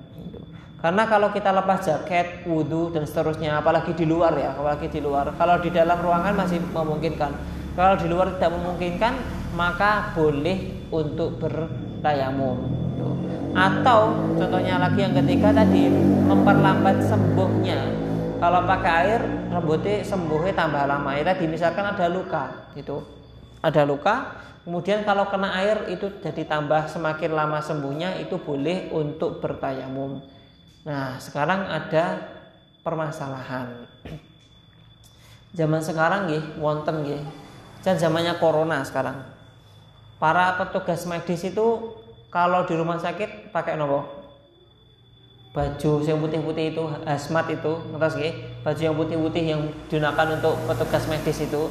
Karena 0.78 1.10
kalau 1.10 1.34
kita 1.34 1.50
lepas 1.50 1.82
jaket, 1.82 2.46
wudhu 2.46 2.94
dan 2.94 3.10
seterusnya, 3.10 3.58
apalagi 3.58 3.98
di 3.98 4.06
luar 4.06 4.38
ya, 4.38 4.54
apalagi 4.54 4.94
di 4.94 5.02
luar. 5.02 5.34
Kalau 5.34 5.58
di 5.58 5.74
dalam 5.74 5.98
ruangan 5.98 6.38
masih 6.38 6.62
memungkinkan. 6.62 7.34
Kalau 7.74 7.98
di 7.98 8.06
luar 8.06 8.38
tidak 8.38 8.54
memungkinkan, 8.54 9.14
maka 9.58 10.14
boleh 10.14 10.86
untuk 10.94 11.42
bertayamum 11.42 12.88
atau 13.58 14.14
contohnya 14.38 14.78
lagi 14.78 15.02
yang 15.02 15.18
ketiga 15.18 15.50
tadi 15.50 15.90
memperlambat 16.30 17.02
sembuhnya 17.10 17.80
kalau 18.38 18.62
pakai 18.70 18.92
air 19.02 19.22
rambutnya 19.50 20.06
sembuhnya 20.06 20.54
tambah 20.54 20.86
lama 20.86 21.18
ya 21.18 21.26
tadi 21.26 21.50
misalkan 21.50 21.90
ada 21.90 22.06
luka 22.06 22.70
itu 22.78 23.02
ada 23.66 23.82
luka 23.82 24.38
kemudian 24.68 25.07
kalau 25.07 25.32
kena 25.32 25.55
air 25.63 25.88
itu 25.88 26.11
jadi 26.20 26.43
tambah 26.43 26.91
semakin 26.91 27.32
lama 27.32 27.63
sembuhnya 27.63 28.20
itu 28.20 28.36
boleh 28.36 28.91
untuk 28.91 29.39
bertayamum. 29.39 30.20
Nah 30.84 31.15
sekarang 31.24 31.72
ada 31.72 32.20
permasalahan. 32.84 33.88
Zaman 35.55 35.80
sekarang 35.80 36.28
nih 36.28 36.43
wonten 36.59 37.07
nih 37.07 37.24
dan 37.80 37.95
zamannya 37.95 38.36
corona 38.43 38.84
sekarang. 38.84 39.24
Para 40.20 40.59
petugas 40.59 41.07
medis 41.07 41.47
itu 41.47 41.95
kalau 42.28 42.68
di 42.68 42.76
rumah 42.76 42.99
sakit 42.99 43.55
pakai 43.55 43.80
nopo 43.80 44.16
baju 45.56 45.91
yang 46.06 46.20
putih-putih 46.22 46.76
itu 46.76 46.84
hazmat 47.08 47.50
itu 47.50 47.72
ngerti 47.91 48.10
sih 48.14 48.32
baju 48.62 48.82
yang 48.82 48.95
putih-putih 48.95 49.43
yang 49.43 49.62
digunakan 49.89 50.28
untuk 50.38 50.54
petugas 50.70 51.04
medis 51.10 51.39
itu 51.41 51.64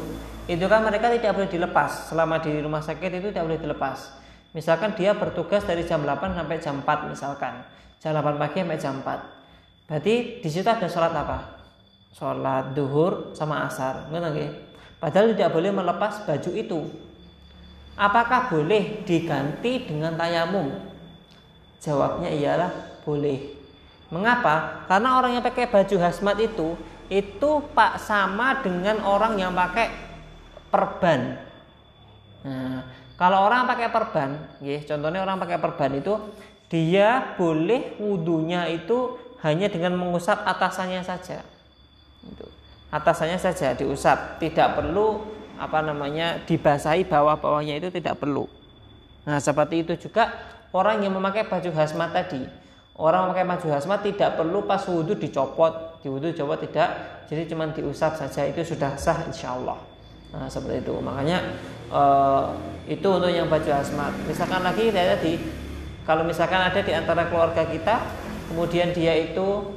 itu 0.47 0.63
kan 0.71 0.87
mereka 0.87 1.11
tidak 1.11 1.35
boleh 1.35 1.51
dilepas. 1.51 2.11
Selama 2.11 2.39
di 2.39 2.55
rumah 2.63 2.79
sakit 2.79 3.11
itu 3.19 3.35
tidak 3.35 3.51
boleh 3.51 3.59
dilepas. 3.59 4.15
Misalkan 4.55 4.95
dia 4.95 5.11
bertugas 5.13 5.67
dari 5.67 5.83
jam 5.83 6.07
8 6.07 6.39
sampai 6.39 6.57
jam 6.63 6.81
4 6.83 7.11
misalkan. 7.11 7.67
Jam 7.99 8.15
8 8.15 8.39
pagi 8.39 8.63
sampai 8.63 8.79
jam 8.79 9.03
4 9.03 9.37
berarti 9.87 10.43
di 10.43 10.49
situ 10.51 10.67
ada 10.67 10.87
sholat 10.91 11.15
apa? 11.15 11.63
Sholat 12.11 12.75
duhur 12.75 13.31
sama 13.39 13.71
asar 13.71 14.11
ngerti 14.11 14.51
padahal 14.99 15.33
tidak 15.33 15.51
boleh 15.55 15.71
melepas 15.71 16.27
baju 16.27 16.51
itu. 16.53 16.81
Apakah 17.97 18.53
boleh 18.53 19.07
diganti 19.09 19.89
dengan 19.89 20.21
tayamum? 20.21 20.69
Jawabnya 21.81 22.29
ialah 22.29 22.69
boleh. 23.09 23.56
Mengapa? 24.09 24.87
Karena 24.87 25.19
orang 25.19 25.39
yang 25.39 25.45
pakai 25.45 25.67
baju 25.67 25.97
hazmat 25.99 26.37
itu 26.39 26.79
itu 27.07 27.51
pak 27.75 28.03
sama 28.03 28.63
dengan 28.63 28.99
orang 29.07 29.39
yang 29.39 29.55
pakai 29.55 29.91
perban. 30.71 31.39
Nah, 32.43 32.83
kalau 33.15 33.47
orang 33.47 33.67
pakai 33.67 33.89
perban, 33.91 34.39
ya, 34.63 34.79
contohnya 34.83 35.23
orang 35.23 35.39
pakai 35.39 35.59
perban 35.59 35.91
itu 35.95 36.15
dia 36.67 37.35
boleh 37.39 37.95
wudhunya 38.03 38.67
itu 38.75 39.19
hanya 39.43 39.71
dengan 39.71 39.95
mengusap 39.95 40.43
atasannya 40.43 41.03
saja. 41.07 41.47
Atasannya 42.91 43.39
saja 43.39 43.75
diusap, 43.75 44.43
tidak 44.43 44.75
perlu 44.75 45.23
apa 45.57 45.81
namanya 45.81 46.43
dibasahi 46.45 47.07
bawah-bawahnya 47.07 47.79
itu 47.81 47.89
tidak 47.95 48.19
perlu. 48.19 48.51
Nah, 49.27 49.39
seperti 49.39 49.83
itu 49.87 49.95
juga 50.07 50.35
orang 50.71 51.03
yang 51.03 51.15
memakai 51.15 51.47
baju 51.47 51.71
hazmat 51.75 52.11
tadi. 52.15 52.66
Orang 52.97 53.29
memakai 53.29 53.45
baju 53.45 53.69
hazmat 53.77 54.01
tidak 54.01 54.41
perlu 54.41 54.65
pas 54.65 54.81
wudhu 54.89 55.21
dicopot, 55.21 56.01
di 56.01 56.09
wudhu 56.09 56.33
dicopot 56.33 56.57
tidak, 56.65 57.21
jadi 57.29 57.45
cuma 57.45 57.69
diusap 57.69 58.17
saja 58.17 58.49
itu 58.49 58.65
sudah 58.65 58.97
sah 58.97 59.21
insya 59.29 59.53
Allah. 59.53 59.77
Nah, 60.33 60.49
seperti 60.49 60.81
itu. 60.81 60.97
Makanya 60.97 61.39
uh, 61.93 62.57
itu 62.89 63.05
untuk 63.05 63.29
yang 63.29 63.53
baju 63.53 63.69
asmat. 63.69 64.17
Misalkan 64.25 64.65
lagi 64.65 64.89
tadi 64.89 65.37
kalau 66.09 66.25
misalkan 66.25 66.63
ada 66.63 66.81
di 66.81 66.93
antara 66.97 67.29
keluarga 67.29 67.69
kita 67.69 68.01
kemudian 68.49 68.95
dia 68.97 69.13
itu 69.13 69.77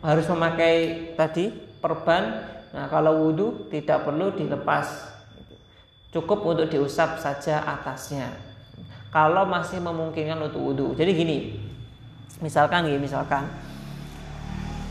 harus 0.00 0.26
memakai 0.32 1.12
tadi 1.20 1.52
perban. 1.84 2.48
Nah, 2.72 2.88
kalau 2.88 3.28
wudhu 3.28 3.68
tidak 3.68 4.08
perlu 4.08 4.32
dilepas. 4.32 5.14
Cukup 6.16 6.48
untuk 6.48 6.72
diusap 6.72 7.20
saja 7.20 7.60
atasnya. 7.60 8.32
Kalau 9.12 9.44
masih 9.44 9.84
memungkinkan 9.84 10.40
untuk 10.48 10.64
wudhu. 10.64 10.86
Jadi 10.96 11.10
gini, 11.12 11.36
misalkan 12.40 12.84
gini, 12.88 13.00
misalkan 13.00 13.48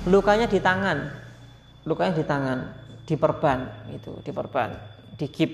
lukanya 0.06 0.46
di 0.46 0.62
tangan, 0.62 1.10
lukanya 1.86 2.14
di 2.18 2.26
tangan, 2.26 2.60
di 3.06 3.16
perban, 3.18 3.60
itu, 3.94 4.12
di 4.22 4.32
perban, 4.34 4.70
di 5.18 5.28
kip. 5.30 5.52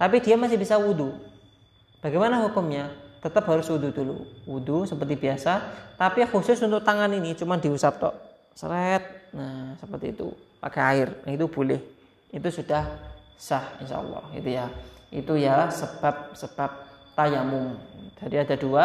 Tapi 0.00 0.18
dia 0.18 0.34
masih 0.34 0.58
bisa 0.58 0.80
wudhu. 0.80 1.14
Bagaimana 2.02 2.42
hukumnya? 2.42 2.90
Tetap 3.22 3.46
harus 3.46 3.70
wudhu 3.70 3.94
dulu. 3.94 4.16
Wudhu 4.48 4.82
seperti 4.88 5.14
biasa, 5.14 5.62
tapi 5.94 6.26
khusus 6.26 6.58
untuk 6.64 6.82
tangan 6.82 7.12
ini 7.14 7.38
cuma 7.38 7.54
diusap 7.60 8.02
tok. 8.02 8.14
Seret. 8.52 9.30
Nah, 9.32 9.78
seperti 9.78 10.12
itu. 10.12 10.28
Pakai 10.58 10.82
air. 10.96 11.08
Nah, 11.24 11.32
itu 11.32 11.46
boleh. 11.48 11.80
Itu 12.34 12.50
sudah 12.50 12.84
sah 13.38 13.78
insya 13.80 14.02
Allah. 14.02 14.24
Itu 14.34 14.48
ya. 14.50 14.66
Itu 15.12 15.32
ya 15.38 15.70
sebab-sebab 15.70 16.70
tayamum. 17.14 17.78
Jadi 18.18 18.36
ada 18.40 18.54
dua 18.58 18.84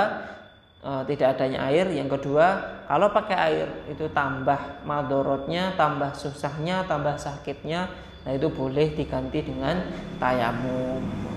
e, 0.81 0.91
tidak 1.13 1.37
adanya 1.37 1.67
air. 1.69 1.89
Yang 1.89 2.19
kedua, 2.19 2.45
kalau 2.85 3.09
pakai 3.13 3.37
air 3.37 3.67
itu 3.89 4.09
tambah 4.13 4.83
madorotnya, 4.85 5.73
tambah 5.77 6.13
susahnya, 6.13 6.85
tambah 6.85 7.17
sakitnya. 7.17 7.89
Nah 8.27 8.31
itu 8.35 8.51
boleh 8.51 8.91
diganti 8.93 9.39
dengan 9.39 9.87
tayamum. 10.19 11.27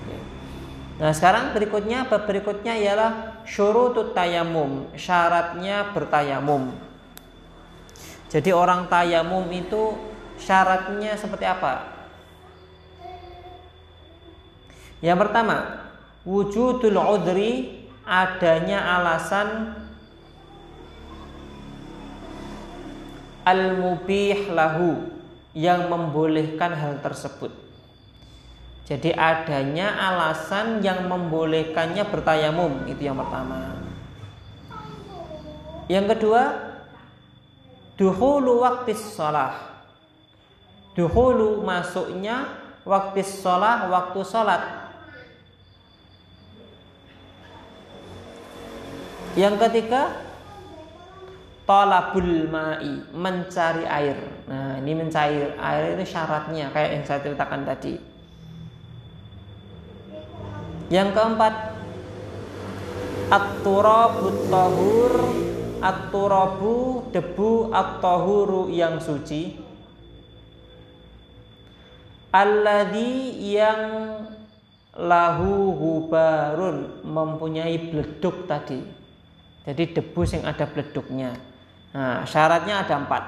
Nah 1.01 1.09
sekarang 1.17 1.57
berikutnya 1.57 2.05
bab 2.05 2.29
berikutnya 2.29 2.77
ialah 2.77 3.41
syurutut 3.41 4.13
tayamum, 4.13 4.85
syaratnya 4.93 5.89
bertayamum. 5.97 6.77
Jadi 8.29 8.53
orang 8.53 8.85
tayamum 8.85 9.49
itu 9.49 9.97
syaratnya 10.37 11.17
seperti 11.17 11.49
apa? 11.49 11.89
Yang 15.01 15.17
pertama, 15.25 15.57
wujudul 16.21 16.93
udri 16.93 17.80
adanya 18.11 18.83
alasan 18.99 19.71
al-mubih 23.47 24.51
lahu 24.51 25.07
yang 25.55 25.87
membolehkan 25.87 26.75
hal 26.75 26.99
tersebut. 26.99 27.55
Jadi 28.83 29.15
adanya 29.15 29.95
alasan 30.11 30.83
yang 30.83 31.07
membolehkannya 31.07 32.03
bertayamum 32.11 32.83
itu 32.91 33.07
yang 33.07 33.15
pertama. 33.15 33.79
Yang 35.87 36.19
kedua, 36.19 36.43
duhulu 37.95 38.59
waktu 38.59 38.91
sholat. 38.91 39.55
Duhulu 40.91 41.63
masuknya 41.63 42.51
waktu 42.83 43.23
sholat, 43.23 43.87
waktu 43.87 44.19
sholat 44.27 44.80
Yang 49.31 49.55
ketiga 49.67 50.11
tolabul 51.63 52.51
ma'i 52.51 52.99
mencari 53.15 53.87
air. 53.87 54.19
Nah 54.51 54.75
ini 54.83 54.91
mencari 54.91 55.55
air 55.55 55.95
itu 55.95 56.03
syaratnya 56.11 56.67
kayak 56.75 56.91
yang 56.99 57.03
saya 57.07 57.19
ceritakan 57.23 57.63
tadi. 57.63 57.95
Yang 60.91 61.15
keempat 61.15 61.53
at-turabu 63.31 64.51
tahur 64.51 65.13
at-turabu 65.79 67.07
debu 67.15 67.71
at-tahuru 67.71 68.67
yang 68.67 68.99
suci 68.99 69.55
alladhi 72.35 73.39
yang 73.39 73.79
lahu 74.91 75.71
hubarun 75.79 76.99
mempunyai 77.07 77.79
beleduk 77.87 78.43
tadi 78.51 79.00
jadi 79.61 79.83
debu 79.93 80.21
yang 80.25 80.43
ada 80.49 80.65
beleduknya. 80.65 81.37
Nah, 81.93 82.25
syaratnya 82.25 82.81
ada 82.81 82.95
empat. 82.97 83.23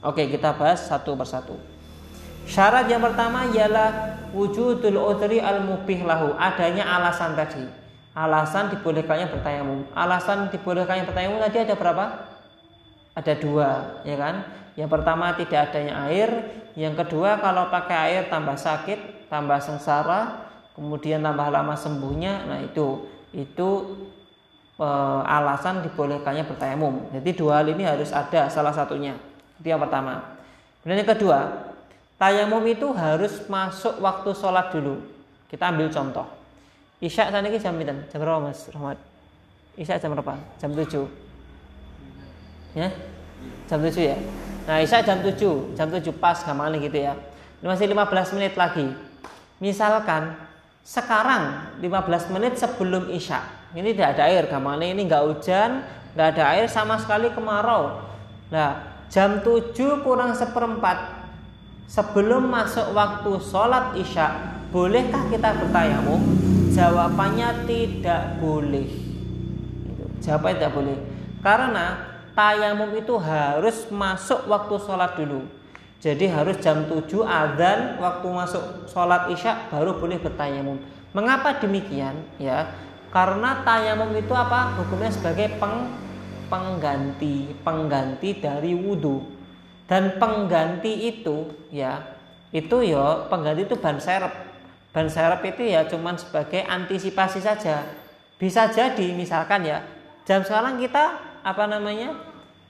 Oke, 0.00 0.30
kita 0.30 0.54
bahas 0.54 0.86
satu 0.86 1.18
persatu. 1.18 1.58
Syarat 2.48 2.88
yang 2.88 3.04
pertama 3.04 3.44
ialah 3.52 4.16
wujudul 4.32 4.96
udri 4.96 5.42
al 5.42 5.60
mubih 5.60 6.06
lahu, 6.06 6.32
adanya 6.40 6.86
alasan 6.86 7.36
tadi. 7.36 7.60
Alasan 8.16 8.72
dibolehkannya 8.72 9.28
bertayamum. 9.28 9.84
Alasan 9.92 10.48
dibolehkannya 10.48 11.04
bertayamum 11.04 11.38
tadi 11.44 11.58
ada 11.68 11.74
berapa? 11.76 12.04
Ada 13.12 13.34
dua, 13.36 14.00
ya 14.06 14.16
kan? 14.16 14.34
Yang 14.78 14.90
pertama 14.94 15.34
tidak 15.34 15.68
adanya 15.68 16.06
air, 16.06 16.30
yang 16.78 16.94
kedua 16.94 17.42
kalau 17.42 17.66
pakai 17.68 17.96
air 18.14 18.22
tambah 18.30 18.54
sakit, 18.54 19.26
tambah 19.26 19.58
sengsara, 19.58 20.48
kemudian 20.78 21.18
tambah 21.20 21.50
lama 21.50 21.74
sembuhnya. 21.74 22.46
Nah, 22.46 22.58
itu 22.62 23.10
itu 23.34 23.68
e, 24.78 24.88
alasan 25.26 25.82
dibolehkannya 25.82 26.46
bertayamum. 26.46 27.10
Jadi 27.10 27.30
dua 27.34 27.60
hal 27.60 27.66
ini 27.74 27.82
harus 27.82 28.14
ada 28.14 28.46
salah 28.46 28.70
satunya. 28.70 29.18
Itu 29.58 29.66
yang 29.66 29.82
pertama. 29.82 30.38
Kemudian 30.80 31.02
yang 31.02 31.10
kedua, 31.10 31.38
tayamum 32.16 32.62
itu 32.64 32.94
harus 32.94 33.42
masuk 33.50 33.98
waktu 33.98 34.30
sholat 34.32 34.70
dulu. 34.70 35.02
Kita 35.50 35.74
ambil 35.74 35.90
contoh. 35.90 36.26
Isya 37.02 37.30
ini 37.30 37.58
jam 37.58 37.74
berapa? 37.78 37.94
Jam 38.10 38.18
berapa 38.22 38.38
Mas 38.42 38.66
Rahmat? 38.70 38.98
Isya 39.78 40.02
jam 40.02 40.14
berapa? 40.14 40.34
Jam 40.58 40.74
7. 40.74 41.06
Ya? 42.74 42.90
Jam 43.70 43.78
7 43.78 43.94
ya? 44.02 44.18
Nah, 44.66 44.82
Isya 44.82 45.06
jam 45.06 45.22
7, 45.22 45.78
jam 45.78 45.86
7 45.86 46.10
pas 46.18 46.34
gampang 46.42 46.74
gitu 46.76 46.98
ya. 46.98 47.14
Ini 47.62 47.66
masih 47.70 47.86
15 47.90 48.34
menit 48.34 48.54
lagi. 48.58 48.90
Misalkan 49.62 50.34
sekarang 50.82 51.74
15 51.78 52.34
menit 52.34 52.58
sebelum 52.58 53.10
Isya 53.14 53.57
ini 53.76 53.92
tidak 53.92 54.16
ada 54.16 54.22
air 54.32 54.44
gamane 54.48 54.96
ini 54.96 55.04
nggak 55.04 55.24
hujan 55.28 55.84
nggak 56.16 56.28
ada 56.34 56.44
air 56.56 56.66
sama 56.70 56.96
sekali 56.96 57.28
kemarau. 57.32 58.00
Nah 58.48 59.02
jam 59.12 59.44
7 59.44 59.74
kurang 60.04 60.32
seperempat 60.32 61.28
sebelum 61.88 62.48
masuk 62.48 62.92
waktu 62.96 63.32
sholat 63.44 63.96
isya 63.96 64.58
bolehkah 64.72 65.28
kita 65.28 65.56
bertayamum? 65.56 66.20
Jawabannya 66.72 67.66
tidak 67.66 68.38
boleh. 68.38 68.88
Jawabannya 70.22 70.56
tidak 70.60 70.72
boleh. 70.76 70.96
Karena 71.40 71.86
tayamum 72.36 72.92
itu 72.94 73.14
harus 73.18 73.88
masuk 73.90 74.46
waktu 74.46 74.74
sholat 74.78 75.16
dulu. 75.18 75.42
Jadi 75.98 76.30
harus 76.30 76.54
jam 76.62 76.86
7 76.86 77.04
adzan 77.26 77.98
waktu 77.98 78.26
masuk 78.30 78.86
sholat 78.86 79.26
isya 79.34 79.66
baru 79.72 79.98
boleh 79.98 80.22
bertayamum. 80.22 80.78
Mengapa 81.10 81.58
demikian? 81.58 82.14
Ya 82.38 82.70
karena 83.08 83.64
tayamum 83.64 84.12
itu 84.12 84.32
apa? 84.36 84.76
Hukumnya 84.76 85.08
sebagai 85.08 85.56
peng, 85.56 85.88
pengganti, 86.52 87.56
pengganti 87.64 88.36
dari 88.36 88.76
wudhu. 88.76 89.24
Dan 89.88 90.20
pengganti 90.20 91.08
itu 91.08 91.48
ya, 91.72 92.04
itu 92.52 92.84
ya 92.84 93.24
pengganti 93.32 93.64
itu 93.64 93.80
ban 93.80 93.96
serep. 93.96 94.32
Ban 94.92 95.08
serep 95.08 95.40
itu 95.48 95.64
ya 95.64 95.88
cuman 95.88 96.20
sebagai 96.20 96.60
antisipasi 96.68 97.40
saja. 97.40 97.88
Bisa 98.36 98.68
jadi 98.68 99.16
misalkan 99.16 99.64
ya, 99.64 99.80
jam 100.28 100.44
sekarang 100.44 100.76
kita 100.76 101.16
apa 101.40 101.64
namanya? 101.64 102.12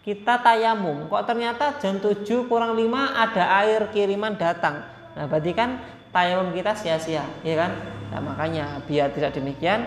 Kita 0.07 0.41
tayamum, 0.41 1.05
kok 1.11 1.27
ternyata 1.29 1.77
jam 1.83 2.01
7 2.01 2.49
kurang 2.49 2.73
5 2.73 2.89
ada 3.13 3.45
air 3.61 3.93
kiriman 3.93 4.41
datang. 4.41 4.81
Nah, 5.13 5.29
berarti 5.29 5.53
kan 5.53 5.85
tayamum 6.15 6.55
kita 6.57 6.73
sia-sia, 6.73 7.27
ya 7.45 7.55
kan? 7.59 7.77
Nah, 8.09 8.21
makanya 8.25 8.81
biar 8.89 9.13
tidak 9.13 9.37
demikian, 9.37 9.85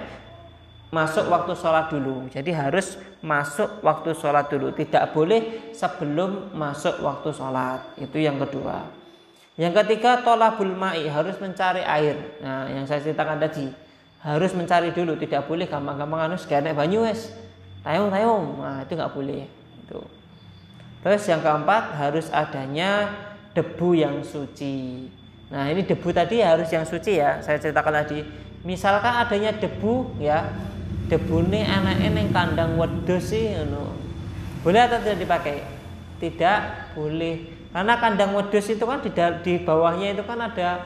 masuk 0.91 1.31
waktu 1.31 1.55
sholat 1.55 1.87
dulu. 1.87 2.27
Jadi 2.27 2.51
harus 2.51 2.99
masuk 3.23 3.79
waktu 3.81 4.11
sholat 4.11 4.51
dulu. 4.51 4.75
Tidak 4.75 5.15
boleh 5.15 5.71
sebelum 5.71 6.51
masuk 6.51 6.99
waktu 6.99 7.31
sholat. 7.31 7.95
Itu 7.95 8.19
yang 8.19 8.37
kedua. 8.37 8.83
Yang 9.55 9.83
ketiga 9.83 10.19
tolabul 10.19 10.75
ma'i 10.75 11.07
harus 11.07 11.39
mencari 11.39 11.81
air. 11.83 12.19
Nah 12.43 12.67
yang 12.67 12.83
saya 12.83 12.99
ceritakan 12.99 13.39
tadi 13.39 13.71
harus 14.19 14.51
mencari 14.51 14.91
dulu. 14.91 15.15
Tidak 15.15 15.47
boleh 15.47 15.65
gampang-gampang 15.65 16.27
anu 16.27 16.35
kayak 16.37 16.75
banyu 16.75 17.07
es. 17.07 17.31
Tayung 17.81 18.11
tayung. 18.11 18.59
Nah 18.59 18.83
itu 18.83 18.93
nggak 18.93 19.11
boleh. 19.15 19.47
Itu. 19.87 19.99
Terus 21.01 21.23
yang 21.25 21.41
keempat 21.41 21.97
harus 21.97 22.27
adanya 22.35 23.09
debu 23.55 23.95
yang 23.95 24.21
suci. 24.21 25.07
Nah 25.51 25.71
ini 25.71 25.87
debu 25.87 26.11
tadi 26.11 26.43
harus 26.43 26.67
yang 26.67 26.83
suci 26.83 27.19
ya. 27.19 27.39
Saya 27.39 27.57
ceritakan 27.63 28.03
tadi. 28.03 28.19
Misalkan 28.61 29.25
adanya 29.25 29.55
debu 29.57 30.21
ya 30.21 30.45
debune 31.11 31.67
anake 31.67 32.07
ning 32.07 32.31
kandang 32.31 32.79
wedhus 32.79 33.35
sih 33.35 33.51
ngono. 33.51 33.91
Boleh 34.63 34.87
atau 34.87 35.03
tidak 35.03 35.19
dipakai? 35.19 35.59
Tidak 36.23 36.59
boleh. 36.95 37.67
Karena 37.75 37.99
kandang 37.99 38.31
wedhus 38.31 38.71
itu 38.71 38.83
kan 38.87 39.03
di, 39.03 39.11
di 39.43 39.53
bawahnya 39.59 40.15
itu 40.15 40.23
kan 40.23 40.39
ada 40.39 40.79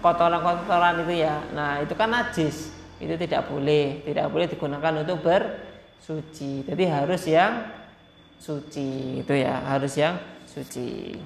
kotoran-kotoran 0.00 1.04
itu 1.04 1.20
ya. 1.20 1.44
Nah, 1.52 1.84
itu 1.84 1.92
kan 1.92 2.08
najis. 2.08 2.72
Itu 2.96 3.12
tidak 3.20 3.52
boleh, 3.52 4.00
tidak 4.08 4.32
boleh 4.32 4.48
digunakan 4.48 5.04
untuk 5.04 5.20
bersuci. 5.20 6.64
Jadi 6.64 6.84
harus 6.88 7.22
yang 7.28 7.52
suci 8.40 9.20
itu 9.20 9.32
ya, 9.36 9.60
harus 9.68 9.92
yang 10.00 10.16
suci. 10.48 11.20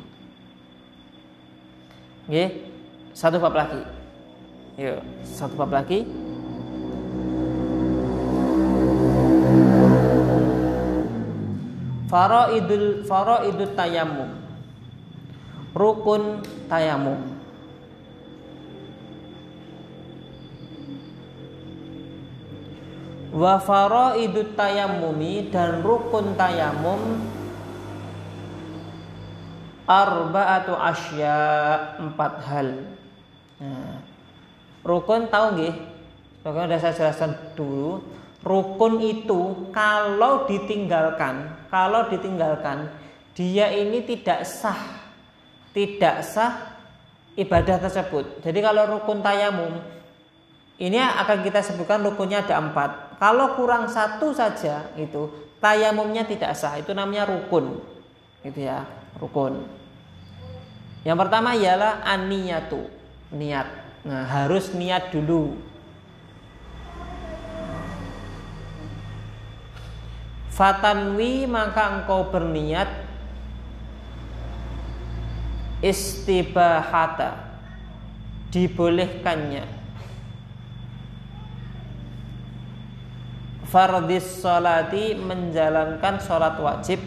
Oke. 2.26 2.46
Satu 3.14 3.38
bab 3.42 3.54
lagi. 3.54 3.82
Yuk, 4.78 4.98
satu 5.22 5.54
bab 5.54 5.70
lagi. 5.70 6.29
Faraidul 12.10 13.06
faraidut 13.06 13.78
tayamum. 13.78 14.34
Rukun 15.70 16.42
tayamum. 16.66 17.40
wa 23.30 23.62
faraidut 23.62 24.58
tayammumi 24.58 25.54
dan 25.54 25.86
rukun 25.86 26.34
tayamum 26.34 26.98
arba'atu 29.86 30.74
asya 30.74 31.38
empat 31.98 32.32
hal 32.46 32.68
nah, 33.62 34.02
rukun 34.82 35.30
tahu 35.30 35.46
nggih 35.58 35.74
Bagaimana 36.40 36.72
sudah 36.72 36.80
saya 36.80 36.96
jelaskan 36.96 37.32
dulu 37.52 38.00
rukun 38.40 38.96
itu 39.04 39.68
kalau 39.76 40.48
ditinggalkan 40.48 41.52
kalau 41.72 42.10
ditinggalkan 42.10 42.90
dia 43.32 43.70
ini 43.72 44.04
tidak 44.04 44.44
sah 44.44 45.00
tidak 45.72 46.26
sah 46.26 46.76
ibadah 47.38 47.78
tersebut 47.78 48.42
jadi 48.44 48.58
kalau 48.60 48.98
rukun 48.98 49.22
tayamum 49.24 49.80
ini 50.80 50.96
akan 50.96 51.44
kita 51.44 51.60
sebutkan 51.60 52.00
rukunnya 52.00 52.40
ada 52.40 52.56
empat. 52.56 53.20
Kalau 53.20 53.52
kurang 53.52 53.92
satu 53.92 54.32
saja 54.32 54.88
itu 54.96 55.28
tayamumnya 55.60 56.24
tidak 56.24 56.56
sah. 56.56 56.80
Itu 56.80 56.96
namanya 56.96 57.28
rukun. 57.28 57.84
Gitu 58.40 58.64
ya, 58.64 58.88
rukun. 59.20 59.68
Yang 61.04 61.18
pertama 61.20 61.52
ialah 61.52 62.00
aniyatu, 62.00 62.88
niat. 63.28 63.68
Nah, 64.08 64.24
harus 64.24 64.72
niat 64.72 65.12
dulu. 65.12 65.52
Fatanwi 70.60 71.48
maka 71.48 72.04
engkau 72.04 72.28
berniat 72.28 72.84
istibahata 75.80 77.56
dibolehkannya. 78.52 79.64
Fardis 83.72 84.28
salati 84.44 85.16
menjalankan 85.16 86.20
sholat 86.20 86.60
wajib. 86.60 87.00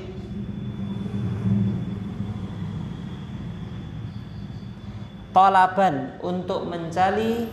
Tolaban 5.30 6.18
untuk 6.26 6.66
mencari 6.66 7.46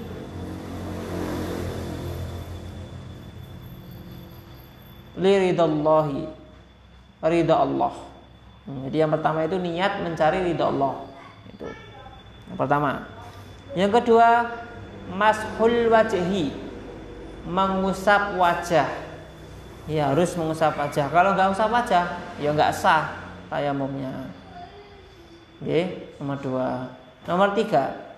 liridallahi 5.20 6.24
ridha 7.28 7.56
Allah. 7.60 7.92
Hmm, 8.64 8.88
jadi 8.88 9.04
yang 9.04 9.12
pertama 9.12 9.44
itu 9.44 9.56
niat 9.60 10.00
mencari 10.00 10.40
ridha 10.48 10.64
Allah. 10.66 11.04
Itu. 11.52 11.68
Yang 12.48 12.58
pertama. 12.58 12.90
Yang 13.76 13.90
kedua 14.00 14.28
mashul 15.12 15.92
wajhi. 15.92 16.56
Mengusap 17.44 18.36
wajah. 18.36 18.88
Ya 19.88 20.12
harus 20.12 20.32
mengusap 20.36 20.76
wajah. 20.76 21.08
Kalau 21.12 21.36
nggak 21.36 21.52
usap 21.52 21.68
wajah 21.68 22.04
ya 22.40 22.50
nggak 22.52 22.72
sah 22.72 23.16
tayamumnya. 23.48 24.28
Oke, 25.60 26.08
nomor 26.16 26.40
dua. 26.40 26.68
Nomor 27.28 27.52
tiga. 27.52 28.10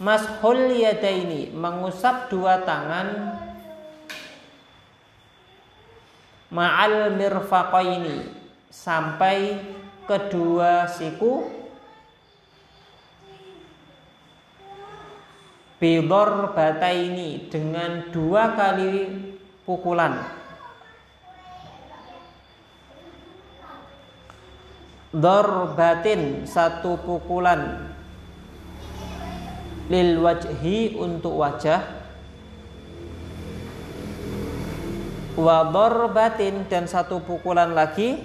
Mashul 0.00 0.72
ini 0.76 1.52
mengusap 1.52 2.32
dua 2.32 2.64
tangan 2.64 3.36
ma'al 6.50 7.14
mirfaqaini. 7.14 8.42
Sampai 8.70 9.58
kedua 10.06 10.86
siku. 10.90 11.46
Bidor 15.80 16.52
bata 16.52 16.92
ini 16.92 17.48
dengan 17.48 18.12
dua 18.12 18.52
kali 18.52 19.08
pukulan. 19.64 20.20
Batin. 25.74 26.44
Satu 26.46 27.00
pukulan. 27.00 27.90
Lil 29.90 30.22
wajhi 30.22 30.94
untuk 30.94 31.34
wajah 31.34 31.99
wa 35.40 35.64
batin 36.12 36.68
dan 36.68 36.84
satu 36.84 37.24
pukulan 37.24 37.72
lagi. 37.72 38.20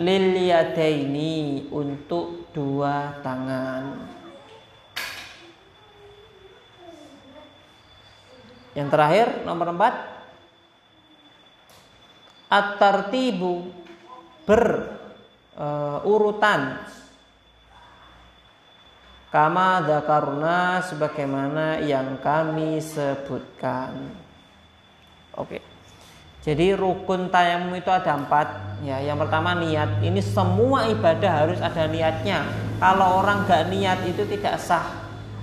Lil 0.00 0.48
yadaini 0.48 1.68
untuk 1.68 2.48
dua 2.56 3.20
tangan. 3.20 4.08
Yang 8.72 8.88
terakhir 8.88 9.44
nomor 9.44 9.74
empat. 9.76 9.94
At-tartibu 12.50 13.70
berurutan 14.42 15.00
uh, 16.82 16.99
kama 19.30 19.86
dzakarna 19.86 20.82
sebagaimana 20.84 21.80
yang 21.80 22.18
kami 22.18 22.82
sebutkan. 22.82 24.14
Oke. 25.38 25.62
Jadi 26.40 26.72
rukun 26.74 27.30
tayamum 27.30 27.76
itu 27.76 27.88
ada 27.92 28.16
empat. 28.16 28.80
Ya, 28.82 28.98
yang 29.00 29.20
pertama 29.20 29.54
niat. 29.54 30.00
Ini 30.00 30.20
semua 30.24 30.88
ibadah 30.88 31.46
harus 31.46 31.60
ada 31.60 31.84
niatnya. 31.84 32.42
Kalau 32.80 33.20
orang 33.20 33.44
gak 33.44 33.68
niat 33.68 34.02
itu 34.08 34.24
tidak 34.24 34.56
sah. 34.56 34.88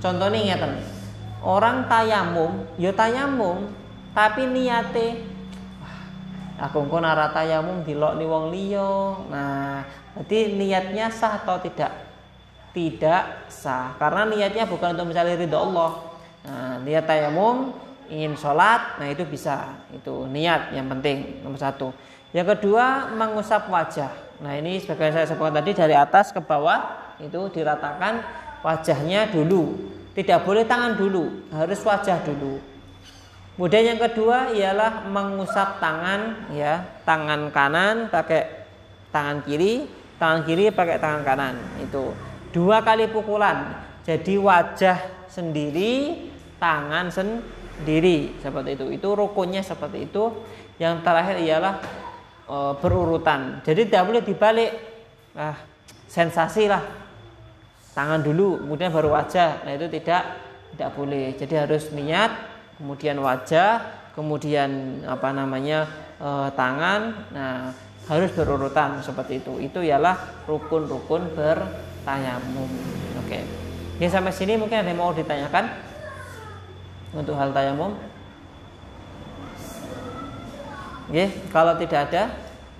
Contohnya 0.01 0.41
ingatan 0.41 0.97
orang 1.43 1.85
tayamum 1.85 2.65
ya 2.81 2.93
tayamum 2.93 3.69
tapi 4.13 4.49
niate 4.49 5.21
aku 6.57 6.89
engko 6.89 6.97
nara 6.97 7.29
tayamum 7.29 7.85
dilok 7.85 8.17
ni 8.17 8.25
wong 8.25 8.45
liya 8.49 8.93
nah 9.29 9.85
berarti 10.17 10.57
niatnya 10.57 11.13
sah 11.13 11.37
atau 11.37 11.61
tidak 11.61 11.93
tidak 12.77 13.49
sah. 13.49 13.97
Karena 13.97 14.29
niatnya 14.29 14.69
bukan 14.69 14.93
untuk 14.93 15.09
mencari 15.09 15.33
ridho 15.33 15.57
Allah. 15.57 15.91
Nah, 16.45 16.77
niat 16.85 17.09
tayamum 17.09 17.73
ingin 18.05 18.37
sholat 18.37 19.01
nah 19.01 19.09
itu 19.09 19.25
bisa. 19.25 19.73
Itu 19.89 20.29
niat 20.29 20.77
yang 20.77 20.85
penting 20.85 21.41
nomor 21.41 21.57
satu. 21.57 21.89
Yang 22.37 22.53
kedua 22.53 23.09
mengusap 23.17 23.65
wajah. 23.73 24.13
Nah 24.45 24.53
ini 24.53 24.77
sebagai 24.77 25.09
saya 25.09 25.25
sebutkan 25.25 25.57
tadi 25.57 25.73
dari 25.73 25.97
atas 25.97 26.29
ke 26.29 26.37
bawah 26.37 27.17
itu 27.17 27.49
diratakan 27.49 28.21
wajahnya 28.61 29.33
dulu. 29.33 29.89
Tidak 30.13 30.45
boleh 30.45 30.65
tangan 30.65 30.97
dulu, 30.97 31.49
harus 31.53 31.77
wajah 31.81 32.21
dulu. 32.25 32.57
Kemudian 33.53 33.93
yang 33.93 34.01
kedua 34.01 34.53
ialah 34.53 35.05
mengusap 35.09 35.81
tangan 35.81 36.49
ya, 36.53 36.85
tangan 37.05 37.49
kanan 37.53 38.09
pakai 38.09 38.69
tangan 39.09 39.45
kiri, 39.45 39.89
tangan 40.21 40.41
kiri 40.45 40.69
pakai 40.73 40.97
tangan 40.97 41.21
kanan. 41.21 41.55
Itu 41.81 42.13
dua 42.57 42.81
kali 42.81 43.05
pukulan. 43.13 43.85
Jadi 44.01 44.33
wajah 44.41 45.29
sendiri, 45.29 46.25
tangan 46.57 47.13
sendiri 47.13 48.41
seperti 48.41 48.73
itu. 48.73 48.85
Itu 48.97 49.13
rukunnya 49.13 49.61
seperti 49.61 50.09
itu. 50.09 50.33
Yang 50.81 51.05
terakhir 51.05 51.37
ialah 51.37 51.75
e, 52.49 52.57
berurutan. 52.81 53.61
Jadi 53.61 53.85
tidak 53.85 54.03
boleh 54.09 54.23
dibalik. 54.25 54.71
Ah, 55.37 55.53
sensasi 56.07 56.71
lah 56.71 56.81
tangan 57.91 58.23
dulu 58.23 58.63
kemudian 58.63 58.89
baru 58.93 59.11
wajah 59.11 59.67
nah 59.67 59.73
itu 59.75 59.89
tidak 59.91 60.23
tidak 60.73 60.89
boleh 60.95 61.35
jadi 61.35 61.67
harus 61.67 61.91
niat 61.91 62.31
kemudian 62.79 63.19
wajah 63.19 63.83
kemudian 64.15 65.01
apa 65.03 65.29
namanya 65.35 65.85
e, 66.21 66.29
tangan 66.55 67.01
nah 67.33 67.75
harus 68.07 68.31
berurutan 68.31 69.03
seperti 69.03 69.43
itu 69.43 69.59
itu 69.59 69.79
ialah 69.83 70.15
rukun-rukun 70.47 71.35
bertayamum 72.07 72.71
oke 73.19 73.39
ya 73.99 74.07
sampai 74.07 74.31
sini 74.31 74.55
mungkin 74.55 74.79
ada 74.79 74.87
yang 74.87 75.03
mau 75.03 75.11
ditanyakan 75.11 75.75
untuk 77.11 77.35
hal 77.35 77.51
tayamum 77.51 77.99
ya 81.11 81.27
kalau 81.51 81.75
tidak 81.75 82.07
ada 82.07 82.31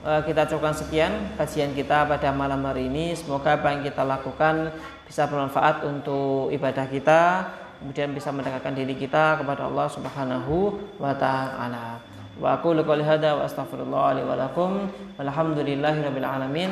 eh, 0.07 0.21
kita 0.23 0.47
cukupkan 0.47 0.80
sekian 0.80 1.11
kajian 1.36 1.75
kita 1.75 2.07
pada 2.07 2.32
malam 2.32 2.63
hari 2.63 2.88
ini. 2.88 3.15
Semoga 3.15 3.55
apa 3.55 3.71
yang 3.71 3.88
kita 3.88 4.03
lakukan 4.03 4.71
bisa 5.07 5.28
bermanfaat 5.32 5.88
untuk 5.88 6.51
ibadah 6.51 6.91
kita, 6.91 7.47
kemudian 7.80 8.11
bisa 8.11 8.28
mendekatkan 8.36 8.75
diri 8.75 8.99
kita 8.99 9.39
kepada 9.39 9.63
Allah 9.71 9.88
Subhanahu 9.88 10.75
wa 10.99 11.15
taala. 11.15 12.03
Wa 12.36 12.59
aqulu 12.59 12.84
qouli 12.84 13.07
hadza 13.07 13.32
wa 13.32 13.47
astaghfirullah 13.47 14.19
li 14.19 14.23
wa 14.28 14.36
lakum. 14.36 14.91
Walhamdulillahirabbil 15.15 16.28
alamin. 16.28 16.71